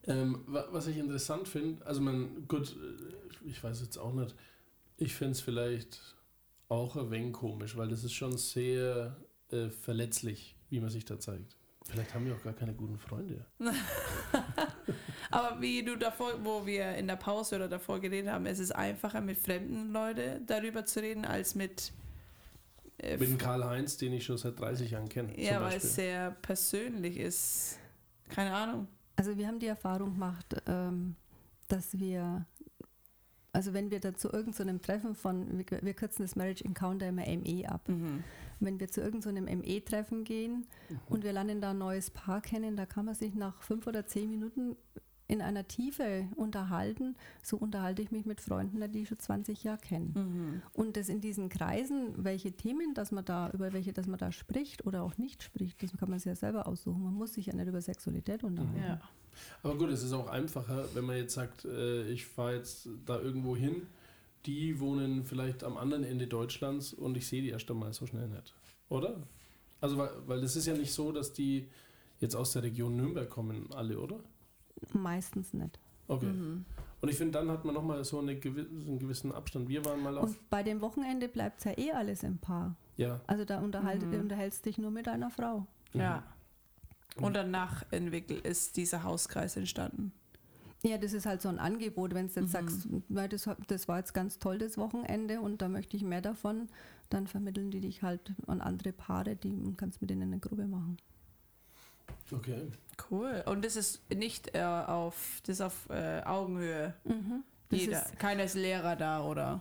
Ähm, 0.06 0.42
wa- 0.46 0.66
was 0.72 0.88
ich 0.88 0.98
interessant 0.98 1.48
finde, 1.48 1.86
also 1.86 2.00
man, 2.02 2.46
gut, 2.48 2.76
äh, 2.76 3.48
ich 3.48 3.62
weiß 3.64 3.80
jetzt 3.80 3.96
auch 3.96 4.12
nicht, 4.12 4.34
ich 4.98 5.14
finde 5.14 5.32
es 5.32 5.40
vielleicht 5.40 6.00
auch 6.68 6.96
ein 6.96 7.10
wenig 7.10 7.32
komisch, 7.32 7.76
weil 7.76 7.88
das 7.88 8.04
ist 8.04 8.12
schon 8.12 8.36
sehr 8.36 9.16
äh, 9.50 9.68
verletzlich, 9.70 10.54
wie 10.72 10.80
man 10.80 10.90
sich 10.90 11.04
da 11.04 11.20
zeigt. 11.20 11.56
Vielleicht 11.84 12.14
haben 12.14 12.24
wir 12.26 12.34
auch 12.34 12.42
gar 12.42 12.52
keine 12.54 12.72
guten 12.74 12.96
Freunde. 12.96 13.44
Aber 15.30 15.60
wie 15.60 15.84
du 15.84 15.96
davor, 15.96 16.32
wo 16.42 16.64
wir 16.64 16.94
in 16.94 17.06
der 17.08 17.16
Pause 17.16 17.56
oder 17.56 17.68
davor 17.68 18.00
geredet 18.00 18.30
haben, 18.30 18.46
es 18.46 18.58
ist 18.58 18.72
einfacher 18.72 19.20
mit 19.20 19.36
fremden 19.38 19.92
Leuten 19.92 20.46
darüber 20.46 20.84
zu 20.86 21.00
reden, 21.00 21.24
als 21.24 21.54
mit. 21.54 21.92
Äh, 22.98 23.16
Mit 23.16 23.28
dem 23.28 23.38
Karl-Heinz, 23.38 23.96
den 23.96 24.12
ich 24.12 24.24
schon 24.24 24.38
seit 24.38 24.58
30 24.60 24.92
Jahren 24.92 25.08
kenne. 25.08 25.38
ja, 25.40 25.60
weil 25.60 25.76
es 25.78 25.94
sehr 25.94 26.30
persönlich 26.42 27.16
ist. 27.16 27.78
Keine 28.28 28.54
Ahnung. 28.54 28.88
Also 29.16 29.36
wir 29.36 29.46
haben 29.46 29.58
die 29.58 29.66
Erfahrung 29.66 30.12
gemacht, 30.12 30.54
ähm, 30.66 31.16
dass 31.68 31.98
wir, 31.98 32.46
also 33.52 33.74
wenn 33.74 33.90
wir 33.90 34.00
da 34.00 34.14
zu 34.14 34.30
irgendeinem 34.32 34.80
Treffen 34.80 35.14
von, 35.14 35.58
wir, 35.58 35.66
wir 35.82 35.94
kürzen 35.94 36.22
das 36.22 36.36
Marriage 36.36 36.64
Encounter 36.64 37.08
immer 37.08 37.26
ME 37.26 37.68
ab. 37.68 37.88
Mhm. 37.88 38.22
Wenn 38.64 38.80
wir 38.80 38.88
zu 38.88 39.00
irgendeinem 39.00 39.44
ME-Treffen 39.44 40.24
gehen 40.24 40.66
und 41.08 41.24
wir 41.24 41.32
lernen 41.32 41.60
da 41.60 41.70
ein 41.70 41.78
neues 41.78 42.10
Paar 42.10 42.40
kennen, 42.40 42.76
da 42.76 42.86
kann 42.86 43.04
man 43.04 43.14
sich 43.14 43.34
nach 43.34 43.62
fünf 43.62 43.86
oder 43.86 44.06
zehn 44.06 44.30
Minuten 44.30 44.76
in 45.32 45.40
einer 45.40 45.66
Tiefe 45.66 46.28
unterhalten. 46.36 47.16
So 47.42 47.56
unterhalte 47.56 48.02
ich 48.02 48.10
mich 48.10 48.26
mit 48.26 48.40
Freunden, 48.40 48.92
die 48.92 49.02
ich 49.02 49.08
schon 49.08 49.18
20 49.18 49.64
Jahre 49.64 49.78
kenne. 49.78 50.10
Mhm. 50.14 50.62
Und 50.74 50.96
das 50.96 51.08
in 51.08 51.20
diesen 51.20 51.48
Kreisen, 51.48 52.12
welche 52.22 52.52
Themen, 52.52 52.92
dass 52.92 53.12
man 53.12 53.24
da, 53.24 53.50
über 53.50 53.72
welche, 53.72 53.92
dass 53.94 54.06
man 54.06 54.18
da 54.18 54.30
spricht 54.30 54.84
oder 54.86 55.02
auch 55.02 55.16
nicht 55.16 55.42
spricht, 55.42 55.82
das 55.82 55.96
kann 55.96 56.10
man 56.10 56.18
sich 56.18 56.26
ja 56.26 56.36
selber 56.36 56.66
aussuchen. 56.66 57.02
Man 57.02 57.14
muss 57.14 57.34
sich 57.34 57.46
ja 57.46 57.54
nicht 57.54 57.66
über 57.66 57.80
Sexualität 57.80 58.44
unterhalten. 58.44 58.78
Ja. 58.78 59.00
Aber 59.62 59.78
gut, 59.78 59.88
es 59.88 60.02
ist 60.02 60.12
auch 60.12 60.28
einfacher, 60.28 60.84
wenn 60.94 61.04
man 61.04 61.16
jetzt 61.16 61.32
sagt, 61.32 61.64
äh, 61.64 62.06
ich 62.08 62.26
fahre 62.26 62.56
jetzt 62.56 62.88
da 63.06 63.18
irgendwo 63.18 63.56
hin, 63.56 63.86
die 64.46 64.80
wohnen 64.80 65.24
vielleicht 65.24 65.64
am 65.64 65.76
anderen 65.76 66.04
Ende 66.04 66.26
Deutschlands 66.26 66.92
und 66.92 67.16
ich 67.16 67.26
sehe 67.26 67.42
die 67.42 67.50
erst 67.50 67.70
einmal 67.70 67.92
so 67.92 68.06
schnell 68.06 68.28
nicht. 68.28 68.54
Oder? 68.88 69.16
Also, 69.80 69.96
weil, 69.98 70.10
weil 70.26 70.42
es 70.44 70.56
ist 70.56 70.66
ja 70.66 70.74
nicht 70.74 70.92
so, 70.92 71.12
dass 71.12 71.32
die 71.32 71.68
jetzt 72.20 72.36
aus 72.36 72.52
der 72.52 72.62
Region 72.62 72.96
Nürnberg 72.96 73.28
kommen, 73.28 73.68
alle, 73.74 73.98
oder? 73.98 74.20
Meistens 74.92 75.52
nicht. 75.54 75.78
Okay. 76.08 76.26
Mhm. 76.26 76.64
Und 77.00 77.08
ich 77.08 77.16
finde, 77.16 77.32
dann 77.38 77.50
hat 77.50 77.64
man 77.64 77.74
nochmal 77.74 78.04
so 78.04 78.18
eine 78.20 78.36
gewi 78.38 78.60
einen 78.60 78.98
gewissen 78.98 79.32
Abstand. 79.32 79.68
Wir 79.68 79.84
waren 79.84 80.02
mal 80.02 80.16
auf. 80.18 80.24
Und 80.30 80.50
bei 80.50 80.62
dem 80.62 80.80
Wochenende 80.80 81.28
bleibt 81.28 81.58
es 81.58 81.64
ja 81.64 81.76
eh 81.78 81.92
alles 81.92 82.22
im 82.22 82.38
Paar. 82.38 82.76
ja. 82.96 83.20
Also 83.26 83.44
da 83.44 83.60
unterhalt, 83.60 84.02
Mhm. 84.06 84.20
unterhältst 84.20 84.64
dich 84.66 84.78
nur 84.78 84.90
mit 84.90 85.08
einer 85.08 85.30
Frau. 85.30 85.66
Ja. 85.94 86.22
Und 87.16 87.34
danach 87.34 87.84
entwickelt 87.90 88.44
ist 88.46 88.76
dieser 88.76 89.02
Hauskreis 89.02 89.56
entstanden. 89.56 90.12
Ja, 90.84 90.98
das 90.98 91.12
ist 91.12 91.26
halt 91.26 91.40
so 91.40 91.48
ein 91.48 91.60
Angebot, 91.60 92.12
wenn 92.12 92.26
du 92.28 92.40
jetzt 92.40 92.50
sagst, 92.50 92.88
weil 93.08 93.28
das, 93.28 93.46
hat- 93.46 93.58
das 93.68 93.86
war 93.86 93.98
jetzt 93.98 94.14
ganz 94.14 94.38
toll 94.40 94.58
das 94.58 94.76
Wochenende 94.78 95.40
und 95.40 95.62
da 95.62 95.68
möchte 95.68 95.96
ich 95.96 96.02
mehr 96.02 96.20
davon, 96.20 96.68
dann 97.08 97.28
vermitteln 97.28 97.70
die 97.70 97.80
dich 97.80 98.02
halt 98.02 98.32
an 98.48 98.60
andere 98.60 98.92
Paare, 98.92 99.36
die 99.36 99.74
kannst 99.76 100.00
mit 100.00 100.10
denen 100.10 100.22
eine 100.22 100.40
Gruppe 100.40 100.66
machen. 100.66 100.96
Okay. 102.32 102.72
Cool. 103.10 103.44
Und 103.46 103.64
das 103.64 103.76
ist 103.76 104.02
nicht 104.12 104.56
äh, 104.56 104.62
auf, 104.62 105.40
das 105.46 105.56
ist 105.56 105.60
auf 105.60 105.88
äh, 105.90 106.22
Augenhöhe. 106.24 106.94
Das 107.68 107.80
Jeder. 107.80 108.04
ist 108.06 108.18
Keiner 108.18 108.44
ist 108.44 108.54
Lehrer 108.54 108.96
da 108.96 109.22
oder, 109.24 109.60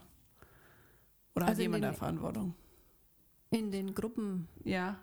oder 1.36 1.45
hat 1.45 1.49
Also 1.51 1.61
in 1.61 1.65
jemand 1.65 1.84
den- 1.84 1.91
da 1.91 1.93
Verantwortung? 1.97 2.55
in 3.51 3.69
den 3.69 3.93
Gruppen, 3.93 4.47
Ja. 4.63 4.97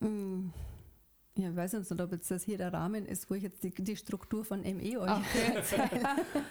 mh, 0.00 0.50
ja, 1.36 1.50
ich 1.50 1.56
weiß 1.56 1.72
jetzt 1.72 1.90
nicht, 1.90 2.00
ob 2.00 2.12
jetzt 2.12 2.30
das 2.30 2.44
hier 2.44 2.56
der 2.56 2.72
Rahmen 2.72 3.04
ist, 3.04 3.28
wo 3.30 3.34
ich 3.34 3.42
jetzt 3.42 3.62
die, 3.62 3.70
die 3.70 3.96
Struktur 3.96 4.44
von 4.44 4.60
ME 4.62 5.00
euch 5.00 5.10
Okay. 5.10 6.02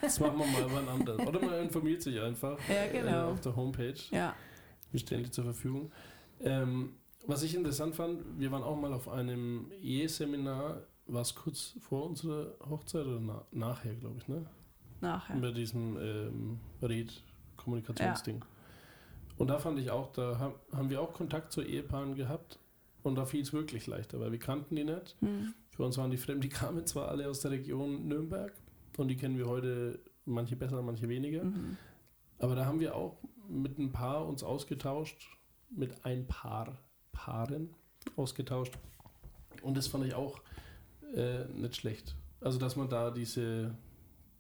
Das 0.01 0.19
machen 0.19 0.37
wir 0.39 0.45
mal 0.45 0.67
wann 0.71 0.87
anders. 0.87 1.27
Oder 1.27 1.41
man 1.41 1.53
informiert 1.55 2.01
sich 2.01 2.19
einfach 2.21 2.57
Ja, 2.69 2.83
äh, 2.85 2.91
genau. 2.91 3.31
auf 3.31 3.41
der 3.41 3.55
Homepage. 3.55 3.95
Ja. 4.11 4.35
Wir 4.91 4.99
stellen 4.99 5.23
die 5.23 5.31
zur 5.31 5.45
Verfügung. 5.45 5.91
Ähm, 6.41 6.93
was 7.25 7.41
ich 7.41 7.55
interessant 7.55 7.95
fand, 7.95 8.21
wir 8.37 8.51
waren 8.51 8.63
auch 8.63 8.75
mal 8.79 8.93
auf 8.93 9.09
einem 9.09 9.71
Eheseminar, 9.81 10.83
war 11.07 11.21
es 11.21 11.33
kurz 11.33 11.75
vor 11.79 12.05
unserer 12.05 12.53
Hochzeit 12.69 13.05
oder 13.05 13.19
na 13.19 13.45
nachher, 13.51 13.95
glaube 13.95 14.17
ich, 14.19 14.27
ne? 14.27 14.45
Nachher. 15.01 15.35
Bei 15.37 15.51
diesem 15.51 15.97
ähm, 15.97 16.59
Red-Kommunikationsding. 16.81 18.43
Und 19.37 19.47
da 19.49 19.57
fand 19.59 19.79
ich 19.79 19.89
auch, 19.91 20.11
da 20.13 20.37
haben, 20.39 20.55
haben 20.71 20.89
wir 20.89 21.01
auch 21.01 21.13
Kontakt 21.13 21.51
zu 21.51 21.61
Ehepaaren 21.61 22.15
gehabt 22.15 22.59
und 23.05 23.15
da 23.15 23.25
fiel 23.25 23.41
es 23.41 23.53
wirklich 23.53 23.87
leichter, 23.87 24.19
weil 24.19 24.31
wir 24.31 24.39
kannten 24.39 24.75
die 24.75 24.83
nicht. 24.83 25.15
Hm. 25.19 25.53
Für 25.69 25.83
uns 25.83 25.97
waren 25.97 26.11
die 26.11 26.17
fremd, 26.17 26.43
die 26.43 26.49
kamen 26.49 26.85
zwar 26.85 27.09
alle 27.09 27.29
aus 27.29 27.41
der 27.41 27.51
Region 27.51 28.07
Nürnberg 28.07 28.53
und 28.97 29.09
die 29.09 29.15
kennen 29.15 29.37
wir 29.37 29.47
heute 29.47 29.99
manche 30.25 30.55
besser, 30.55 30.81
manche 30.81 31.07
weniger. 31.09 31.43
Mhm. 31.43 31.77
Aber 32.39 32.55
da 32.55 32.65
haben 32.65 32.79
wir 32.79 32.95
auch 32.95 33.17
mit 33.47 33.77
ein 33.77 33.91
Paar 33.91 34.25
uns 34.25 34.43
ausgetauscht, 34.43 35.37
mit 35.69 36.05
ein 36.05 36.25
paar 36.27 36.77
Paaren 37.11 37.69
ausgetauscht. 38.15 38.73
Und 39.61 39.77
das 39.77 39.87
fand 39.87 40.05
ich 40.05 40.15
auch 40.15 40.41
äh, 41.13 41.45
nicht 41.45 41.75
schlecht. 41.75 42.15
Also, 42.39 42.57
dass 42.57 42.75
man 42.75 42.89
da 42.89 43.11
diese, 43.11 43.75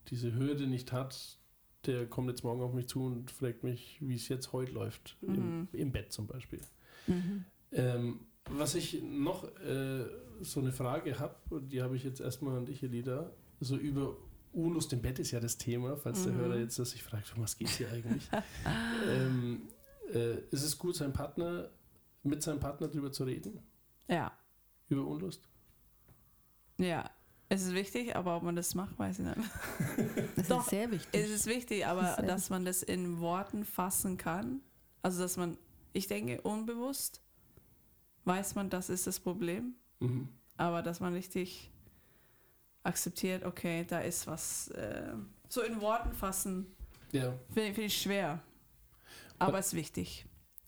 diese 0.07 0.33
Hürde 0.33 0.67
nicht 0.67 0.91
hat, 0.91 1.37
der 1.85 2.07
kommt 2.07 2.29
jetzt 2.29 2.43
morgen 2.43 2.61
auf 2.61 2.73
mich 2.73 2.87
zu 2.87 3.05
und 3.05 3.29
fragt 3.29 3.63
mich, 3.63 3.97
wie 4.01 4.15
es 4.15 4.27
jetzt 4.27 4.53
heute 4.53 4.71
läuft, 4.71 5.17
im, 5.21 5.59
Mhm. 5.59 5.67
im 5.73 5.91
Bett 5.91 6.11
zum 6.11 6.27
Beispiel. 6.27 6.61
Mhm. 7.07 7.45
Ähm, 7.73 8.19
was 8.49 8.75
ich 8.75 9.01
noch 9.03 9.43
äh, 9.59 10.05
so 10.41 10.59
eine 10.59 10.71
Frage 10.71 11.19
habe, 11.19 11.35
und 11.49 11.69
die 11.69 11.81
habe 11.81 11.95
ich 11.95 12.03
jetzt 12.03 12.19
erstmal 12.21 12.57
an 12.57 12.65
dich, 12.65 12.83
Elida, 12.83 13.31
so 13.59 13.75
über 13.77 14.15
Unlust 14.53 14.93
im 14.93 15.01
Bett 15.01 15.19
ist 15.19 15.31
ja 15.31 15.39
das 15.39 15.57
Thema, 15.57 15.97
falls 15.97 16.23
der 16.23 16.31
Mhm. 16.33 16.37
Hörer 16.37 16.57
jetzt 16.59 16.75
sich 16.75 17.03
fragt, 17.03 17.33
um 17.35 17.43
was 17.43 17.57
geht 17.57 17.67
es 17.67 17.77
hier 17.77 17.91
eigentlich? 17.91 18.29
ähm, 19.07 19.63
äh, 20.13 20.39
ist 20.51 20.63
es 20.63 20.77
gut, 20.77 20.95
seinen 20.95 21.11
Partner, 21.13 21.69
mit 22.23 22.41
seinem 22.41 22.59
Partner 22.59 22.87
drüber 22.87 23.11
zu 23.11 23.25
reden? 23.25 23.59
Ja. 24.07 24.31
Über 24.87 25.05
Unlust? 25.05 25.47
Ja. 26.77 27.09
Es 27.47 27.61
ist 27.63 27.73
wichtig, 27.75 28.15
aber 28.15 28.37
ob 28.37 28.43
man 28.43 28.55
das 28.55 28.73
macht, 28.73 28.97
weiß 28.97 29.19
ich 29.19 29.25
nicht. 29.25 29.37
Das 30.35 30.47
Doch, 30.47 30.61
ist 30.61 30.69
sehr 30.69 30.89
wichtig. 30.89 31.09
Es 31.13 31.29
ist 31.29 31.45
wichtig, 31.45 31.85
aber 31.85 32.01
Das 32.01 32.17
ist 32.19 32.27
dass 32.27 32.49
man 32.49 32.65
das 32.65 32.81
in 32.81 33.19
Worten 33.19 33.65
fassen 33.65 34.17
kann. 34.17 34.61
Also, 35.03 35.21
dass 35.21 35.37
man, 35.37 35.57
ich 35.93 36.07
denke, 36.07 36.41
unbewusst 36.41 37.21
weiß 38.25 38.55
man, 38.55 38.69
das 38.69 38.89
ist 38.89 39.07
das 39.07 39.19
Problem, 39.19 39.75
Mhm. 39.99 40.27
aber 40.57 40.81
dass 40.81 40.99
man 40.99 41.13
richtig 41.13 41.71
akzeptiert, 42.83 43.43
okay, 43.45 43.85
da 43.87 43.99
ist 43.99 44.27
was. 44.27 44.67
Äh, 44.69 45.13
so 45.49 45.61
in 45.61 45.79
Worten 45.81 46.13
fassen, 46.13 46.65
Ja, 47.11 47.33
finde 47.53 47.73
find 47.73 47.87
ich 47.87 48.01
schwer. 48.01 48.41
Aber 49.39 49.59
es 49.59 49.67
ist 49.67 49.73
wichtig. 49.75 50.25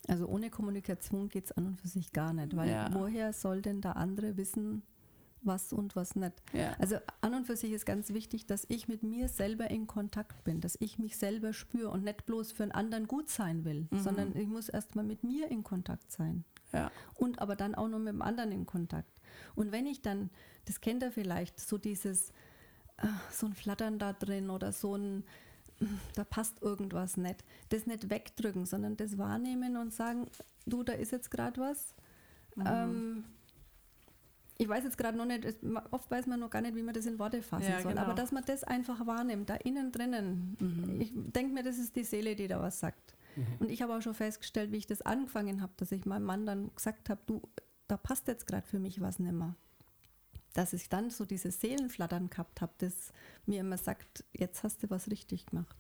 Also 0.08 0.28
ohne 0.28 0.50
Kommunikation 0.50 1.30
geht 1.30 1.46
es 1.46 1.52
an 1.52 1.66
und 1.68 1.82
für 1.82 1.88
sich 1.88 2.12
gar 2.14 2.32
nicht, 2.34 2.56
weil 2.56 2.70
Ja. 2.70 2.90
woher 2.94 3.34
soll 3.34 3.62
denn 3.62 3.82
der 3.82 3.98
andere 3.98 4.38
wissen, 4.38 4.84
was 5.42 5.74
und 5.74 5.96
was 5.96 6.16
nicht? 6.16 6.34
Ja. 6.54 6.74
Also 6.80 6.98
an 7.22 7.34
und 7.34 7.46
für 7.48 7.56
sich 7.58 7.72
ist 7.72 7.86
ganz 7.86 8.12
wichtig, 8.14 8.46
dass 8.46 8.66
ich 8.70 8.88
mit 8.88 9.04
mir 9.04 9.28
selber 9.30 9.70
in 9.70 9.88
Kontakt 9.88 10.44
bin, 10.44 10.62
dass 10.62 10.78
ich 10.80 10.98
mich 11.00 11.18
selber 11.18 11.54
spüre 11.54 11.90
und 11.90 12.04
nicht 12.04 12.26
bloß 12.26 12.52
für 12.54 12.64
einen 12.64 12.72
anderen 12.72 13.08
gut 13.08 13.30
sein 13.30 13.66
will, 13.66 13.88
Mhm. 13.92 14.00
sondern 14.00 14.36
ich 14.36 14.48
muss 14.48 14.70
erstmal 14.70 15.06
mit 15.06 15.24
mir 15.24 15.50
in 15.52 15.64
Kontakt 15.64 16.12
sein. 16.12 16.46
Ja. 16.74 16.92
Und 17.16 17.40
aber 17.40 17.56
dann 17.56 17.76
auch 17.76 17.88
noch 17.88 18.00
mit 18.00 18.10
dem 18.10 18.22
anderen 18.22 18.52
in 18.52 18.66
Kontakt. 18.66 19.10
Und 19.56 19.72
wenn 19.72 19.86
ich 19.86 20.02
dann, 20.02 20.30
das 20.66 20.82
kennt 20.82 21.04
ihr 21.04 21.12
vielleicht, 21.12 21.60
so 21.60 21.78
dieses, 21.78 22.30
äh, 22.98 23.08
so 23.32 23.48
ein 23.48 23.54
Flattern 23.54 24.00
da 24.00 24.14
drin 24.14 24.50
oder 24.50 24.72
so 24.72 24.96
ein, 24.96 25.24
da 26.16 26.24
passt 26.24 26.62
irgendwas 26.62 27.18
nicht, 27.18 27.44
das 27.70 27.86
nicht 27.86 28.10
wegdrücken, 28.10 28.66
sondern 28.66 28.98
das 28.98 29.18
wahrnehmen 29.18 29.78
und 29.78 29.94
sagen, 29.94 30.28
du, 30.66 30.84
da 30.84 30.94
ist 30.94 31.12
jetzt 31.12 31.32
gerade 31.32 31.60
was. 31.62 31.94
Ähm, 32.66 33.24
ich 34.58 34.68
weiß 34.68 34.84
jetzt 34.84 34.98
gerade 34.98 35.18
noch 35.18 35.26
nicht, 35.26 35.46
oft 35.92 36.10
weiß 36.10 36.26
man 36.26 36.40
noch 36.40 36.50
gar 36.50 36.62
nicht, 36.62 36.76
wie 36.76 36.82
man 36.82 36.94
das 36.94 37.06
in 37.06 37.20
Worte 37.20 37.42
fassen 37.42 37.70
Ja, 37.70 37.82
soll, 37.82 37.92
genau. 37.92 38.04
aber 38.04 38.14
dass 38.14 38.32
man 38.32 38.44
das 38.46 38.64
einfach 38.64 39.06
wahrnimmt, 39.06 39.50
da 39.50 39.56
innen 39.56 39.92
drinnen. 39.92 40.58
Mhm. 40.60 41.02
Ich 41.02 41.12
denke 41.14 41.54
mir, 41.54 41.64
das 41.64 41.78
ist 41.78 41.96
die 41.96 42.04
Seele, 42.04 42.36
die 42.36 42.48
da 42.48 42.60
was 42.60 42.80
sagt. 42.80 43.14
Und 43.60 43.70
ich 43.70 43.82
habe 43.82 43.96
auch 43.96 44.02
schon 44.02 44.14
festgestellt, 44.14 44.72
wie 44.72 44.78
ich 44.78 44.88
das 44.88 45.02
angefangen 45.02 45.62
habe, 45.62 45.74
dass 45.78 45.92
ich 45.92 46.06
meinem 46.06 46.24
Mann 46.26 46.46
dann 46.46 46.74
gesagt 46.76 47.10
habe, 47.10 47.22
du, 47.26 47.42
da 47.88 47.98
passt 47.98 48.28
jetzt 48.28 48.48
gerade 48.48 48.66
für 48.66 48.80
mich 48.80 49.02
was 49.02 49.20
nimmer. 49.20 49.56
Dass 50.54 50.74
ich 50.74 50.90
dann 50.90 51.10
so 51.10 51.26
dieses 51.26 51.62
Seelenflattern 51.62 52.30
gehabt 52.30 52.62
habe, 52.62 52.74
das 52.80 53.12
mir 53.46 53.60
immer 53.60 53.78
sagt, 53.78 54.26
jetzt 54.34 54.64
hast 54.64 54.84
du 54.84 54.90
was 54.90 55.10
richtig 55.10 55.46
gemacht. 55.46 55.78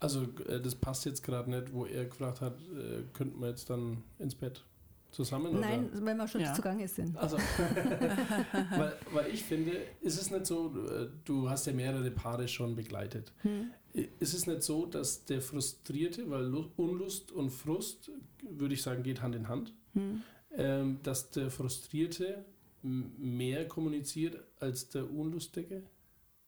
also 0.00 0.22
äh, 0.48 0.60
das 0.60 0.74
passt 0.74 1.04
jetzt 1.04 1.22
gerade 1.22 1.50
nicht, 1.50 1.72
wo 1.72 1.86
er 1.86 2.06
gefragt 2.06 2.40
hat, 2.40 2.58
äh, 2.72 3.04
könnten 3.12 3.40
wir 3.40 3.48
jetzt 3.48 3.70
dann 3.70 4.02
ins 4.18 4.34
Bett 4.34 4.64
zusammen? 5.10 5.58
Nein, 5.60 5.90
Oder? 5.90 6.04
wenn 6.06 6.16
wir 6.16 6.28
schon 6.28 6.40
Ja. 6.40 6.54
zugange 6.54 6.86
sind. 6.88 7.16
Also, 7.16 7.36
weil, 8.76 8.92
weil 9.12 9.26
ich 9.32 9.42
finde, 9.42 9.72
ist 10.00 10.20
es 10.20 10.30
nicht 10.30 10.46
so, 10.46 10.74
äh, 10.88 11.08
du 11.24 11.48
hast 11.50 11.66
ja 11.66 11.72
mehrere 11.72 12.10
Paare 12.10 12.46
schon 12.48 12.74
begleitet. 12.76 13.32
Hm. 13.42 13.70
Ist 13.92 14.34
es 14.34 14.46
nicht 14.46 14.62
so, 14.62 14.86
dass 14.86 15.24
der 15.24 15.40
Frustrierte, 15.40 16.28
weil 16.30 16.44
Lu- 16.44 16.70
Unlust 16.76 17.32
und 17.32 17.50
Frust, 17.50 18.10
würde 18.48 18.74
ich 18.74 18.82
sagen, 18.82 19.02
geht 19.02 19.20
Hand 19.22 19.34
in 19.34 19.48
Hand, 19.48 19.74
Hm. 19.94 20.22
ähm, 20.52 20.98
dass 21.02 21.30
der 21.30 21.50
Frustrierte 21.50 22.44
mehr 22.82 23.66
kommuniziert 23.68 24.42
als 24.60 24.88
der 24.88 25.10
Unlustige? 25.10 25.82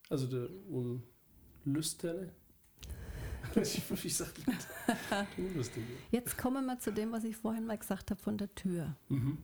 Also 0.09 0.27
der 0.27 0.49
Unlüsterne? 1.65 2.33
ich 4.05 4.17
sag. 4.17 4.33
Jetzt 6.11 6.39
kommen 6.39 6.67
wir 6.67 6.79
zu 6.79 6.93
dem, 6.93 7.13
was 7.13 7.25
ich 7.25 7.37
vorhin 7.37 7.67
mal 7.67 7.79
gesagt 7.79 8.11
habe 8.11 8.21
von 8.21 8.39
der 8.39 8.55
Tür. 8.55 8.97
Mhm. 9.09 9.39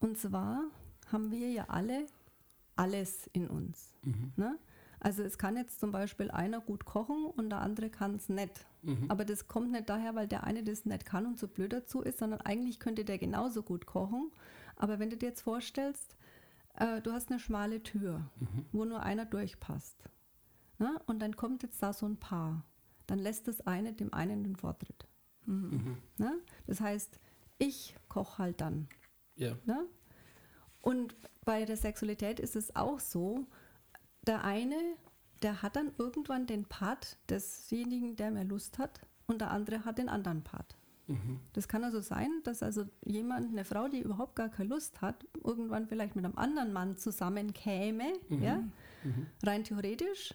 Und 0.00 0.18
zwar 0.18 0.62
haben 1.10 1.30
wir 1.30 1.50
ja 1.50 1.64
alle 1.68 2.06
alles 2.76 3.28
in 3.32 3.48
uns. 3.48 3.94
Mhm. 4.02 4.32
Ne? 4.36 4.58
Also 5.00 5.22
es 5.22 5.38
kann 5.38 5.56
jetzt 5.56 5.80
zum 5.80 5.92
Beispiel 5.92 6.30
einer 6.30 6.60
gut 6.60 6.84
kochen 6.84 7.26
und 7.26 7.50
der 7.50 7.60
andere 7.60 7.90
kann 7.90 8.14
es 8.14 8.28
nicht. 8.28 8.66
Mhm. 8.82 9.10
Aber 9.10 9.24
das 9.24 9.46
kommt 9.48 9.70
nicht 9.70 9.88
daher, 9.88 10.14
weil 10.14 10.26
der 10.26 10.44
eine 10.44 10.62
das 10.64 10.84
nicht 10.84 11.04
kann 11.04 11.26
und 11.26 11.38
so 11.38 11.46
blöd 11.46 11.72
dazu 11.72 12.00
ist, 12.02 12.18
sondern 12.18 12.40
eigentlich 12.40 12.80
könnte 12.80 13.04
der 13.04 13.18
genauso 13.18 13.62
gut 13.62 13.86
kochen. 13.86 14.30
Aber 14.76 14.98
wenn 14.98 15.10
du 15.10 15.16
dir 15.16 15.28
jetzt 15.28 15.42
vorstellst, 15.42 16.16
äh, 16.76 17.00
du 17.02 17.12
hast 17.12 17.30
eine 17.30 17.38
schmale 17.38 17.82
Tür, 17.82 18.30
Mhm. 18.40 18.64
wo 18.72 18.84
nur 18.84 19.02
einer 19.02 19.24
durchpasst. 19.24 19.96
Ne? 20.78 21.00
Und 21.06 21.20
dann 21.20 21.36
kommt 21.36 21.62
jetzt 21.62 21.82
da 21.82 21.92
so 21.92 22.06
ein 22.06 22.16
Paar. 22.16 22.64
Dann 23.06 23.18
lässt 23.18 23.48
das 23.48 23.60
eine 23.66 23.92
dem 23.92 24.12
einen 24.12 24.44
den 24.44 24.56
Vortritt. 24.56 25.06
Mhm. 25.46 25.98
Ne? 26.16 26.38
Das 26.66 26.80
heißt, 26.80 27.20
ich 27.58 27.96
koche 28.08 28.38
halt 28.38 28.60
dann. 28.60 28.88
Ja. 29.36 29.56
Ne? 29.66 29.86
Und 30.80 31.16
bei 31.44 31.64
der 31.64 31.76
Sexualität 31.76 32.40
ist 32.40 32.56
es 32.56 32.74
auch 32.76 33.00
so, 33.00 33.46
der 34.26 34.44
eine, 34.44 34.76
der 35.42 35.62
hat 35.62 35.76
dann 35.76 35.92
irgendwann 35.98 36.46
den 36.46 36.64
Part 36.64 37.18
desjenigen, 37.28 38.16
der 38.16 38.30
mehr 38.30 38.44
Lust 38.44 38.78
hat, 38.78 39.00
und 39.26 39.40
der 39.40 39.50
andere 39.50 39.84
hat 39.84 39.98
den 39.98 40.08
anderen 40.08 40.42
Part. 40.42 40.76
Mhm. 41.06 41.40
Das 41.52 41.68
kann 41.68 41.84
also 41.84 42.00
sein, 42.00 42.30
dass 42.44 42.62
also 42.62 42.84
jemand, 43.04 43.48
eine 43.50 43.64
Frau, 43.64 43.88
die 43.88 44.00
überhaupt 44.00 44.36
gar 44.36 44.48
keine 44.48 44.70
Lust 44.70 45.00
hat, 45.00 45.26
irgendwann 45.42 45.86
vielleicht 45.86 46.16
mit 46.16 46.24
einem 46.24 46.36
anderen 46.36 46.72
Mann 46.72 46.96
zusammenkäme, 46.96 48.12
ja, 48.28 48.62
Mhm. 49.02 49.26
rein 49.42 49.64
theoretisch, 49.64 50.34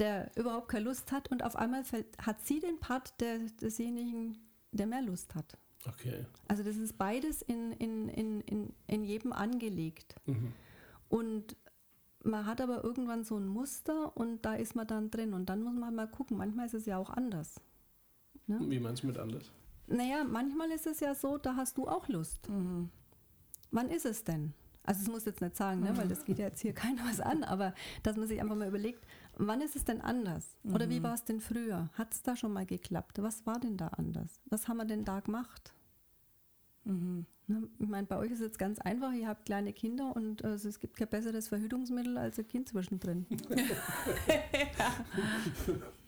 der 0.00 0.30
überhaupt 0.36 0.68
keine 0.68 0.86
Lust 0.86 1.12
hat 1.12 1.30
und 1.30 1.44
auf 1.44 1.56
einmal 1.56 1.84
hat 2.22 2.46
sie 2.46 2.60
den 2.60 2.80
Part 2.80 3.20
der, 3.20 3.38
desjenigen, 3.60 4.38
der 4.72 4.86
mehr 4.86 5.02
Lust 5.02 5.34
hat. 5.34 5.56
Okay. 5.86 6.26
Also 6.48 6.62
das 6.62 6.76
ist 6.76 6.98
beides 6.98 7.42
in, 7.42 7.72
in, 7.72 8.08
in, 8.08 8.40
in, 8.42 8.74
in 8.86 9.04
jedem 9.04 9.32
angelegt. 9.32 10.16
Mhm. 10.26 10.52
Und 11.08 11.56
man 12.22 12.46
hat 12.46 12.60
aber 12.60 12.84
irgendwann 12.84 13.24
so 13.24 13.36
ein 13.36 13.46
Muster 13.46 14.16
und 14.16 14.44
da 14.44 14.54
ist 14.54 14.74
man 14.74 14.86
dann 14.86 15.10
drin 15.10 15.32
und 15.32 15.46
dann 15.46 15.62
muss 15.62 15.74
man 15.74 15.94
mal 15.94 16.08
gucken. 16.08 16.36
Manchmal 16.36 16.66
ist 16.66 16.74
es 16.74 16.86
ja 16.86 16.98
auch 16.98 17.10
anders. 17.10 17.60
Wie 18.46 18.80
meinst 18.80 19.02
du 19.02 19.06
mit 19.06 19.18
anders? 19.18 19.50
Naja, 19.86 20.24
manchmal 20.24 20.70
ist 20.70 20.86
es 20.86 21.00
ja 21.00 21.14
so, 21.14 21.38
da 21.38 21.56
hast 21.56 21.78
du 21.78 21.88
auch 21.88 22.08
Lust. 22.08 22.48
Wann 23.70 23.90
ist 23.90 24.06
es 24.06 24.24
denn? 24.24 24.52
Also, 24.82 25.02
es 25.02 25.08
muss 25.08 25.24
jetzt 25.24 25.40
nicht 25.40 25.56
sagen, 25.56 25.80
ne, 25.80 25.96
weil 25.96 26.08
das 26.08 26.24
geht 26.24 26.38
ja 26.38 26.46
jetzt 26.46 26.60
hier 26.60 26.72
keiner 26.74 27.04
was 27.04 27.20
an, 27.20 27.44
aber 27.44 27.74
dass 28.02 28.16
man 28.16 28.26
sich 28.26 28.40
einfach 28.40 28.56
mal 28.56 28.68
überlegt, 28.68 29.06
wann 29.46 29.60
ist 29.60 29.76
es 29.76 29.84
denn 29.84 30.00
anders? 30.00 30.56
Oder 30.64 30.88
wie 30.88 31.02
war 31.02 31.14
es 31.14 31.24
denn 31.24 31.40
früher? 31.40 31.88
Hat 31.94 32.12
es 32.14 32.22
da 32.22 32.36
schon 32.36 32.52
mal 32.52 32.66
geklappt? 32.66 33.20
Was 33.22 33.46
war 33.46 33.58
denn 33.60 33.76
da 33.76 33.88
anders? 33.88 34.40
Was 34.46 34.68
haben 34.68 34.76
wir 34.78 34.84
denn 34.84 35.04
da 35.04 35.20
gemacht? 35.20 35.72
Ne, 36.84 37.24
Ich 37.78 37.88
meine, 37.88 38.06
bei 38.06 38.16
euch 38.16 38.30
ist 38.30 38.40
es 38.40 38.46
jetzt 38.46 38.58
ganz 38.58 38.78
einfach, 38.80 39.12
ihr 39.12 39.28
habt 39.28 39.44
kleine 39.44 39.72
Kinder 39.72 40.14
und 40.16 40.42
äh, 40.42 40.54
es 40.54 40.78
gibt 40.78 40.96
kein 40.96 41.08
besseres 41.08 41.48
Verhütungsmittel 41.48 42.16
als 42.18 42.38
ein 42.38 42.46
Kind 42.48 42.68
zwischendrin. 42.68 43.26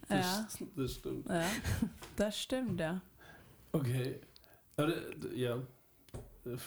Ja, 0.09 0.47
Das 0.75 0.93
stimmt. 0.95 1.29
ja, 1.29 1.45
das 2.17 2.39
stimmt, 2.39 2.79
ja. 2.79 3.01
Okay. 3.71 4.19
Aber, 4.75 4.95
äh, 4.95 5.35
ja, 5.35 5.55
äh, 6.45 6.57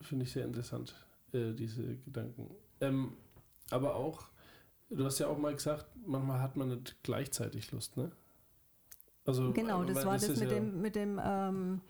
finde 0.00 0.24
ich 0.24 0.32
sehr 0.32 0.44
interessant, 0.44 0.94
äh, 1.32 1.52
diese 1.54 1.96
Gedanken. 1.96 2.50
Ähm, 2.80 3.14
aber 3.70 3.96
auch, 3.96 4.28
du 4.94 5.04
hast 5.04 5.18
ja 5.18 5.26
auch 5.28 5.38
mal 5.38 5.54
gesagt, 5.54 5.86
manchmal 6.06 6.40
hat 6.40 6.56
man 6.56 6.68
nicht 6.68 6.96
gleichzeitig 7.02 7.70
Lust, 7.72 7.96
ne? 7.96 8.10
Also, 9.24 9.52
Genau, 9.52 9.82
äh, 9.82 9.86
das 9.86 10.04
war 10.04 10.14
das 10.14 10.24
ist 10.24 10.40
mit 10.40 10.50
ja- 10.50 10.54
dem, 10.58 10.80
mit 10.80 10.96
dem 10.96 11.20
ähm, 11.24 11.80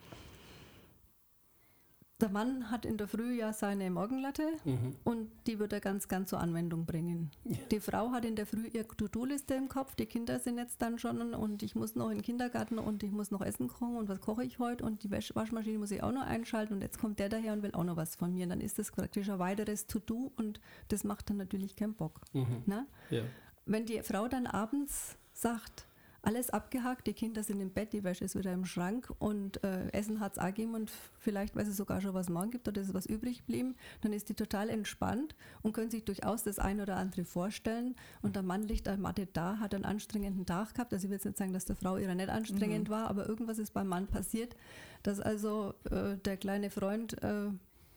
der 2.23 2.31
Mann 2.31 2.71
hat 2.71 2.87
in 2.87 2.97
der 2.97 3.09
Früh 3.09 3.35
ja 3.39 3.53
seine 3.53 3.91
Morgenlatte 3.91 4.45
Mhm. 4.65 4.97
und 5.05 5.31
die 5.47 5.59
wird 5.59 5.73
er 5.73 5.81
ganz, 5.81 6.09
ganz 6.09 6.31
zur 6.31 6.41
Anwendung 6.41 6.87
bringen. 6.87 7.31
Die 7.71 7.81
Frau 7.81 8.13
hat 8.13 8.25
in 8.25 8.37
der 8.37 8.47
Früh 8.47 8.67
ihre 8.69 8.87
To-Do-Liste 8.87 9.55
im 9.55 9.69
Kopf, 9.69 9.95
die 9.97 10.07
Kinder 10.07 10.39
sind 10.39 10.57
jetzt 10.59 10.81
dann 10.81 10.99
schon 10.99 11.35
und 11.35 11.63
ich 11.63 11.75
muss 11.75 11.95
noch 11.97 12.09
in 12.11 12.19
den 12.19 12.23
Kindergarten 12.23 12.79
und 12.79 13.03
ich 13.03 13.11
muss 13.11 13.31
noch 13.31 13.43
Essen 13.43 13.69
kochen 13.69 13.97
und 13.97 14.09
was 14.09 14.21
koche 14.21 14.45
ich 14.45 14.59
heute 14.59 14.85
und 14.85 15.03
die 15.03 15.11
Wäsch 15.11 15.35
Waschmaschine 15.35 15.79
muss 15.79 15.91
ich 15.91 16.03
auch 16.03 16.13
noch 16.13 16.27
einschalten 16.27 16.75
und 16.75 16.81
jetzt 16.81 16.99
kommt 16.99 17.19
der 17.19 17.29
daher 17.29 17.53
und 17.53 17.63
will 17.63 17.73
auch 17.75 17.85
noch 17.85 17.97
was 17.97 18.17
von 18.17 18.33
mir. 18.33 18.45
Und 18.45 18.51
dann 18.51 18.61
ist 18.61 18.79
das 18.79 18.91
praktisch 18.93 19.29
ein 19.29 19.39
weiteres 19.39 19.87
To-Do 19.87 20.33
und 20.37 20.61
das 20.89 21.05
macht 21.05 21.29
dann 21.31 21.37
natürlich 21.39 21.77
keinen 21.77 21.95
Bock. 21.95 22.21
Mhm. 22.33 22.63
Ne? 22.67 22.87
Ja. 23.11 23.23
Wenn 23.67 23.85
die 23.87 24.01
Frau 24.03 24.29
dann 24.29 24.47
abends 24.47 25.17
sagt, 25.33 25.87
alles 26.23 26.51
abgehakt, 26.51 27.09
die 27.09 27.15
Kinder 27.15 27.43
sind 27.43 27.61
im 27.61 27.71
Bett, 27.71 27.93
die 27.93 28.05
Wäsche 28.05 28.25
ist 28.25 28.37
wieder 28.37 28.53
im 28.53 28.65
Schrank 28.65 29.13
und 29.19 29.63
äh, 29.65 29.89
Essen 29.91 30.21
hat 30.21 30.33
es 30.33 30.39
auch 30.39 30.47
gegeben 30.47 30.75
und 30.75 30.91
vielleicht 31.19 31.57
weiß 31.57 31.67
sie 31.67 31.73
sogar 31.73 32.01
schon, 32.01 32.15
was 32.15 32.29
morgen 32.29 32.53
gibt 32.53 32.69
oder 32.69 32.81
ist 32.81 32.95
was 32.95 33.07
übrig 33.07 33.39
geblieben, 33.39 33.75
dann 34.03 34.13
ist 34.13 34.29
die 34.29 34.35
total 34.35 34.71
entspannt 34.71 35.35
und 35.63 35.73
können 35.73 35.91
sich 35.91 36.05
durchaus 36.05 36.45
das 36.45 36.61
eine 36.61 36.83
oder 36.83 36.97
andere 36.97 37.25
vorstellen. 37.25 37.97
Und 38.23 38.37
der 38.37 38.45
Mann 38.45 38.63
liegt 38.63 38.87
am 38.87 39.01
Mathe 39.01 39.27
da, 39.33 39.59
hat 39.59 39.75
einen 39.75 39.85
anstrengenden 39.85 40.47
Tag 40.47 40.75
gehabt. 40.75 40.93
Also 40.93 41.07
ich 41.07 41.11
will 41.11 41.17
jetzt 41.17 41.25
nicht 41.25 41.39
sagen, 41.39 41.53
dass 41.53 41.65
der 41.65 41.77
Frau 41.77 41.97
ihrer 41.97 42.15
nicht 42.15 42.29
anstrengend 42.29 42.89
war, 42.89 43.09
aber 43.09 43.29
irgendwas 43.29 43.59
ist 43.59 43.73
beim 43.73 43.89
Mann 43.89 44.07
passiert, 44.07 44.55
dass 45.03 45.19
also 45.19 45.75
äh, 45.91 46.17
der 46.19 46.37
kleine 46.37 46.71
Freund 46.71 47.21
äh, 47.23 47.51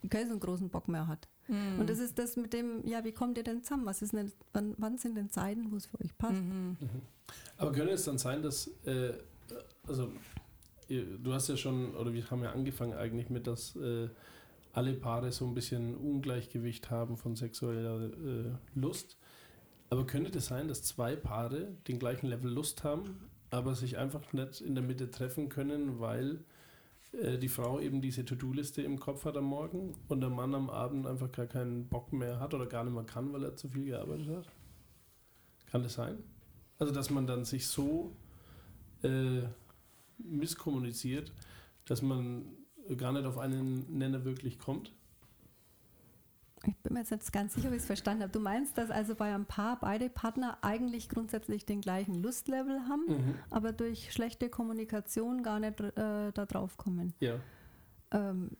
keinen 0.10 0.30
so 0.30 0.40
großen 0.40 0.70
Bock 0.70 0.88
mehr 0.88 1.08
hat. 1.08 1.28
Und 1.80 1.90
das 1.92 2.00
ist 2.00 2.18
das 2.18 2.38
mit 2.38 2.54
dem, 2.54 2.86
ja, 2.88 3.04
wie 3.04 3.12
kommt 3.12 3.38
ihr 3.38 3.44
denn 3.44 3.62
zusammen? 3.62 3.86
Was 3.86 4.02
ist 4.02 4.14
denn, 4.14 4.32
wann, 4.54 4.74
wann 4.80 4.98
sind 4.98 5.16
denn 5.16 5.30
Zeiten, 5.30 5.72
wo 5.72 5.76
es 5.76 5.86
für 5.86 6.00
euch 6.04 6.18
passt? 6.18 6.42
Aber 7.58 7.72
könnte 7.72 7.94
es 7.94 8.06
dann 8.06 8.18
sein, 8.18 8.42
dass, 8.42 8.68
äh, 8.86 9.14
also, 9.88 10.12
du 10.90 11.34
hast 11.34 11.48
ja 11.48 11.58
schon, 11.58 11.96
oder 11.96 12.14
wir 12.14 12.30
haben 12.30 12.44
ja 12.44 12.52
angefangen 12.52 12.94
eigentlich 12.94 13.30
mit, 13.30 13.48
dass 13.48 13.76
äh, 13.76 14.10
alle 14.74 14.94
Paare 14.94 15.32
so 15.32 15.46
ein 15.46 15.54
bisschen 15.54 15.96
Ungleichgewicht 15.96 16.90
haben 16.90 17.18
von 17.18 17.36
sexueller 17.36 18.10
äh, 18.10 18.52
Lust. 18.76 19.18
Aber 19.90 20.06
könnte 20.06 20.32
das 20.32 20.48
sein, 20.48 20.68
dass 20.68 20.84
zwei 20.84 21.16
Paare 21.16 21.68
den 21.88 22.00
gleichen 22.00 22.28
Level 22.28 22.52
Lust 22.52 22.84
haben, 22.84 23.30
aber 23.52 23.76
sich 23.76 23.98
einfach 23.98 24.34
nicht 24.34 24.62
in 24.62 24.76
der 24.76 24.84
Mitte 24.84 25.12
treffen 25.12 25.48
können, 25.48 26.00
weil 26.00 26.44
äh, 27.14 27.38
die 27.38 27.48
Frau 27.48 27.80
eben 27.80 28.02
diese 28.02 28.26
To-Do-Liste 28.26 28.82
im 28.82 29.00
Kopf 29.00 29.26
hat 29.26 29.38
am 29.38 29.46
Morgen 29.46 29.96
und 30.10 30.22
der 30.22 30.30
Mann 30.30 30.54
am 30.54 30.70
Abend 30.70 31.08
einfach 31.08 31.32
gar 31.32 31.46
keinen 31.46 31.88
Bock 31.88 32.12
mehr 32.12 32.40
hat 32.40 32.54
oder 32.54 32.66
gar 32.66 32.84
nicht 32.84 32.94
mehr 32.94 33.04
kann, 33.04 33.32
weil 33.32 33.44
er 33.44 33.56
zu 33.56 33.70
viel 33.70 33.86
gearbeitet 33.86 34.28
hat? 34.28 34.48
Kann 35.68 35.84
das 35.84 35.94
sein? 35.94 36.18
Also, 36.80 36.94
dass 36.94 37.10
man 37.10 37.26
dann 37.28 37.46
sich 37.46 37.68
so 37.68 38.12
äh, 39.04 39.44
misskommuniziert, 40.18 41.32
dass 41.86 42.02
man 42.02 42.46
gar 42.98 43.12
nicht 43.12 43.26
auf 43.26 43.38
einen 43.38 43.98
Nenner 43.98 44.26
wirklich 44.26 44.60
kommt. 44.60 44.92
Ich 46.68 46.76
bin 46.78 46.94
mir 46.94 47.00
jetzt 47.02 47.12
nicht 47.12 47.32
ganz 47.32 47.54
sicher, 47.54 47.68
ob 47.68 47.74
ich 47.76 47.82
es 47.82 47.86
verstanden 47.86 48.24
habe. 48.24 48.32
Du 48.32 48.40
meinst, 48.40 48.78
dass 48.78 48.90
also 48.90 49.14
bei 49.14 49.34
einem 49.34 49.46
Paar 49.46 49.80
beide 49.80 50.10
Partner 50.10 50.58
eigentlich 50.62 51.10
grundsätzlich 51.10 51.66
den 51.66 51.80
gleichen 51.82 52.16
Lustlevel 52.24 52.88
haben, 52.88 53.06
Mhm. 53.08 53.36
aber 53.52 53.72
durch 53.72 54.12
schlechte 54.12 54.50
Kommunikation 54.50 55.44
gar 55.44 55.60
nicht 55.60 55.80
äh, 55.80 56.32
da 56.32 56.46
drauf 56.48 56.78
kommen. 56.78 57.14
Ja. 57.20 57.36
Ähm, 58.12 58.52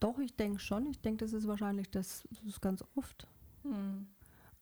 doch, 0.00 0.18
ich 0.18 0.34
denke 0.36 0.58
schon. 0.58 0.86
Ich 0.86 1.00
denke, 1.00 1.24
das 1.24 1.32
ist 1.32 1.46
wahrscheinlich 1.46 1.90
das, 1.90 2.24
das 2.30 2.42
ist 2.42 2.60
ganz 2.60 2.82
oft. 2.96 3.28
Mhm. 3.62 4.08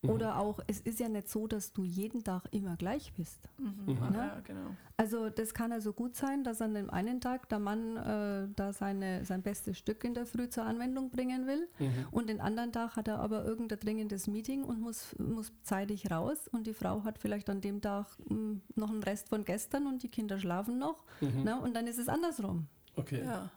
Oder 0.05 0.39
auch, 0.41 0.59
es 0.67 0.81
ist 0.81 0.99
ja 0.99 1.09
nicht 1.09 1.29
so, 1.29 1.47
dass 1.47 1.73
du 1.73 1.85
jeden 1.85 2.25
Tag 2.25 2.43
immer 2.51 2.77
gleich 2.77 3.13
bist. 3.15 3.39
Mhm. 3.59 3.97
Ja, 4.13 4.41
genau. 4.41 4.71
Also 4.97 5.31
das 5.31 5.55
kann 5.55 5.71
also 5.71 5.93
gut 5.93 6.17
sein, 6.17 6.43
dass 6.43 6.61
an 6.61 6.75
dem 6.75 6.91
einen 6.91 7.21
Tag 7.21 7.49
der 7.49 7.61
Mann 7.61 7.97
äh, 7.97 8.49
da 8.57 8.73
seine, 8.73 9.25
sein 9.25 9.43
bestes 9.43 9.79
Stück 9.79 10.03
in 10.03 10.15
der 10.15 10.27
Früh 10.27 10.49
zur 10.49 10.65
Anwendung 10.65 11.11
bringen 11.11 11.47
will 11.47 11.69
Mhm. 11.79 12.07
und 12.11 12.29
den 12.29 12.41
anderen 12.41 12.73
Tag 12.73 12.97
hat 12.97 13.07
er 13.07 13.21
aber 13.21 13.45
irgendein 13.45 13.79
dringendes 13.79 14.27
Meeting 14.27 14.65
und 14.65 14.81
muss, 14.81 15.15
muss 15.19 15.53
zeitig 15.63 16.11
raus 16.11 16.49
und 16.49 16.67
die 16.67 16.75
Frau 16.75 17.05
hat 17.05 17.19
vielleicht 17.21 17.49
an 17.49 17.61
dem 17.61 17.81
Tag 17.81 18.07
mh, 18.29 18.57
noch 18.75 18.91
einen 18.91 19.05
Rest 19.05 19.29
von 19.29 19.45
gestern 19.45 19.87
und 19.87 20.03
die 20.03 20.09
Kinder 20.09 20.41
schlafen 20.41 20.79
noch 20.79 21.05
Mhm. 21.21 21.45
ne? 21.45 21.61
und 21.61 21.75
dann 21.75 21.87
ist 21.87 21.99
es 21.99 22.09
andersrum. 22.09 22.67
Okay. 22.97 23.23
Ja, 23.25 23.51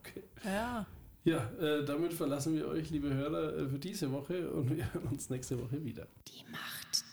okay. 0.00 0.24
ja. 0.44 0.84
Ja, 1.24 1.50
äh, 1.60 1.84
damit 1.84 2.14
verlassen 2.14 2.54
wir 2.54 2.66
euch, 2.68 2.90
liebe 2.90 3.12
Hörer, 3.12 3.54
äh, 3.56 3.68
für 3.68 3.78
diese 3.78 4.10
Woche 4.10 4.50
und 4.50 4.74
wir 4.74 4.92
hören 4.94 5.08
uns 5.08 5.28
nächste 5.28 5.60
Woche 5.60 5.84
wieder. 5.84 6.06
Die 6.28 6.50
Macht 6.50 7.09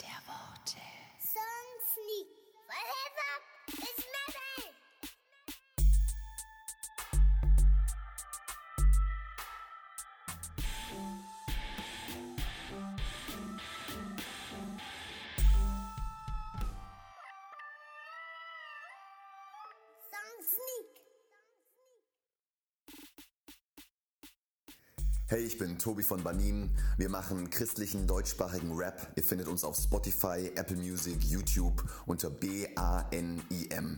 Hey, 25.30 25.44
ich 25.44 25.58
bin 25.58 25.78
Tobi 25.78 26.04
von 26.04 26.24
Banin. 26.24 26.70
Wir 26.98 27.10
machen 27.10 27.50
christlichen 27.50 28.08
deutschsprachigen 28.08 28.72
Rap. 28.74 29.12
Ihr 29.18 29.24
findet 29.24 29.50
uns 29.50 29.66
auf 29.66 29.76
Spotify, 29.76 30.54
Apple 30.56 30.78
Music, 30.78 31.22
YouTube 31.22 31.84
unter 32.06 32.30
B-A-N-I-M. 32.30 33.98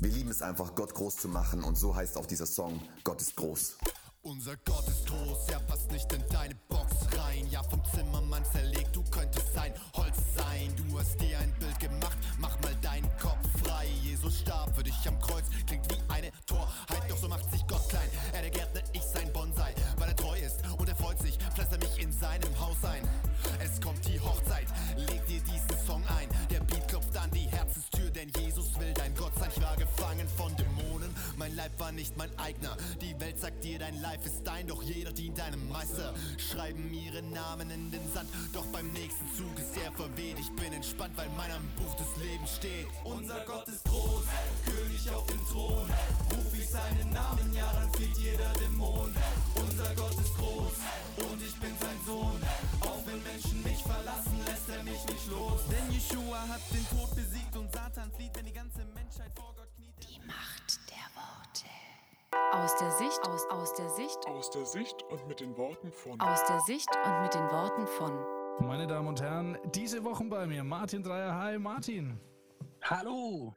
Wir 0.00 0.10
lieben 0.10 0.28
es 0.28 0.42
einfach, 0.42 0.74
Gott 0.74 0.92
groß 0.92 1.18
zu 1.18 1.28
machen 1.28 1.62
und 1.62 1.78
so 1.78 1.94
heißt 1.94 2.16
auch 2.16 2.26
dieser 2.26 2.46
Song 2.46 2.82
Gott 3.04 3.20
ist 3.20 3.36
groß. 3.36 3.76
Unser 4.22 4.56
Gott 4.64 4.88
ist 4.88 5.06
groß, 5.06 5.50
er 5.52 5.60
passt 5.60 5.88
nicht 5.92 6.12
in 6.12 6.24
deine 6.32 6.56
Box 6.68 6.96
rein. 7.16 7.46
Ja, 7.48 7.62
vom 7.62 7.80
Zimmermann 7.94 8.44
zerlegt, 8.44 8.96
du 8.96 9.04
könntest 9.04 9.54
sein 9.54 9.72
Holz 9.94 10.16
sein. 10.34 10.74
Du 10.74 10.98
hast 10.98 11.20
dir 11.20 11.38
ein 11.38 11.54
Bild 11.60 11.78
gemacht, 11.78 12.18
mach 12.40 12.60
mal 12.62 12.74
deinen 12.82 13.08
Kopf 13.20 13.38
frei. 13.62 13.86
Jesus 14.02 14.40
starb 14.40 14.74
für 14.74 14.82
dich 14.82 14.96
am 15.06 15.16
Kreuz, 15.20 15.44
klingt 15.64 15.88
wie 15.92 16.12
eine 16.12 16.32
Torheit, 16.44 17.08
doch 17.08 17.18
so 17.18 17.28
macht 17.28 17.48
sich 17.52 17.64
Gott 17.68 17.88
klein. 17.88 18.08
Er 18.32 18.42
der 18.42 18.50
Gärtner, 18.50 18.80
ich 18.92 19.02
sein 19.02 19.32
Bonsai, 19.32 19.72
ist 20.46 20.62
und 20.78 20.88
er 20.88 20.96
freut 20.96 21.18
sich. 21.18 21.36
Pflaster 21.54 21.78
mich 21.78 22.02
in 22.02 22.12
seinem 22.12 22.52
Haus 22.60 22.76
ein. 22.84 23.02
Es 23.62 23.80
kommt 23.80 24.06
die 24.06 24.18
Hochzeit, 24.20 24.66
leg 24.96 25.26
dir 25.26 25.40
diesen 25.40 25.86
Song 25.86 26.02
ein. 26.18 26.28
Der 26.50 26.60
Beat 26.60 26.88
klopft 26.88 27.16
an 27.16 27.30
die 27.32 27.48
Herzenstür, 27.48 28.10
denn 28.10 28.30
Jesus 28.38 28.78
will 28.78 28.92
dein 28.94 29.14
Gott 29.14 29.32
sein. 29.38 29.50
Ich 29.54 29.62
war 29.62 29.76
gefangen 29.76 30.28
von 30.36 30.54
Dämonen, 30.56 30.95
mein 31.46 31.54
Leib 31.54 31.78
war 31.78 31.92
nicht 31.92 32.16
mein 32.16 32.36
eigener. 32.40 32.76
Die 33.00 33.18
Welt 33.20 33.38
sagt 33.38 33.62
dir, 33.62 33.78
dein 33.78 34.00
Life 34.00 34.26
ist 34.26 34.42
dein, 34.42 34.66
doch 34.66 34.82
jeder 34.82 35.12
dient 35.12 35.38
deinem 35.38 35.68
Meister. 35.68 36.12
Schreiben 36.38 36.92
ihre 36.92 37.22
Namen 37.22 37.70
in 37.70 37.88
den 37.92 38.12
Sand, 38.12 38.28
doch 38.52 38.66
beim 38.72 38.88
nächsten 38.92 39.26
Zug 39.36 39.56
ist 39.56 39.76
er 39.76 39.92
verweht. 39.92 40.36
Ich 40.40 40.50
bin 40.56 40.72
entspannt, 40.72 41.16
weil 41.16 41.28
mein 41.36 41.52
am 41.52 41.62
Buch 41.76 41.94
des 41.94 42.08
Lebens 42.16 42.56
steht. 42.56 42.88
Unser 43.04 43.44
Gott 43.46 43.68
ist 43.68 43.84
groß, 43.84 44.24
König 44.64 45.10
auf 45.10 45.26
dem 45.26 45.46
Thron. 45.46 45.88
Ruf 46.32 46.52
ich 46.58 46.68
seinen 46.68 47.12
Namen, 47.12 47.52
ja, 47.54 47.72
dann 47.74 47.92
flieht 47.92 48.18
jeder 48.18 48.52
Dämon. 48.54 49.14
Unser 49.54 49.94
Gott 49.94 50.18
ist 50.18 50.34
groß 50.34 51.30
und 51.30 51.42
ich 51.42 51.54
bin 51.60 51.72
sein 51.78 52.00
Sohn. 52.06 52.40
Aus 62.52 62.76
der 62.76 62.90
Sicht, 62.92 63.20
aus, 63.26 63.44
aus 63.50 63.74
der 63.74 63.88
Sicht, 63.90 64.26
Aus 64.26 64.50
der 64.50 64.66
Sicht 64.66 65.02
und 65.10 65.26
mit 65.26 65.40
den 65.40 65.56
Worten 65.56 65.90
von 65.92 66.20
aus 66.20 66.44
der 66.46 66.60
Sicht 66.60 66.88
und 67.04 67.22
mit 67.22 67.34
den 67.34 67.42
Worten 67.50 67.86
von 67.86 68.66
Meine 68.66 68.86
Damen 68.86 69.08
und 69.08 69.20
Herren, 69.20 69.58
diese 69.74 70.02
Woche 70.04 70.24
bei 70.24 70.46
mir 70.46 70.64
Martin 70.64 71.02
Dreier. 71.02 71.34
Hi 71.34 71.58
Martin. 71.58 72.18
Hallo. 72.82 73.54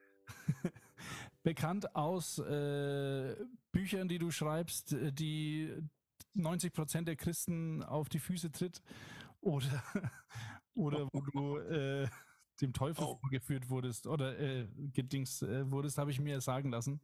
Bekannt 1.43 1.95
aus 1.95 2.39
äh, 2.39 3.35
Büchern, 3.71 4.07
die 4.07 4.19
du 4.19 4.31
schreibst, 4.31 4.93
äh, 4.93 5.11
die 5.11 5.73
90 6.33 6.73
Prozent 6.73 7.07
der 7.07 7.15
Christen 7.15 7.83
auf 7.83 8.09
die 8.09 8.19
Füße 8.19 8.51
tritt 8.51 8.81
oder, 9.41 9.83
oder 10.73 11.07
wo 11.13 11.21
du 11.21 11.57
äh, 11.57 12.07
dem 12.61 12.73
Teufel 12.73 13.03
Oh. 13.05 13.17
vorgeführt 13.21 13.69
wurdest 13.69 14.05
oder 14.07 14.37
äh, 14.37 14.67
gedings 14.93 15.41
äh, 15.41 15.69
wurdest, 15.71 15.97
habe 15.97 16.11
ich 16.11 16.19
mir 16.19 16.41
sagen 16.41 16.71
lassen. 16.71 16.99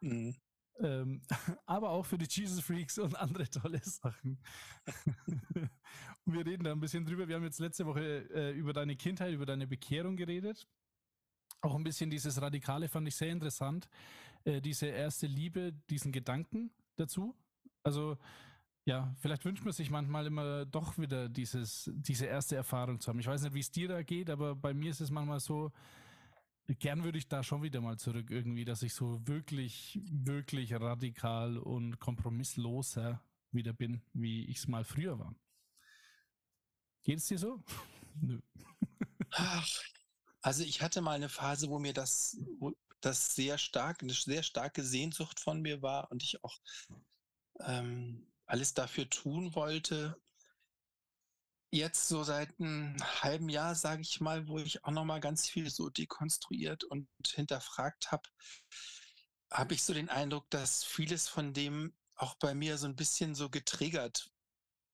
Mhm. 0.00 0.36
Ähm, 0.80 1.22
aber 1.66 1.90
auch 1.90 2.06
für 2.06 2.18
die 2.18 2.26
Jesus 2.28 2.60
Freaks 2.60 2.98
und 2.98 3.16
andere 3.16 3.48
tolle 3.48 3.80
Sachen. 3.82 4.38
und 6.24 6.34
wir 6.34 6.46
reden 6.46 6.64
da 6.64 6.72
ein 6.72 6.80
bisschen 6.80 7.04
drüber. 7.04 7.26
Wir 7.28 7.36
haben 7.36 7.44
jetzt 7.44 7.58
letzte 7.58 7.86
Woche 7.86 8.28
äh, 8.34 8.52
über 8.52 8.72
deine 8.72 8.96
Kindheit, 8.96 9.32
über 9.32 9.46
deine 9.46 9.66
Bekehrung 9.66 10.16
geredet. 10.16 10.66
Auch 11.60 11.74
ein 11.74 11.82
bisschen 11.82 12.10
dieses 12.10 12.40
Radikale 12.40 12.88
fand 12.88 13.08
ich 13.08 13.16
sehr 13.16 13.30
interessant. 13.30 13.88
Äh, 14.44 14.60
diese 14.60 14.86
erste 14.86 15.26
Liebe, 15.26 15.72
diesen 15.90 16.12
Gedanken 16.12 16.70
dazu. 16.96 17.34
Also, 17.82 18.16
ja, 18.84 19.14
vielleicht 19.18 19.44
wünscht 19.44 19.64
man 19.64 19.72
sich 19.72 19.90
manchmal 19.90 20.26
immer 20.26 20.64
doch 20.64 20.96
wieder 20.98 21.28
dieses, 21.28 21.90
diese 21.94 22.26
erste 22.26 22.56
Erfahrung 22.56 23.00
zu 23.00 23.08
haben. 23.08 23.18
Ich 23.18 23.26
weiß 23.26 23.42
nicht, 23.42 23.54
wie 23.54 23.60
es 23.60 23.70
dir 23.70 23.88
da 23.88 24.02
geht, 24.02 24.30
aber 24.30 24.54
bei 24.54 24.72
mir 24.72 24.90
ist 24.90 25.00
es 25.00 25.10
manchmal 25.10 25.40
so, 25.40 25.72
gern 26.74 27.04
würde 27.04 27.18
ich 27.18 27.28
da 27.28 27.42
schon 27.42 27.62
wieder 27.62 27.80
mal 27.80 27.98
zurück 27.98 28.30
irgendwie, 28.30 28.64
dass 28.64 28.82
ich 28.82 28.94
so 28.94 29.26
wirklich, 29.26 29.98
wirklich 30.10 30.74
radikal 30.74 31.56
und 31.56 31.98
kompromissloser 31.98 33.22
wieder 33.50 33.72
bin, 33.72 34.02
wie 34.12 34.44
ich 34.46 34.58
es 34.58 34.68
mal 34.68 34.84
früher 34.84 35.18
war. 35.18 35.34
Geht 37.02 37.18
es 37.18 37.26
dir 37.26 37.38
so? 37.38 37.62
Nö. 38.20 38.40
Ach, 39.30 39.68
also 40.42 40.62
ich 40.62 40.82
hatte 40.82 41.00
mal 41.00 41.12
eine 41.12 41.28
Phase, 41.28 41.68
wo 41.68 41.78
mir 41.78 41.92
das, 41.92 42.36
wo 42.58 42.74
das 43.00 43.34
sehr 43.34 43.58
stark, 43.58 44.02
eine 44.02 44.12
sehr 44.12 44.42
starke 44.42 44.82
Sehnsucht 44.82 45.40
von 45.40 45.62
mir 45.62 45.82
war 45.82 46.10
und 46.10 46.22
ich 46.22 46.42
auch 46.44 46.58
ähm, 47.60 48.26
alles 48.46 48.74
dafür 48.74 49.08
tun 49.08 49.54
wollte. 49.54 50.20
Jetzt 51.70 52.08
so 52.08 52.24
seit 52.24 52.58
einem 52.58 52.96
halben 53.22 53.48
Jahr, 53.48 53.74
sage 53.74 54.02
ich 54.02 54.20
mal, 54.20 54.48
wo 54.48 54.58
ich 54.58 54.84
auch 54.84 54.90
noch 54.90 55.04
mal 55.04 55.20
ganz 55.20 55.48
viel 55.48 55.70
so 55.70 55.90
dekonstruiert 55.90 56.84
und 56.84 57.08
hinterfragt 57.26 58.10
habe, 58.10 58.28
habe 59.50 59.74
ich 59.74 59.82
so 59.82 59.92
den 59.92 60.08
Eindruck, 60.08 60.48
dass 60.50 60.84
vieles 60.84 61.28
von 61.28 61.52
dem 61.52 61.94
auch 62.14 62.34
bei 62.36 62.54
mir 62.54 62.78
so 62.78 62.86
ein 62.86 62.96
bisschen 62.96 63.34
so 63.34 63.50
getriggert 63.50 64.30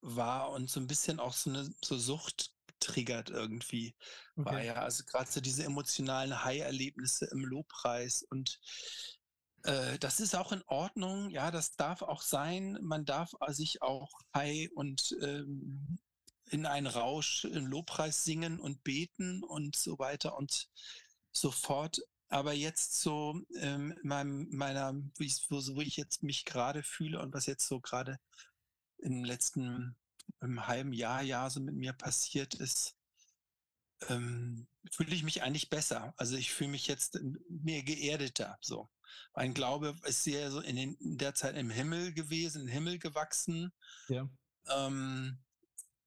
war 0.01 0.51
und 0.51 0.69
so 0.69 0.81
ein 0.81 0.87
bisschen 0.87 1.21
auch 1.21 1.33
so 1.33 1.51
eine 1.51 1.71
so 1.83 1.97
Sucht 1.97 2.51
triggert 2.81 3.31
irgendwie 3.31 3.95
war 4.35 4.55
Okay. 4.55 4.67
ja. 4.67 4.75
Also 4.75 5.05
gerade 5.05 5.31
so 5.31 5.41
diese 5.41 5.65
emotionalen 5.65 6.45
High-Erlebnisse 6.45 7.27
im 7.33 7.45
Lobpreis 7.45 8.23
und 8.29 8.61
äh, 9.63 9.99
das 9.99 10.21
ist 10.21 10.35
auch 10.37 10.53
in 10.53 10.63
Ordnung, 10.67 11.31
ja, 11.31 11.51
das 11.51 11.77
darf 11.77 12.03
auch 12.03 12.21
sein. 12.23 12.79
Man 12.83 13.05
darf 13.05 13.33
sich 13.49 13.81
auch 13.81 14.11
high 14.35 14.69
und 14.75 15.17
ähm, 15.23 15.99
in 16.55 16.67
einen 16.67 16.87
Rausch 16.87 17.45
im 17.47 17.67
Lobpreis 17.67 18.23
singen 18.23 18.61
und 18.61 18.85
beten 18.85 19.43
und 19.43 19.75
so 19.75 19.99
weiter 19.99 20.39
und 20.39 20.69
so 21.33 21.51
fort. 21.51 22.01
Aber 22.29 22.53
jetzt 22.53 23.01
so 23.01 23.43
ähm, 23.57 23.93
in 24.01 24.09
meinem, 24.09 24.49
meiner, 24.51 24.95
wie 25.19 25.27
ich, 25.27 25.45
wo, 25.51 25.59
so, 25.59 25.75
wo 25.75 25.81
ich 25.81 25.97
jetzt 25.97 26.23
mich 26.23 26.45
gerade 26.45 26.85
fühle 26.85 27.21
und 27.21 27.35
was 27.35 27.47
jetzt 27.47 27.67
so 27.67 27.81
gerade 27.81 28.21
im 28.99 29.25
letzten 29.25 29.97
im 30.41 30.67
halben 30.69 30.93
Jahr, 30.93 31.23
Jahr 31.23 31.51
so 31.51 31.59
mit 31.59 31.75
mir 31.75 31.93
passiert 31.93 32.55
ist, 32.55 32.95
ähm, 34.09 34.69
fühle 34.93 35.15
ich 35.15 35.25
mich 35.25 35.43
eigentlich 35.43 35.71
besser. 35.71 36.15
Also 36.17 36.37
ich 36.37 36.53
fühle 36.53 36.71
mich 36.71 36.87
jetzt 36.87 37.19
mehr 37.49 37.83
geerdeter. 37.83 38.59
So. 38.61 38.89
Mein 39.35 39.55
Glaube 39.55 39.97
ist 40.05 40.23
sehr 40.23 40.53
so 40.53 40.61
in, 40.61 40.77
den, 40.77 40.95
in 40.95 41.19
der 41.19 41.35
Zeit 41.35 41.57
im 41.57 41.71
Himmel 41.71 42.13
gewesen, 42.13 42.63
im 42.63 42.69
Himmel 42.69 43.01
gewachsen. 43.01 43.73
Ja. 44.09 44.29
Ähm, 44.69 45.44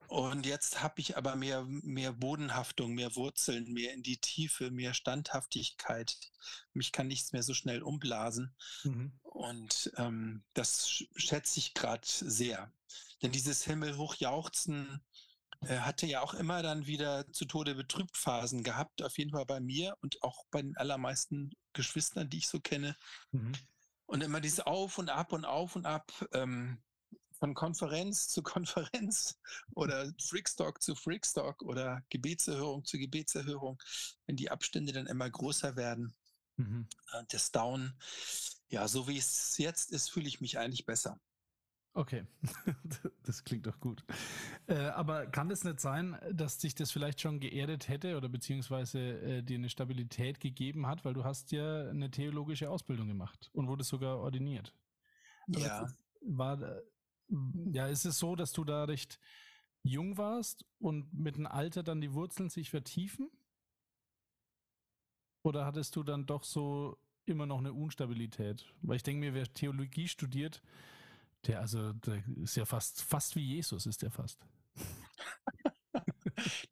und 0.08 0.46
jetzt 0.46 0.82
habe 0.82 1.00
ich 1.02 1.18
aber 1.18 1.36
mehr, 1.36 1.64
mehr 1.66 2.14
Bodenhaftung, 2.14 2.94
mehr 2.94 3.16
Wurzeln, 3.16 3.72
mehr 3.72 3.94
in 3.94 4.04
die 4.04 4.18
Tiefe, 4.18 4.72
mehr 4.72 4.94
Standhaftigkeit. 4.94 6.18
Mich 6.74 6.92
kann 6.92 7.08
nichts 7.08 7.34
mehr 7.34 7.44
so 7.44 7.54
schnell 7.54 7.82
umblasen. 7.82 8.56
Mhm. 8.84 9.20
Und 9.22 9.92
ähm, 9.98 10.44
das 10.54 10.88
sch- 10.88 11.08
schätze 11.16 11.60
ich 11.60 11.74
gerade 11.74 12.08
sehr. 12.08 12.72
Denn 13.22 13.32
dieses 13.32 13.64
Himmelhochjauchzen 13.64 15.04
äh, 15.62 15.80
hatte 15.80 16.06
ja 16.06 16.22
auch 16.22 16.34
immer 16.34 16.62
dann 16.62 16.88
wieder 16.88 17.32
zu 17.32 17.46
Tode 17.46 17.76
betrübt 17.76 18.16
Phasen 18.18 18.64
gehabt, 18.64 19.02
auf 19.02 19.18
jeden 19.18 19.32
Fall 19.32 19.46
bei 19.46 19.60
mir 19.60 19.98
und 20.02 20.22
auch 20.24 20.46
bei 20.52 20.62
den 20.62 20.78
allermeisten 20.78 21.52
Geschwistern, 21.74 22.30
die 22.30 22.38
ich 22.38 22.48
so 22.48 22.60
kenne. 22.60 22.96
Mhm. 23.32 23.54
Und 24.06 24.24
immer 24.24 24.40
dieses 24.40 24.62
Auf 24.62 24.98
und 24.98 25.10
Ab 25.10 25.34
und 25.34 25.46
Auf 25.46 25.76
und 25.76 25.86
Ab, 25.86 26.12
ähm, 26.32 26.82
von 27.40 27.54
Konferenz 27.54 28.28
zu 28.28 28.42
Konferenz 28.42 29.40
oder 29.76 30.12
Freakstock 30.22 30.82
zu 30.82 30.96
Freakstock 30.96 31.62
oder 31.64 32.04
Gebetserhörung 32.10 32.86
zu 32.86 32.98
Gebetserhörung, 32.98 33.82
wenn 34.26 34.36
die 34.36 34.52
Abstände 34.52 34.94
dann 34.94 35.08
immer 35.08 35.30
größer 35.30 35.76
werden. 35.76 36.14
Mhm. 36.58 36.88
äh, 37.14 37.24
Das 37.30 37.52
Down, 37.52 37.94
ja, 38.70 38.88
so 38.88 39.08
wie 39.08 39.18
es 39.18 39.58
jetzt 39.58 39.92
ist, 39.92 40.10
fühle 40.10 40.28
ich 40.28 40.42
mich 40.42 40.58
eigentlich 40.58 40.86
besser. 40.86 41.20
Okay, 41.94 42.28
das 43.24 43.44
klingt 43.44 43.66
doch 43.66 43.80
gut. 43.80 44.04
Äh, 44.68 44.76
aber 44.76 45.26
kann 45.26 45.50
es 45.50 45.64
nicht 45.64 45.80
sein, 45.80 46.16
dass 46.32 46.60
dich 46.60 46.76
das 46.76 46.92
vielleicht 46.92 47.22
schon 47.22 47.40
geerdet 47.40 47.88
hätte 47.88 48.18
oder 48.18 48.30
beziehungsweise 48.30 49.00
äh, 49.00 49.42
dir 49.42 49.58
eine 49.58 49.70
Stabilität 49.70 50.40
gegeben 50.40 50.86
hat, 50.86 51.06
weil 51.06 51.16
du 51.16 51.24
hast 51.24 51.52
ja 51.52 51.90
eine 51.90 52.12
theologische 52.12 52.70
Ausbildung 52.70 53.08
gemacht 53.08 53.50
und 53.54 53.68
wurdest 53.68 53.90
sogar 53.90 54.20
ordiniert. 54.20 54.76
Aber 55.56 55.60
Ja. 55.60 55.88
War, 56.22 56.82
ja, 57.72 57.88
ist 57.88 58.06
es 58.06 58.20
so, 58.20 58.36
dass 58.36 58.52
du 58.52 58.64
da 58.64 58.86
recht 58.86 59.20
jung 59.84 60.18
warst 60.18 60.66
und 60.80 61.14
mit 61.14 61.36
dem 61.36 61.48
Alter 61.48 61.84
dann 61.84 62.02
die 62.02 62.14
Wurzeln 62.14 62.50
sich 62.50 62.70
vertiefen? 62.70 63.30
Oder 65.44 65.66
hattest 65.66 65.96
du 65.96 66.04
dann 66.04 66.26
doch 66.26 66.44
so 66.44 66.98
immer 67.26 67.46
noch 67.46 67.60
eine 67.60 67.74
Unstabilität? 67.74 68.66
Weil 68.82 68.98
ich 68.98 69.04
denke 69.04 69.22
mir, 69.22 69.34
wer 69.34 69.52
Theologie 69.54 70.08
studiert, 70.08 70.62
der 71.46 71.62
also 71.62 71.94
der 71.94 72.24
ist 72.38 72.58
ja 72.58 72.66
fast 72.66 73.02
fast 73.02 73.36
wie 73.36 73.46
Jesus 73.46 73.86
ist 73.86 74.02
der 74.02 74.12
fast. 74.12 74.46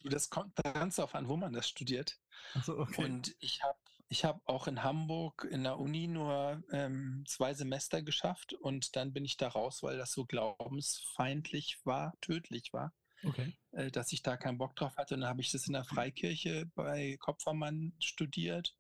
Du, 0.02 0.10
das 0.10 0.30
kommt 0.30 0.56
ganz 0.58 0.98
darauf 0.98 1.16
an, 1.16 1.28
wo 1.28 1.38
man 1.38 1.52
das 1.52 1.68
studiert. 1.68 2.20
Also 2.54 2.78
okay. 2.78 3.04
Und 3.04 3.36
ich 3.40 3.64
habe 3.64 3.80
ich 4.08 4.24
hab 4.24 4.42
auch 4.48 4.68
in 4.68 4.84
Hamburg 4.84 5.48
in 5.50 5.64
der 5.64 5.80
Uni 5.80 6.08
nur 6.08 6.64
ähm, 6.72 7.24
zwei 7.28 7.54
Semester 7.54 8.02
geschafft 8.02 8.54
und 8.54 8.96
dann 8.96 9.14
bin 9.14 9.26
ich 9.26 9.38
da 9.38 9.48
raus, 9.48 9.82
weil 9.82 9.98
das 9.98 10.12
so 10.12 10.26
glaubensfeindlich 10.26 11.80
war, 11.84 12.14
tödlich 12.22 12.72
war, 12.72 12.94
okay. 13.24 13.58
äh, 13.72 13.90
dass 13.90 14.12
ich 14.12 14.22
da 14.22 14.38
keinen 14.38 14.60
Bock 14.60 14.76
drauf 14.76 14.98
hatte. 14.98 15.16
Und 15.16 15.22
dann 15.22 15.30
habe 15.30 15.42
ich 15.42 15.52
das 15.52 15.68
in 15.68 15.74
der 15.74 15.86
Freikirche 15.86 16.70
bei 16.76 17.18
Kopfermann 17.20 17.94
studiert. 18.00 18.76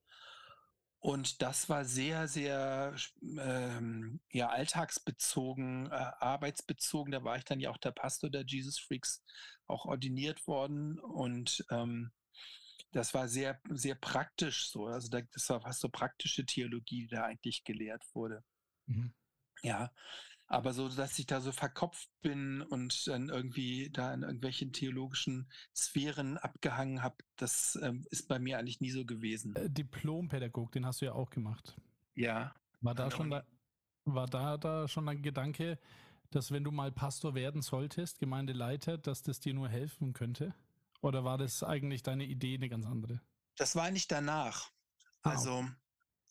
Und 0.99 1.41
das 1.41 1.69
war 1.69 1.85
sehr, 1.85 2.27
sehr 2.27 2.95
ähm, 3.21 4.21
ja, 4.31 4.49
alltagsbezogen, 4.49 5.87
äh, 5.87 6.11
arbeitsbezogen. 6.19 7.11
Da 7.11 7.23
war 7.23 7.37
ich 7.37 7.45
dann 7.45 7.59
ja 7.59 7.69
auch 7.69 7.77
der 7.77 7.91
Pastor 7.91 8.29
der 8.29 8.43
Jesus 8.45 8.79
Freaks, 8.79 9.23
auch 9.67 9.85
ordiniert 9.85 10.47
worden. 10.47 10.99
Und 10.99 11.63
ähm, 11.69 12.11
das 12.95 13.13
war 13.13 13.27
sehr, 13.27 13.59
sehr 13.69 13.95
praktisch 13.95 14.69
so. 14.69 14.85
Also 14.85 15.09
da, 15.09 15.21
das 15.33 15.49
war 15.49 15.59
fast 15.59 15.81
so 15.81 15.89
praktische 15.89 16.45
Theologie, 16.45 17.01
die 17.01 17.07
da 17.07 17.25
eigentlich 17.25 17.65
gelehrt 17.65 18.03
wurde. 18.13 18.41
Mhm. 18.85 19.13
Ja, 19.61 19.91
aber 20.47 20.73
so, 20.73 20.87
dass 20.87 21.19
ich 21.19 21.25
da 21.25 21.41
so 21.41 21.51
verkopft 21.51 22.09
bin 22.21 22.61
und 22.61 23.07
dann 23.07 23.27
irgendwie 23.27 23.89
da 23.91 24.13
in 24.13 24.21
irgendwelchen 24.21 24.71
theologischen 24.71 25.51
Sphären 25.75 26.37
abgehangen 26.37 27.03
habe, 27.03 27.17
das 27.35 27.77
ähm, 27.81 28.05
ist 28.11 28.29
bei 28.29 28.39
mir 28.39 28.59
eigentlich 28.59 28.79
nie 28.79 28.91
so 28.91 29.05
gewesen. 29.05 29.55
Äh, 29.55 29.69
Diplompädagog, 29.69 30.71
den 30.71 30.85
hast 30.85 31.01
du 31.01 31.05
ja 31.05 31.13
auch 31.13 31.31
gemacht. 31.31 31.75
Ja, 32.13 32.55
War 32.79 32.95
da 32.95 33.09
der 33.09 33.11
schon 33.11 33.29
da, 33.29 33.43
war 34.05 34.27
da, 34.27 34.57
da 34.57 34.87
schon 34.87 35.09
ein 35.09 35.21
Gedanke, 35.21 35.79
dass 36.31 36.51
wenn 36.51 36.63
du 36.63 36.71
mal 36.71 36.93
Pastor 36.93 37.35
werden 37.35 37.61
solltest, 37.61 38.19
Gemeindeleiter, 38.19 38.97
dass 38.97 39.21
das 39.21 39.41
dir 39.41 39.53
nur 39.53 39.67
helfen 39.67 40.13
könnte? 40.13 40.53
Oder 41.05 41.23
war 41.23 41.37
das 41.37 41.61
eigentlich 41.61 42.01
deine 42.01 42.25
Idee 42.25 42.55
eine 42.55 42.67
ganz 42.67 42.87
andere? 42.87 43.21
das 43.57 43.75
war 43.75 43.91
nicht 43.91 44.11
danach. 44.11 44.71
Ah, 45.21 45.29
Also, 45.29 45.65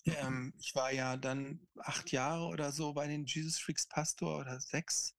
ähm, 0.05 0.53
ich 0.59 0.75
war 0.75 0.93
ja 0.93 1.17
dann 1.17 1.61
acht 1.79 2.11
Jahre 2.11 2.47
oder 2.47 2.73
so 2.73 2.93
bei 2.93 3.07
den 3.07 3.25
Jesus 3.25 3.59
Freaks 3.59 3.87
Pastor 3.87 4.41
oder 4.41 4.59
sechs. 4.61 5.15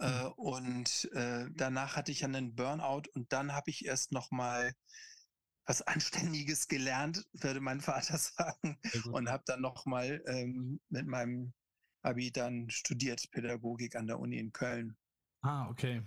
Äh, 0.00 0.24
und 0.36 1.08
äh, 1.12 1.46
danach 1.54 1.94
hatte 1.96 2.10
ich 2.10 2.20
ja 2.20 2.26
einen 2.26 2.56
Burnout 2.56 3.04
und 3.14 3.32
dann 3.32 3.52
habe 3.52 3.70
ich 3.70 3.86
erst 3.86 4.10
noch 4.10 4.32
mal 4.32 4.74
was 5.64 5.82
Anständiges 5.82 6.66
gelernt, 6.66 7.24
würde 7.34 7.60
mein 7.60 7.80
Vater 7.80 8.18
sagen, 8.18 8.80
und 9.12 9.30
habe 9.30 9.44
dann 9.46 9.60
noch 9.60 9.86
mal 9.86 10.20
ähm, 10.26 10.80
mit 10.88 11.06
meinem 11.06 11.54
Abi 12.02 12.32
dann 12.32 12.68
studiert 12.68 13.30
Pädagogik 13.30 13.94
an 13.94 14.08
der 14.08 14.18
Uni 14.18 14.38
in 14.38 14.52
Köln. 14.52 14.96
Ah, 15.42 15.68
okay. 15.68 16.02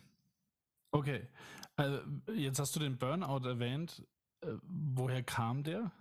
Okay. 0.95 1.27
Also, 1.75 1.99
jetzt 2.33 2.57
hast 2.57 2.73
du 2.73 2.79
den 2.79 2.97
Burnout 2.97 3.45
erwähnt. 3.45 4.01
Äh, 4.39 4.53
woher 4.63 5.23
kam 5.23 5.61
der? 5.61 5.91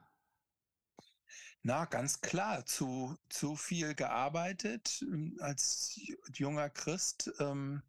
Na, 1.64 1.84
ganz 1.86 2.20
klar, 2.20 2.64
zu, 2.64 3.18
zu 3.28 3.56
viel 3.56 3.96
gearbeitet 3.96 5.02
ähm, 5.02 5.36
als 5.40 6.00
junger 6.32 6.70
Christ. 6.70 7.32
Ähm, 7.40 7.82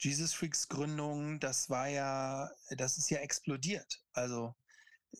Jesus 0.00 0.34
Freaks 0.34 0.68
Gründung, 0.68 1.38
das 1.38 1.70
war 1.70 1.86
ja, 1.86 2.50
das 2.70 2.98
ist 2.98 3.10
ja 3.10 3.18
explodiert. 3.18 4.02
Also 4.12 4.56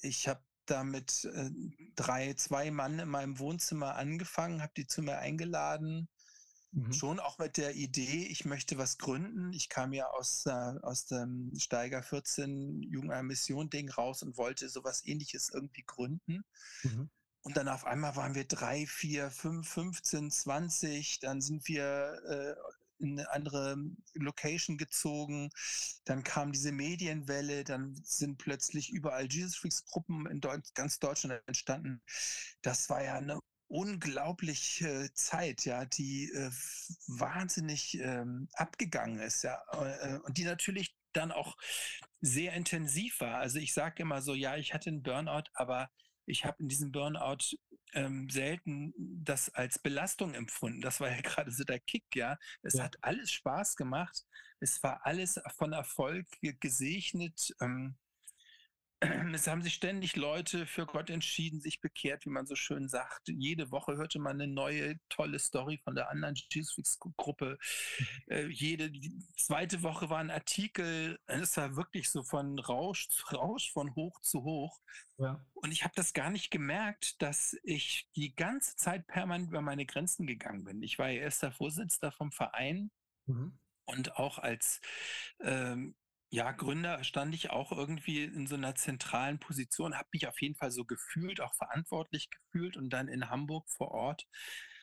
ich 0.02 0.26
habe 0.26 0.42
da 0.66 0.82
mit 0.82 1.24
äh, 1.26 1.50
drei, 1.94 2.34
zwei 2.34 2.72
Mann 2.72 2.98
in 2.98 3.08
meinem 3.08 3.38
Wohnzimmer 3.38 3.94
angefangen, 3.94 4.62
habe 4.62 4.72
die 4.76 4.88
zu 4.88 5.02
mir 5.02 5.18
eingeladen. 5.18 6.08
Mhm. 6.78 6.92
Schon 6.92 7.20
auch 7.20 7.38
mit 7.38 7.56
der 7.56 7.74
Idee, 7.74 8.26
ich 8.30 8.44
möchte 8.44 8.78
was 8.78 8.98
gründen. 8.98 9.52
Ich 9.52 9.68
kam 9.68 9.92
ja 9.92 10.06
aus, 10.10 10.46
äh, 10.46 10.50
aus 10.50 11.06
dem 11.06 11.52
Steiger 11.58 12.02
14 12.02 12.82
Jugendliche 12.82 13.22
Mission 13.22 13.70
Ding 13.70 13.90
raus 13.90 14.22
und 14.22 14.36
wollte 14.36 14.68
sowas 14.68 15.04
ähnliches 15.04 15.50
irgendwie 15.52 15.84
gründen. 15.84 16.44
Mhm. 16.82 17.10
Und 17.42 17.56
dann 17.56 17.68
auf 17.68 17.84
einmal 17.84 18.14
waren 18.16 18.34
wir 18.34 18.44
drei, 18.44 18.86
vier, 18.86 19.30
fünf, 19.30 19.68
15, 19.68 20.30
20. 20.30 21.20
Dann 21.20 21.40
sind 21.40 21.66
wir 21.66 22.20
äh, 22.28 22.54
in 23.00 23.18
eine 23.18 23.30
andere 23.30 23.76
Location 24.14 24.76
gezogen. 24.76 25.50
Dann 26.04 26.22
kam 26.22 26.52
diese 26.52 26.72
Medienwelle, 26.72 27.64
dann 27.64 27.94
sind 28.04 28.38
plötzlich 28.38 28.90
überall 28.90 29.26
Jesus 29.30 29.56
Freaks 29.56 29.84
Gruppen 29.84 30.26
in 30.26 30.40
Deut 30.40 30.74
ganz 30.74 30.98
Deutschland 30.98 31.40
entstanden. 31.46 32.02
Das 32.62 32.88
war 32.90 33.02
ja 33.02 33.14
eine 33.14 33.40
unglaubliche 33.68 35.10
Zeit, 35.14 35.64
ja, 35.64 35.84
die 35.84 36.30
äh, 36.32 36.50
wahnsinnig 37.06 37.94
ähm, 38.00 38.48
abgegangen 38.54 39.20
ist, 39.20 39.42
ja, 39.42 39.62
äh, 39.72 40.18
und 40.24 40.38
die 40.38 40.44
natürlich 40.44 40.96
dann 41.12 41.32
auch 41.32 41.56
sehr 42.20 42.52
intensiv 42.54 43.20
war. 43.20 43.38
Also 43.38 43.58
ich 43.58 43.72
sage 43.74 44.02
immer 44.02 44.22
so, 44.22 44.34
ja, 44.34 44.56
ich 44.56 44.74
hatte 44.74 44.90
einen 44.90 45.02
Burnout, 45.02 45.44
aber 45.54 45.90
ich 46.26 46.44
habe 46.44 46.56
in 46.62 46.68
diesem 46.68 46.92
Burnout 46.92 47.56
ähm, 47.94 48.28
selten 48.28 48.92
das 48.96 49.48
als 49.54 49.78
Belastung 49.78 50.34
empfunden. 50.34 50.80
Das 50.80 51.00
war 51.00 51.10
ja 51.10 51.20
gerade 51.22 51.50
so 51.50 51.64
der 51.64 51.80
Kick, 51.80 52.04
ja. 52.14 52.38
Es 52.62 52.74
Ja. 52.74 52.84
hat 52.84 52.96
alles 53.02 53.32
Spaß 53.32 53.76
gemacht. 53.76 54.24
Es 54.60 54.82
war 54.82 55.06
alles 55.06 55.40
von 55.56 55.72
Erfolg 55.72 56.26
ge- 56.40 56.56
gesegnet. 56.60 57.54
Ähm, 57.60 57.96
es 59.34 59.46
haben 59.46 59.62
sich 59.62 59.74
ständig 59.74 60.16
Leute 60.16 60.66
für 60.66 60.86
Gott 60.86 61.10
entschieden, 61.10 61.60
sich 61.60 61.80
bekehrt, 61.80 62.24
wie 62.26 62.30
man 62.30 62.46
so 62.46 62.54
schön 62.54 62.88
sagt. 62.88 63.28
Jede 63.28 63.70
Woche 63.70 63.96
hörte 63.96 64.18
man 64.18 64.40
eine 64.40 64.52
neue, 64.52 64.98
tolle 65.08 65.38
Story 65.38 65.78
von 65.78 65.94
der 65.94 66.10
anderen 66.10 66.34
Jesus-Gruppe. 66.50 67.58
Äh, 68.26 68.46
jede 68.48 68.90
zweite 69.36 69.82
Woche 69.82 70.10
war 70.10 70.18
ein 70.18 70.30
Artikel. 70.30 71.18
Es 71.26 71.56
war 71.56 71.76
wirklich 71.76 72.10
so 72.10 72.22
von 72.22 72.58
Rausch 72.58 73.08
zu 73.08 73.26
Rausch, 73.34 73.72
von 73.72 73.94
hoch 73.94 74.20
zu 74.20 74.42
hoch. 74.42 74.80
Ja. 75.18 75.44
Und 75.54 75.72
ich 75.72 75.84
habe 75.84 75.94
das 75.96 76.12
gar 76.12 76.30
nicht 76.30 76.50
gemerkt, 76.50 77.20
dass 77.22 77.56
ich 77.62 78.08
die 78.16 78.34
ganze 78.34 78.76
Zeit 78.76 79.06
permanent 79.06 79.48
über 79.50 79.60
meine 79.60 79.86
Grenzen 79.86 80.26
gegangen 80.26 80.64
bin. 80.64 80.82
Ich 80.82 80.98
war 80.98 81.08
ja 81.10 81.20
erster 81.20 81.52
Vorsitzender 81.52 82.12
vom 82.12 82.32
Verein 82.32 82.90
Mhm. 83.28 83.58
und 83.84 84.16
auch 84.16 84.38
als 84.38 84.80
ähm, 85.40 85.94
ja, 86.30 86.52
Gründer 86.52 87.02
stand 87.04 87.34
ich 87.34 87.50
auch 87.50 87.72
irgendwie 87.72 88.24
in 88.24 88.46
so 88.46 88.54
einer 88.54 88.74
zentralen 88.74 89.38
Position, 89.38 89.96
habe 89.96 90.08
mich 90.12 90.26
auf 90.26 90.40
jeden 90.40 90.56
Fall 90.56 90.70
so 90.70 90.84
gefühlt, 90.84 91.40
auch 91.40 91.54
verantwortlich 91.54 92.28
gefühlt. 92.30 92.76
Und 92.76 92.90
dann 92.90 93.08
in 93.08 93.30
Hamburg 93.30 93.68
vor 93.70 93.92
Ort 93.92 94.26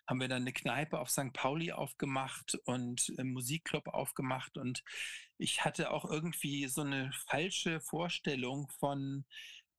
haben 0.07 0.19
wir 0.19 0.27
dann 0.27 0.43
eine 0.43 0.53
Kneipe 0.53 0.99
auf 0.99 1.09
St. 1.09 1.33
Pauli 1.33 1.71
aufgemacht 1.71 2.55
und 2.65 3.11
einen 3.17 3.31
Musikclub 3.31 3.87
aufgemacht. 3.87 4.57
Und 4.57 4.83
ich 5.37 5.63
hatte 5.63 5.91
auch 5.91 6.05
irgendwie 6.05 6.67
so 6.67 6.81
eine 6.81 7.11
falsche 7.27 7.79
Vorstellung 7.81 8.69
von, 8.79 9.25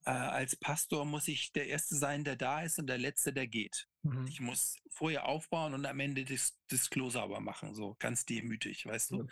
äh, 0.05 0.11
als 0.11 0.57
Pastor 0.57 1.05
muss 1.05 1.27
ich 1.27 1.53
der 1.53 1.67
Erste 1.67 1.97
sein, 1.97 2.25
der 2.25 2.37
da 2.37 2.62
ist 2.62 2.79
und 2.79 2.87
der 2.87 2.99
Letzte, 2.99 3.33
der 3.33 3.47
geht. 3.49 3.87
Mhm. 4.03 4.27
Ich 4.29 4.41
muss 4.41 4.77
vorher 4.91 5.27
aufbauen 5.27 5.75
und 5.75 5.87
am 5.87 6.01
Ende 6.01 6.25
das, 6.25 6.57
das 6.69 6.91
Klo 6.91 7.11
sauber 7.11 7.41
machen, 7.41 7.75
so 7.75 7.97
ganz 7.99 8.25
demütig, 8.25 8.87
weißt 8.87 9.11
du. 9.12 9.27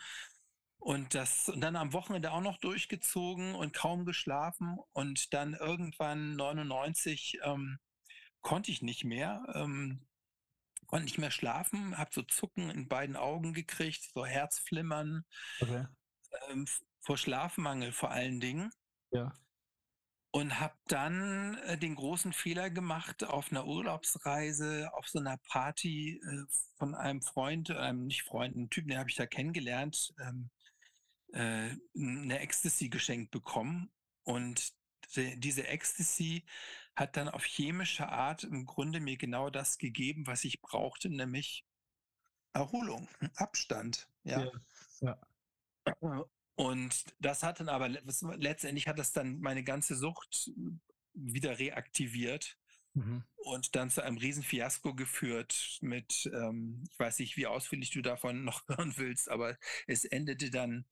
Und 0.85 1.15
das 1.15 1.49
und 1.49 1.63
dann 1.63 1.77
am 1.77 1.95
Wochenende 1.95 2.31
auch 2.31 2.43
noch 2.43 2.59
durchgezogen 2.59 3.55
und 3.55 3.73
kaum 3.73 4.05
geschlafen 4.05 4.77
und 4.93 5.33
dann 5.33 5.55
irgendwann 5.55 6.37
99 6.37 7.39
ähm, 7.43 7.79
konnte 8.43 8.71
ich 8.71 8.83
nicht 8.83 9.03
mehr, 9.03 9.43
ähm, 9.55 10.07
konnte 10.87 11.07
nicht 11.07 11.17
mehr 11.17 11.31
schlafen, 11.31 11.97
habe 11.97 12.11
so 12.13 12.21
Zucken 12.21 12.69
in 12.69 12.87
beiden 12.87 13.17
Augen 13.17 13.55
gekriegt, 13.55 14.11
so 14.13 14.27
Herzflimmern, 14.27 15.25
Okay. 15.63 15.87
ähm, 16.51 16.67
vor 17.01 17.17
Schlafmangel 17.17 17.91
vor 17.93 18.11
allen 18.11 18.39
Dingen 18.41 18.71
Ja. 19.11 19.33
und 20.33 20.61
habe 20.61 20.77
dann 20.89 21.55
äh, 21.67 21.79
den 21.79 21.95
großen 21.95 22.35
Fehler 22.35 22.69
gemacht 22.69 23.25
auf 23.25 23.51
einer 23.51 23.67
Urlaubsreise, 23.67 24.91
auf 24.93 25.09
so 25.09 25.19
einer 25.19 25.39
Party 25.49 26.21
äh, 26.23 26.45
von 26.77 26.95
einem 26.95 27.23
Freund, 27.23 27.71
einem 27.71 28.05
nicht 28.07 28.25
Freund, 28.25 28.55
einen 28.55 28.69
Typen, 28.69 28.89
den 28.91 28.99
habe 28.99 29.09
ich 29.09 29.17
da 29.17 29.27
kennengelernt, 29.27 30.13
ähm, 30.21 30.51
äh, 31.33 31.71
eine 31.97 32.39
Ecstasy 32.41 32.89
geschenkt 32.89 33.31
bekommen. 33.31 33.91
Und 34.23 34.73
die, 35.17 35.39
diese 35.39 35.67
Ecstasy 35.67 36.45
hat 36.97 37.17
dann 37.17 37.29
auf 37.29 37.45
chemische 37.45 38.09
Art 38.09 38.45
im 38.45 38.67
Grunde 38.67 39.01
mir 39.01 39.17
genau 39.17 39.51
das 39.51 39.79
gegeben, 39.79 40.27
was 40.27 40.45
ich 40.45 40.61
brauchte, 40.61 41.09
nämlich 41.09 41.67
Erholung, 42.53 43.09
Abstand. 43.35 44.09
Ja. 44.23 44.51
Ja. 45.01 45.19
Und 46.55 47.05
das 47.19 47.43
hat 47.43 47.59
dann 47.59 47.69
aber 47.69 47.89
letztendlich 47.89 48.87
hat 48.87 48.99
das 48.99 49.13
dann 49.13 49.41
meine 49.41 49.65
ganze 49.65 49.97
Sucht 49.97 50.53
wieder 51.13 51.59
reaktiviert 51.59 52.57
Mhm. 52.95 53.25
und 53.37 53.75
dann 53.75 53.91
zu 53.91 54.03
einem 54.03 54.19
Riesenfiasko 54.19 54.95
geführt 54.95 55.79
mit, 55.81 56.31
ähm, 56.33 56.85
ich 56.91 56.99
weiß 56.99 57.19
nicht, 57.19 57.37
wie 57.37 57.47
ausführlich 57.47 57.91
du 57.91 58.03
davon 58.03 58.45
noch 58.45 58.63
hören 58.69 58.95
willst, 58.97 59.29
aber 59.29 59.59
es 59.87 60.05
endete 60.05 60.51
dann, 60.51 60.85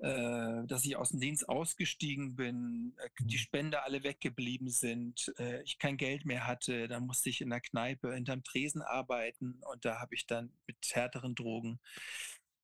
äh, 0.00 0.66
dass 0.66 0.84
ich 0.84 0.96
aus 0.96 1.10
dem 1.10 1.20
Dienst 1.20 1.48
ausgestiegen 1.48 2.36
bin, 2.36 2.94
äh, 2.98 3.08
die 3.20 3.38
Spender 3.38 3.84
alle 3.84 4.02
weggeblieben 4.02 4.68
sind, 4.68 5.32
äh, 5.38 5.62
ich 5.62 5.78
kein 5.78 5.96
Geld 5.96 6.26
mehr 6.26 6.46
hatte, 6.46 6.88
dann 6.88 7.06
musste 7.06 7.30
ich 7.30 7.40
in 7.40 7.50
der 7.50 7.60
Kneipe 7.60 8.12
hinterm 8.12 8.42
Tresen 8.44 8.82
arbeiten 8.82 9.60
und 9.72 9.84
da 9.84 10.00
habe 10.00 10.14
ich 10.14 10.26
dann 10.26 10.52
mit 10.66 10.76
härteren 10.92 11.34
Drogen 11.34 11.80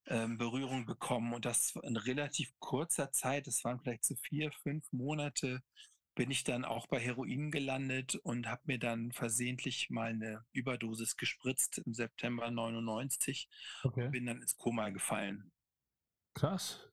ähm, 0.07 0.37
Berührung 0.37 0.85
bekommen. 0.85 1.33
Und 1.33 1.45
das 1.45 1.73
in 1.83 1.95
relativ 1.97 2.51
kurzer 2.59 3.11
Zeit, 3.11 3.47
das 3.47 3.63
waren 3.63 3.79
vielleicht 3.79 4.05
so 4.05 4.15
vier, 4.15 4.51
fünf 4.51 4.91
Monate, 4.91 5.63
bin 6.15 6.29
ich 6.31 6.43
dann 6.43 6.65
auch 6.65 6.87
bei 6.87 6.99
Heroin 6.99 7.51
gelandet 7.51 8.15
und 8.15 8.47
habe 8.47 8.61
mir 8.65 8.79
dann 8.79 9.11
versehentlich 9.11 9.89
mal 9.89 10.09
eine 10.09 10.45
Überdosis 10.51 11.15
gespritzt 11.15 11.77
im 11.79 11.93
September 11.93 12.51
99 12.51 13.49
Okay. 13.83 14.09
bin 14.09 14.25
dann 14.25 14.41
ins 14.41 14.57
Koma 14.57 14.89
gefallen. 14.89 15.51
Krass. 16.33 16.87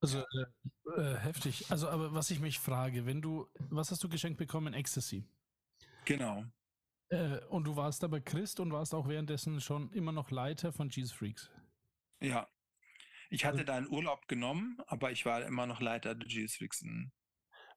Also 0.00 0.20
äh, 0.20 1.00
äh, 1.00 1.16
heftig. 1.18 1.70
Also, 1.70 1.88
aber 1.88 2.12
was 2.14 2.30
ich 2.30 2.38
mich 2.40 2.58
frage, 2.58 3.06
wenn 3.06 3.22
du, 3.22 3.48
was 3.70 3.90
hast 3.90 4.04
du 4.04 4.08
geschenkt 4.08 4.38
bekommen? 4.38 4.74
Ecstasy. 4.74 5.24
Genau. 6.04 6.44
Äh, 7.08 7.38
und 7.46 7.64
du 7.64 7.76
warst 7.76 8.04
aber 8.04 8.20
Christ 8.20 8.60
und 8.60 8.72
warst 8.72 8.94
auch 8.94 9.08
währenddessen 9.08 9.60
schon 9.60 9.90
immer 9.92 10.12
noch 10.12 10.30
Leiter 10.30 10.72
von 10.72 10.90
Jesus 10.90 11.12
Freaks. 11.12 11.50
Ja. 12.20 12.48
Ich 13.30 13.44
hatte 13.44 13.58
Also- 13.58 13.66
da 13.66 13.76
einen 13.76 13.88
Urlaub 13.88 14.28
genommen, 14.28 14.78
aber 14.86 15.10
ich 15.10 15.24
war 15.24 15.44
immer 15.44 15.66
noch 15.66 15.80
Leiter 15.80 16.14
der 16.14 16.28
Jesus 16.28 16.56
Fixen. 16.56 17.12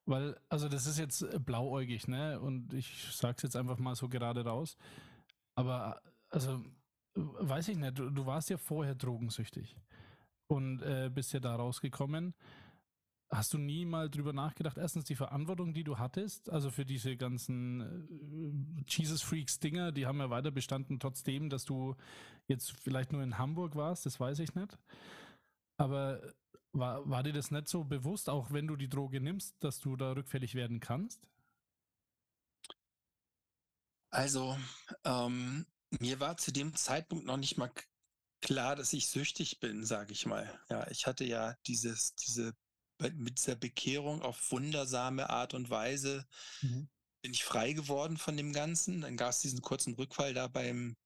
Weil, 0.07 0.39
also 0.47 0.69
das 0.69 0.87
ist 0.87 0.97
jetzt 0.97 1.21
äh, 1.21 1.37
blauäugig, 1.37 2.07
ne? 2.07 2.39
Und 2.39 2.73
ich 2.73 3.09
sag's 3.11 3.43
jetzt 3.43 3.57
einfach 3.57 3.77
mal 3.77 3.93
so 3.93 4.07
gerade 4.07 4.43
raus. 4.45 4.77
Aber, 5.55 6.01
also, 6.29 6.53
äh, 7.15 7.19
weiß 7.19 7.67
ich 7.67 7.77
nicht, 7.77 7.99
du, 7.99 8.09
du 8.09 8.25
warst 8.25 8.49
ja 8.49 8.57
vorher 8.57 8.95
drogensüchtig 8.95 9.75
und 10.47 10.81
äh, 10.81 11.11
bist 11.13 11.33
ja 11.33 11.41
da 11.41 11.55
rausgekommen. 11.55 12.33
Hast 13.29 13.53
du 13.53 13.57
nie 13.57 13.83
mal 13.83 14.09
drüber 14.09 14.31
nachgedacht, 14.31 14.77
erstens 14.77 15.03
die 15.03 15.15
Verantwortung, 15.15 15.73
die 15.73 15.83
du 15.83 15.97
hattest, 15.97 16.49
also 16.49 16.71
für 16.71 16.85
diese 16.85 17.17
ganzen 17.17 17.81
äh, 17.81 18.83
Jesus 18.87 19.21
Freaks 19.21 19.59
Dinger, 19.59 19.91
die 19.91 20.05
haben 20.05 20.19
ja 20.19 20.29
weiter 20.29 20.51
bestanden, 20.51 21.01
trotzdem, 21.01 21.49
dass 21.49 21.65
du 21.65 21.97
jetzt 22.47 22.71
vielleicht 22.79 23.11
nur 23.11 23.23
in 23.23 23.37
Hamburg 23.37 23.75
warst, 23.75 24.05
das 24.05 24.21
weiß 24.21 24.39
ich 24.39 24.55
nicht. 24.55 24.79
Aber 25.77 26.33
war, 26.71 27.07
war 27.09 27.23
dir 27.23 27.33
das 27.33 27.49
nicht 27.51 27.67
so 27.67 27.83
bewusst, 27.83 28.29
auch 28.29 28.51
wenn 28.51 28.67
du 28.67 28.75
die 28.75 28.89
Droge 28.89 29.21
nimmst, 29.21 29.63
dass 29.63 29.79
du 29.79 29.95
da 29.95 30.11
rückfällig 30.13 30.53
werden 30.55 30.79
kannst? 30.79 31.27
Also, 34.09 34.57
ähm, 35.03 35.65
mir 35.99 36.19
war 36.19 36.37
zu 36.37 36.51
dem 36.51 36.75
Zeitpunkt 36.75 37.25
noch 37.25 37.37
nicht 37.37 37.57
mal 37.57 37.71
klar, 38.41 38.75
dass 38.75 38.93
ich 38.93 39.09
süchtig 39.09 39.59
bin, 39.59 39.85
sage 39.85 40.13
ich 40.13 40.25
mal. 40.25 40.59
Ja, 40.69 40.89
ich 40.89 41.07
hatte 41.07 41.25
ja 41.25 41.55
dieses, 41.67 42.15
diese, 42.15 42.53
mit 43.01 43.39
dieser 43.39 43.55
Bekehrung 43.55 44.21
auf 44.21 44.51
wundersame 44.51 45.29
Art 45.29 45.53
und 45.53 45.69
Weise 45.69 46.27
Mhm. 46.63 46.87
bin 47.21 47.33
ich 47.33 47.43
frei 47.43 47.73
geworden 47.73 48.17
von 48.17 48.37
dem 48.37 48.53
Ganzen. 48.53 49.01
Dann 49.01 49.17
gab 49.17 49.31
es 49.31 49.39
diesen 49.41 49.61
kurzen 49.61 49.93
Rückfall 49.95 50.33
da 50.33 50.47
beim, 50.47 50.97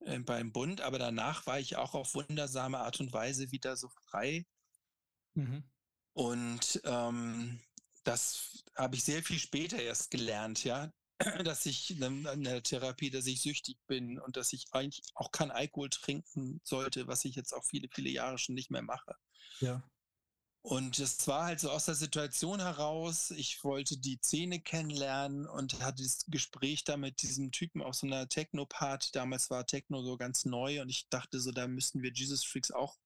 äh, 0.00 0.18
beim 0.18 0.52
Bund, 0.52 0.80
aber 0.80 0.98
danach 0.98 1.46
war 1.46 1.58
ich 1.58 1.76
auch 1.76 1.94
auf 1.94 2.14
wundersame 2.14 2.78
Art 2.78 3.00
und 3.00 3.12
Weise 3.12 3.50
wieder 3.52 3.76
so 3.76 3.88
frei. 3.88 4.46
Mhm. 5.34 5.64
Und 6.12 6.80
ähm, 6.84 7.60
das 8.04 8.64
habe 8.74 8.96
ich 8.96 9.04
sehr 9.04 9.22
viel 9.22 9.38
später 9.38 9.80
erst 9.80 10.10
gelernt, 10.10 10.64
ja, 10.64 10.92
dass 11.44 11.66
ich 11.66 11.90
in 11.90 12.26
in 12.26 12.44
der 12.44 12.62
Therapie, 12.62 13.10
dass 13.10 13.26
ich 13.26 13.42
süchtig 13.42 13.78
bin 13.86 14.18
und 14.18 14.36
dass 14.36 14.52
ich 14.52 14.66
eigentlich 14.72 15.02
auch 15.14 15.30
kein 15.30 15.50
Alkohol 15.50 15.90
trinken 15.90 16.60
sollte, 16.64 17.06
was 17.06 17.24
ich 17.24 17.34
jetzt 17.34 17.52
auch 17.52 17.64
viele, 17.64 17.88
viele 17.92 18.10
Jahre 18.10 18.38
schon 18.38 18.54
nicht 18.54 18.70
mehr 18.70 18.82
mache. 18.82 19.14
Ja. 19.60 19.82
Und 20.62 20.98
es 20.98 21.26
war 21.26 21.46
halt 21.46 21.60
so 21.60 21.70
aus 21.70 21.86
der 21.86 21.94
Situation 21.94 22.60
heraus, 22.60 23.30
ich 23.30 23.62
wollte 23.64 23.96
die 23.96 24.18
Szene 24.22 24.60
kennenlernen 24.60 25.46
und 25.46 25.80
hatte 25.80 26.02
das 26.02 26.24
Gespräch 26.26 26.84
da 26.84 26.96
mit 26.96 27.22
diesem 27.22 27.52
Typen 27.52 27.80
auf 27.80 27.94
so 27.94 28.06
einer 28.06 28.28
Techno-Party. 28.28 29.10
Damals 29.12 29.50
war 29.50 29.66
Techno 29.66 30.02
so 30.02 30.16
ganz 30.16 30.44
neu 30.44 30.82
und 30.82 30.88
ich 30.88 31.08
dachte 31.08 31.40
so, 31.40 31.52
da 31.52 31.68
müssten 31.68 32.02
wir 32.02 32.12
Jesus 32.12 32.44
Freaks 32.44 32.70
auch 32.70 32.98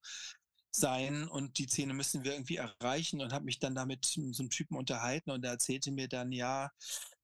sein 0.74 1.28
und 1.28 1.58
die 1.58 1.68
Szene 1.68 1.92
müssen 1.94 2.24
wir 2.24 2.32
irgendwie 2.32 2.56
erreichen 2.56 3.20
und 3.20 3.32
habe 3.32 3.44
mich 3.44 3.58
dann 3.58 3.74
damit 3.74 4.06
so 4.06 4.20
einem 4.20 4.50
Typen 4.50 4.76
unterhalten 4.76 5.30
und 5.30 5.44
er 5.44 5.52
erzählte 5.52 5.92
mir 5.92 6.08
dann, 6.08 6.32
ja, 6.32 6.72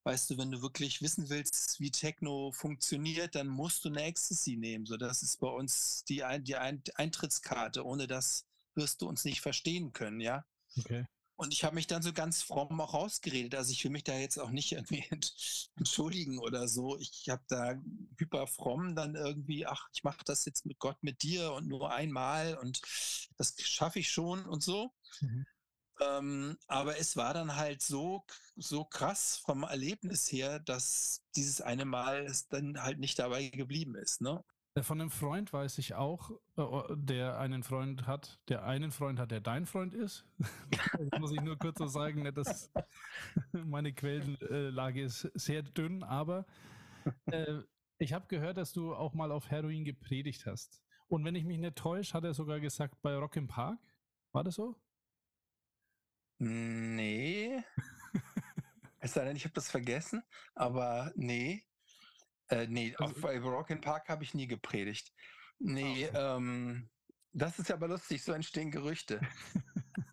weißt 0.04 0.30
du, 0.30 0.38
wenn 0.38 0.50
du 0.50 0.62
wirklich 0.62 1.02
wissen 1.02 1.28
willst, 1.30 1.80
wie 1.80 1.90
Techno 1.90 2.52
funktioniert, 2.52 3.34
dann 3.34 3.46
musst 3.46 3.84
du 3.84 3.88
eine 3.88 4.04
Ecstasy 4.04 4.56
nehmen. 4.56 4.86
So, 4.86 4.96
das 4.96 5.22
ist 5.22 5.40
bei 5.40 5.48
uns 5.48 6.04
die, 6.08 6.22
die 6.40 6.56
Ein 6.56 6.82
Eintrittskarte. 6.94 7.84
Ohne 7.84 8.06
das 8.06 8.47
wirst 8.78 9.02
du 9.02 9.08
uns 9.08 9.26
nicht 9.26 9.42
verstehen 9.42 9.92
können, 9.92 10.20
ja. 10.20 10.46
Okay. 10.78 11.04
Und 11.36 11.52
ich 11.52 11.62
habe 11.62 11.76
mich 11.76 11.86
dann 11.86 12.02
so 12.02 12.12
ganz 12.12 12.42
fromm 12.42 12.80
auch 12.80 12.94
rausgeredet. 12.94 13.54
Also 13.54 13.70
ich 13.70 13.84
will 13.84 13.92
mich 13.92 14.02
da 14.02 14.18
jetzt 14.18 14.38
auch 14.38 14.50
nicht 14.50 14.72
irgendwie 14.72 15.04
entschuldigen 15.76 16.38
oder 16.38 16.66
so. 16.66 16.98
Ich 16.98 17.28
habe 17.28 17.44
da 17.46 17.80
hyper 18.16 18.48
fromm 18.48 18.96
dann 18.96 19.14
irgendwie, 19.14 19.64
ach, 19.64 19.88
ich 19.92 20.02
mache 20.02 20.24
das 20.24 20.44
jetzt 20.46 20.66
mit 20.66 20.80
Gott 20.80 20.96
mit 21.02 21.22
dir 21.22 21.52
und 21.52 21.68
nur 21.68 21.92
einmal 21.92 22.56
und 22.56 22.80
das 23.36 23.54
schaffe 23.58 24.00
ich 24.00 24.10
schon 24.10 24.46
und 24.46 24.64
so. 24.64 24.92
Mhm. 25.20 25.46
Ähm, 26.00 26.58
aber 26.66 26.98
es 26.98 27.16
war 27.16 27.34
dann 27.34 27.54
halt 27.56 27.82
so, 27.82 28.24
so 28.56 28.84
krass 28.84 29.40
vom 29.44 29.62
Erlebnis 29.62 30.30
her, 30.32 30.58
dass 30.58 31.22
dieses 31.36 31.60
eine 31.60 31.84
Mal 31.84 32.24
es 32.26 32.48
dann 32.48 32.82
halt 32.82 32.98
nicht 32.98 33.18
dabei 33.18 33.48
geblieben 33.48 33.94
ist. 33.94 34.20
Ne? 34.20 34.44
Äh, 34.78 34.82
Von 34.82 35.00
einem 35.00 35.10
Freund 35.10 35.52
weiß 35.52 35.78
ich 35.78 35.94
auch, 35.94 36.30
äh, 36.56 36.94
der 36.96 37.38
einen 37.38 37.62
Freund 37.62 38.06
hat, 38.06 38.38
der 38.48 38.64
einen 38.64 38.90
Freund 38.90 39.18
hat, 39.18 39.30
der 39.30 39.40
dein 39.40 39.66
Freund 39.66 39.94
ist. 39.94 40.24
Das 41.10 41.20
muss 41.20 41.32
ich 41.32 41.40
nur 41.40 41.58
kurz 41.58 41.78
so 41.78 41.86
sagen, 41.86 42.22
ne, 42.22 42.32
dass 42.32 42.70
meine 43.52 43.92
Quellenlage 43.92 45.02
ist 45.02 45.22
sehr 45.34 45.62
dünn, 45.62 46.02
aber 46.02 46.46
äh, 47.26 47.60
ich 47.98 48.12
habe 48.12 48.26
gehört, 48.28 48.56
dass 48.56 48.72
du 48.72 48.94
auch 48.94 49.14
mal 49.14 49.32
auf 49.32 49.50
Heroin 49.50 49.84
gepredigt 49.84 50.46
hast. 50.46 50.82
Und 51.08 51.24
wenn 51.24 51.34
ich 51.34 51.44
mich 51.44 51.58
nicht 51.58 51.76
täusche, 51.76 52.14
hat 52.14 52.24
er 52.24 52.34
sogar 52.34 52.60
gesagt 52.60 53.00
bei 53.02 53.16
Rock 53.16 53.36
im 53.36 53.48
Park. 53.48 53.78
War 54.32 54.44
das 54.44 54.56
so? 54.56 54.76
Nee. 56.38 57.64
es 59.00 59.14
sei 59.14 59.24
denn, 59.24 59.36
ich 59.36 59.44
habe 59.44 59.54
das 59.54 59.70
vergessen, 59.70 60.22
aber 60.54 61.12
nee. 61.16 61.67
Äh, 62.48 62.66
nee, 62.68 62.94
Also 62.96 63.14
auf 63.14 63.20
bei 63.20 63.38
Rock 63.38 63.80
Park 63.80 64.08
habe 64.08 64.24
ich 64.24 64.34
nie 64.34 64.46
gepredigt. 64.46 65.12
Nee, 65.58 66.04
ähm, 66.14 66.88
das 67.32 67.58
ist 67.58 67.68
ja 67.68 67.74
aber 67.74 67.88
lustig, 67.88 68.22
so 68.22 68.32
entstehen 68.32 68.70
Gerüchte. 68.70 69.20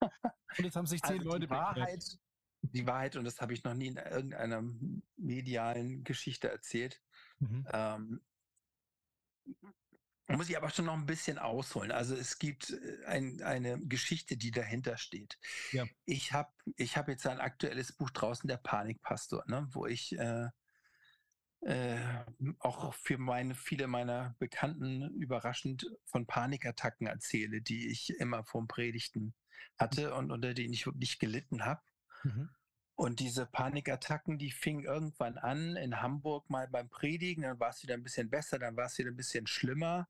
Und 0.58 0.64
jetzt 0.64 0.76
haben 0.76 0.86
sich 0.86 1.02
zehn 1.02 1.18
Also 1.18 1.30
Leute 1.30 1.46
die. 1.46 1.50
Wahrheit, 1.50 2.04
die 2.62 2.86
Wahrheit, 2.86 3.16
und 3.16 3.24
das 3.24 3.40
habe 3.40 3.52
ich 3.52 3.62
noch 3.64 3.74
nie 3.74 3.86
in 3.88 3.96
irgendeiner 3.96 4.62
medialen 5.16 6.04
Geschichte 6.04 6.48
erzählt, 6.50 7.00
Mhm. 7.40 7.68
ähm, 7.72 8.20
muss 10.26 10.48
ich 10.50 10.56
aber 10.56 10.70
schon 10.70 10.86
noch 10.86 10.94
ein 10.94 11.06
bisschen 11.06 11.38
ausholen. 11.38 11.92
Also 11.92 12.16
es 12.16 12.38
gibt 12.38 12.70
äh, 12.70 13.04
ein, 13.06 13.40
eine 13.42 13.80
Geschichte, 13.80 14.36
die 14.36 14.50
dahinter 14.50 14.96
steht. 14.98 15.38
Ja. 15.72 15.86
Ich 16.04 16.32
habe 16.32 16.52
ich 16.76 16.96
hab 16.96 17.08
jetzt 17.08 17.26
ein 17.26 17.40
aktuelles 17.40 17.96
Buch 17.96 18.10
draußen, 18.10 18.48
der 18.48 18.58
Panikpastor, 18.58 19.44
ne, 19.46 19.68
wo 19.70 19.86
ich 19.86 20.18
äh, 20.18 20.48
äh, 21.60 21.98
auch 22.60 22.94
für 22.94 23.18
meine, 23.18 23.54
viele 23.54 23.86
meiner 23.86 24.36
Bekannten 24.38 25.10
überraschend 25.14 25.86
von 26.04 26.26
Panikattacken 26.26 27.06
erzähle, 27.06 27.60
die 27.60 27.90
ich 27.90 28.10
immer 28.18 28.44
vom 28.44 28.68
Predigten 28.68 29.34
hatte 29.76 30.14
und 30.14 30.30
unter 30.30 30.54
denen 30.54 30.72
ich 30.72 30.86
wirklich 30.86 31.18
gelitten 31.18 31.64
habe. 31.64 31.82
Mhm. 32.22 32.50
Und 32.94 33.20
diese 33.20 33.46
Panikattacken, 33.46 34.38
die 34.38 34.50
fingen 34.50 34.84
irgendwann 34.84 35.38
an 35.38 35.76
in 35.76 36.02
Hamburg 36.02 36.50
mal 36.50 36.66
beim 36.66 36.88
Predigen, 36.88 37.42
dann 37.42 37.60
war 37.60 37.70
es 37.70 37.82
wieder 37.82 37.94
ein 37.94 38.02
bisschen 38.02 38.28
besser, 38.28 38.58
dann 38.58 38.76
war 38.76 38.86
es 38.86 38.98
wieder 38.98 39.10
ein 39.10 39.16
bisschen 39.16 39.46
schlimmer. 39.46 40.08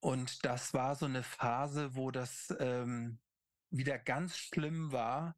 Und 0.00 0.44
das 0.46 0.72
war 0.72 0.96
so 0.96 1.04
eine 1.04 1.22
Phase, 1.22 1.94
wo 1.94 2.10
das 2.10 2.54
ähm, 2.58 3.18
wieder 3.70 3.98
ganz 3.98 4.36
schlimm 4.38 4.92
war, 4.92 5.36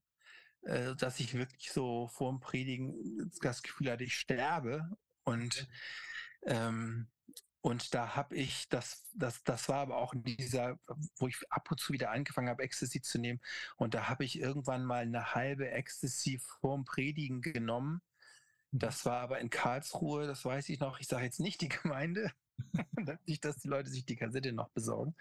äh, 0.63 0.95
dass 0.95 1.19
ich 1.19 1.35
wirklich 1.35 1.73
so 1.73 2.07
vor 2.07 2.31
dem 2.31 2.39
Predigen 2.39 3.31
das 3.41 3.63
Gefühl 3.63 3.91
hatte, 3.91 4.05
ich 4.05 4.15
sterbe. 4.15 4.97
Und 5.25 5.69
ähm, 6.45 7.09
und 7.65 7.95
da 7.95 8.17
habe 8.17 8.35
ich, 8.35 8.69
das, 8.69 9.05
das, 9.15 9.45
das 9.45 9.69
war 9.69 9.79
aber 9.79 9.99
auch 9.99 10.15
in 10.15 10.25
dieser, 10.25 10.81
wo 11.19 11.29
ich 11.29 11.37
ab 11.49 11.71
und 11.71 11.79
zu 11.79 11.93
wieder 11.93 12.11
angefangen 12.11 12.49
habe, 12.49 12.65
Ecstasy 12.65 13.01
zu 13.01 13.21
nehmen. 13.21 13.41
Und 13.77 13.95
da 13.95 14.09
habe 14.09 14.25
ich 14.25 14.41
irgendwann 14.41 14.85
mal 14.85 15.03
eine 15.03 15.37
halbe 15.37 15.71
Ecstasy 15.71 16.41
vorm 16.41 16.85
Predigen 16.85 17.41
genommen. 17.41 18.03
Das 18.73 19.05
war 19.05 19.21
aber 19.21 19.39
in 19.39 19.49
Karlsruhe, 19.49 20.27
das 20.27 20.45
weiß 20.45 20.71
ich 20.71 20.81
noch. 20.81 20.99
Ich 20.99 21.07
sage 21.07 21.25
jetzt 21.25 21.39
nicht 21.39 21.61
die 21.61 21.69
Gemeinde, 21.83 22.33
nicht, 23.27 23.45
dass 23.45 23.59
die 23.59 23.69
Leute 23.69 23.91
sich 23.91 24.05
die 24.05 24.17
Kassette 24.17 24.53
noch 24.53 24.71
besorgen. 24.71 25.15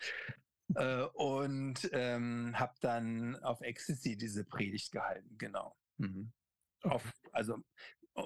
Äh, 0.73 1.03
und 1.13 1.89
ähm, 1.93 2.57
habe 2.57 2.73
dann 2.81 3.35
auf 3.43 3.61
Ecstasy 3.61 4.17
diese 4.17 4.45
Predigt 4.45 4.91
gehalten, 4.91 5.37
genau. 5.37 5.75
Mhm. 5.97 6.31
Auf, 6.81 7.03
also 7.33 7.63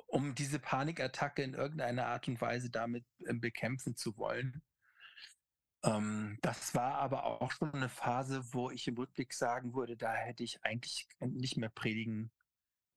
um 0.08 0.36
diese 0.36 0.60
Panikattacke 0.60 1.44
in 1.44 1.54
irgendeiner 1.54 2.08
Art 2.08 2.28
und 2.28 2.42
Weise 2.42 2.70
damit 2.70 3.06
äh, 3.26 3.34
bekämpfen 3.34 3.96
zu 3.96 4.18
wollen. 4.18 4.62
Ähm, 5.84 6.38
das 6.42 6.74
war 6.74 6.96
aber 6.96 7.42
auch 7.42 7.52
schon 7.52 7.74
eine 7.74 7.90
Phase, 7.90 8.44
wo 8.54 8.72
ich 8.72 8.88
im 8.88 8.98
Rückblick 8.98 9.34
sagen 9.34 9.74
würde, 9.74 9.98
da 9.98 10.14
hätte 10.14 10.44
ich 10.44 10.64
eigentlich 10.64 11.08
nicht 11.20 11.58
mehr 11.58 11.70
predigen 11.70 12.32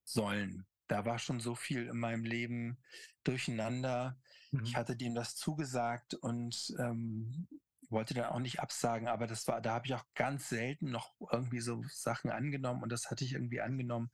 sollen. 0.05 0.67
Da 0.87 1.05
war 1.05 1.19
schon 1.19 1.41
so 1.41 1.55
viel 1.55 1.87
in 1.87 1.99
meinem 1.99 2.25
Leben 2.25 2.79
durcheinander. 3.25 4.19
Mhm. 4.53 4.65
Ich 4.65 4.77
hatte 4.77 4.97
dem 4.97 5.15
das 5.15 5.37
zugesagt 5.37 6.15
und 6.15 6.75
ähm, 6.79 7.47
wollte 7.91 8.15
dann 8.15 8.27
auch 8.27 8.39
nicht 8.39 8.61
absagen, 8.61 9.09
aber 9.09 9.27
das 9.27 9.47
war, 9.49 9.61
da 9.61 9.75
habe 9.75 9.87
ich 9.87 9.95
auch 9.95 10.05
ganz 10.15 10.49
selten 10.49 10.91
noch 10.91 11.15
irgendwie 11.33 11.61
so 11.61 11.83
Sachen 11.89 12.31
angenommen 12.31 12.83
und 12.83 12.91
das 12.91 13.11
hatte 13.11 13.25
ich 13.25 13.33
irgendwie 13.33 13.61
angenommen. 13.61 14.11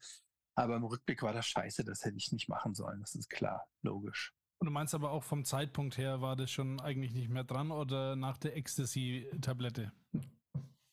Aber 0.55 0.77
im 0.77 0.85
Rückblick 0.85 1.23
war 1.23 1.33
das 1.33 1.47
scheiße, 1.47 1.85
das 1.85 2.05
hätte 2.05 2.17
ich 2.17 2.31
nicht 2.33 2.49
machen 2.49 2.75
sollen. 2.75 3.01
Das 3.01 3.15
ist 3.15 3.29
klar, 3.29 3.67
logisch. 3.83 4.33
Und 4.59 4.67
du 4.67 4.73
meinst 4.73 4.95
aber 4.95 5.11
auch 5.11 5.25
vom 5.25 5.45
Zeitpunkt 5.45 5.99
her 5.99 6.21
war 6.21 6.37
das 6.37 6.51
schon 6.51 6.81
eigentlich 6.81 7.13
nicht 7.13 7.29
mehr 7.29 7.45
dran 7.45 7.71
oder 7.71 8.17
nach 8.17 8.39
der 8.39 8.57
Ecstasy-Tablette? 8.57 9.93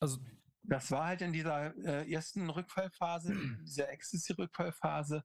Also, 0.00 0.18
Das 0.64 0.90
war 0.90 1.06
halt 1.06 1.22
in 1.22 1.32
dieser 1.32 1.74
äh, 1.76 2.10
ersten 2.10 2.50
Rückfallphase, 2.50 3.32
in 3.32 3.60
dieser 3.64 3.88
Ecstasy-Rückfallphase 3.90 5.24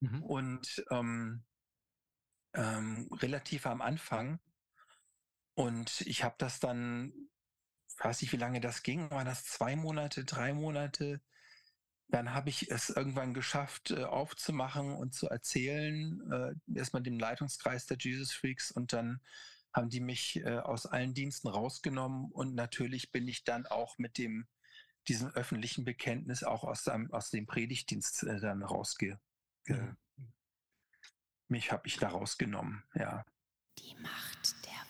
mhm. 0.00 0.22
und 0.22 0.84
ähm, 0.90 1.44
ähm, 2.54 3.08
relativ 3.12 3.66
am 3.66 3.80
Anfang. 3.80 4.38
Und 5.54 6.02
ich 6.02 6.22
habe 6.22 6.36
das 6.38 6.60
dann, 6.60 7.12
weiß 7.98 8.22
nicht, 8.22 8.32
wie 8.32 8.36
lange 8.36 8.60
das 8.60 8.82
ging, 8.82 9.10
waren 9.10 9.26
das 9.26 9.44
zwei 9.44 9.74
Monate, 9.76 10.24
drei 10.24 10.52
Monate? 10.52 11.20
Dann 12.10 12.32
habe 12.32 12.48
ich 12.48 12.70
es 12.70 12.88
irgendwann 12.90 13.34
geschafft, 13.34 13.90
äh, 13.90 14.04
aufzumachen 14.04 14.94
und 14.94 15.14
zu 15.14 15.28
erzählen, 15.28 16.20
äh, 16.32 16.54
erstmal 16.78 17.02
dem 17.02 17.18
Leitungskreis 17.18 17.86
der 17.86 17.98
Jesus 17.98 18.32
Freaks 18.32 18.70
und 18.70 18.92
dann 18.92 19.20
haben 19.74 19.90
die 19.90 20.00
mich 20.00 20.36
äh, 20.36 20.58
aus 20.58 20.86
allen 20.86 21.12
Diensten 21.12 21.48
rausgenommen 21.48 22.30
und 22.32 22.54
natürlich 22.54 23.12
bin 23.12 23.28
ich 23.28 23.44
dann 23.44 23.66
auch 23.66 23.98
mit 23.98 24.16
dem 24.18 24.46
diesem 25.06 25.28
öffentlichen 25.28 25.84
Bekenntnis 25.84 26.42
auch 26.42 26.64
aus, 26.64 26.84
dem- 26.84 27.12
aus 27.12 27.30
dem 27.30 27.46
Predigtdienst 27.46 28.22
dann 28.24 28.62
rausge... 28.62 29.18
Ge 29.64 29.94
mich 31.50 31.72
habe 31.72 31.86
ich 31.86 31.96
da 31.96 32.08
rausgenommen, 32.08 32.84
ja. 32.94 33.24
Die 33.78 33.94
Macht 34.02 34.66
der. 34.66 34.87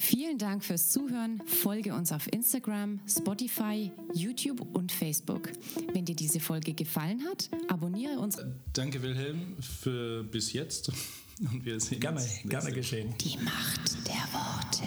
Vielen 0.00 0.38
Dank 0.38 0.64
fürs 0.64 0.90
Zuhören. 0.90 1.42
Folge 1.44 1.92
uns 1.92 2.12
auf 2.12 2.32
Instagram, 2.32 3.00
Spotify, 3.08 3.90
YouTube 4.14 4.64
und 4.72 4.92
Facebook. 4.92 5.50
Wenn 5.92 6.04
dir 6.04 6.14
diese 6.14 6.38
Folge 6.38 6.72
gefallen 6.72 7.24
hat, 7.28 7.50
abonniere 7.66 8.18
uns. 8.20 8.38
danke 8.72 9.02
Wilhelm 9.02 9.56
für 9.60 10.22
bis 10.22 10.52
jetzt 10.52 10.88
und 11.40 11.64
wir 11.64 11.80
sehen 11.80 11.98
Gerne, 11.98 12.20
uns 12.20 12.48
gerne 12.48 12.72
geschehen. 12.72 13.12
Die 13.20 13.36
Macht 13.38 14.06
der 14.06 14.14
Worte. 14.32 14.86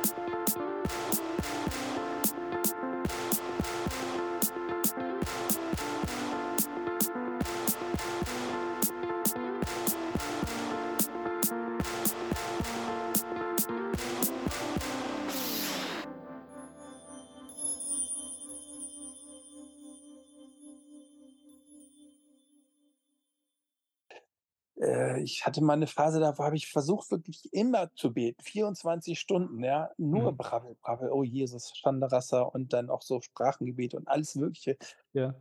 Äh, 24.81 25.21
ich 25.21 25.45
hatte 25.45 25.63
mal 25.63 25.73
eine 25.73 25.87
Phase, 25.87 26.19
da 26.19 26.35
habe 26.37 26.55
ich 26.55 26.69
versucht, 26.69 27.11
wirklich 27.11 27.53
immer 27.53 27.93
zu 27.95 28.13
beten, 28.13 28.41
24 28.41 29.19
Stunden, 29.19 29.63
ja, 29.63 29.91
nur 29.97 30.31
Mhm. 30.31 30.37
Brabbel, 30.37 30.75
Brabbel, 30.81 31.11
oh 31.11 31.23
Jesus, 31.23 31.71
Schanderasser 31.75 32.53
und 32.53 32.73
dann 32.73 32.89
auch 32.89 33.01
so 33.01 33.21
Sprachengebet 33.21 33.93
und 33.93 34.07
alles 34.07 34.35
Mögliche. 34.35 34.77
Ja. 35.13 35.35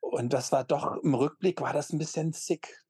Und 0.00 0.32
das 0.32 0.52
war 0.52 0.64
doch 0.64 0.96
im 1.02 1.14
Rückblick 1.14 1.60
war 1.60 1.72
das 1.72 1.92
ein 1.92 1.98
bisschen 1.98 2.32
sick. 2.32 2.83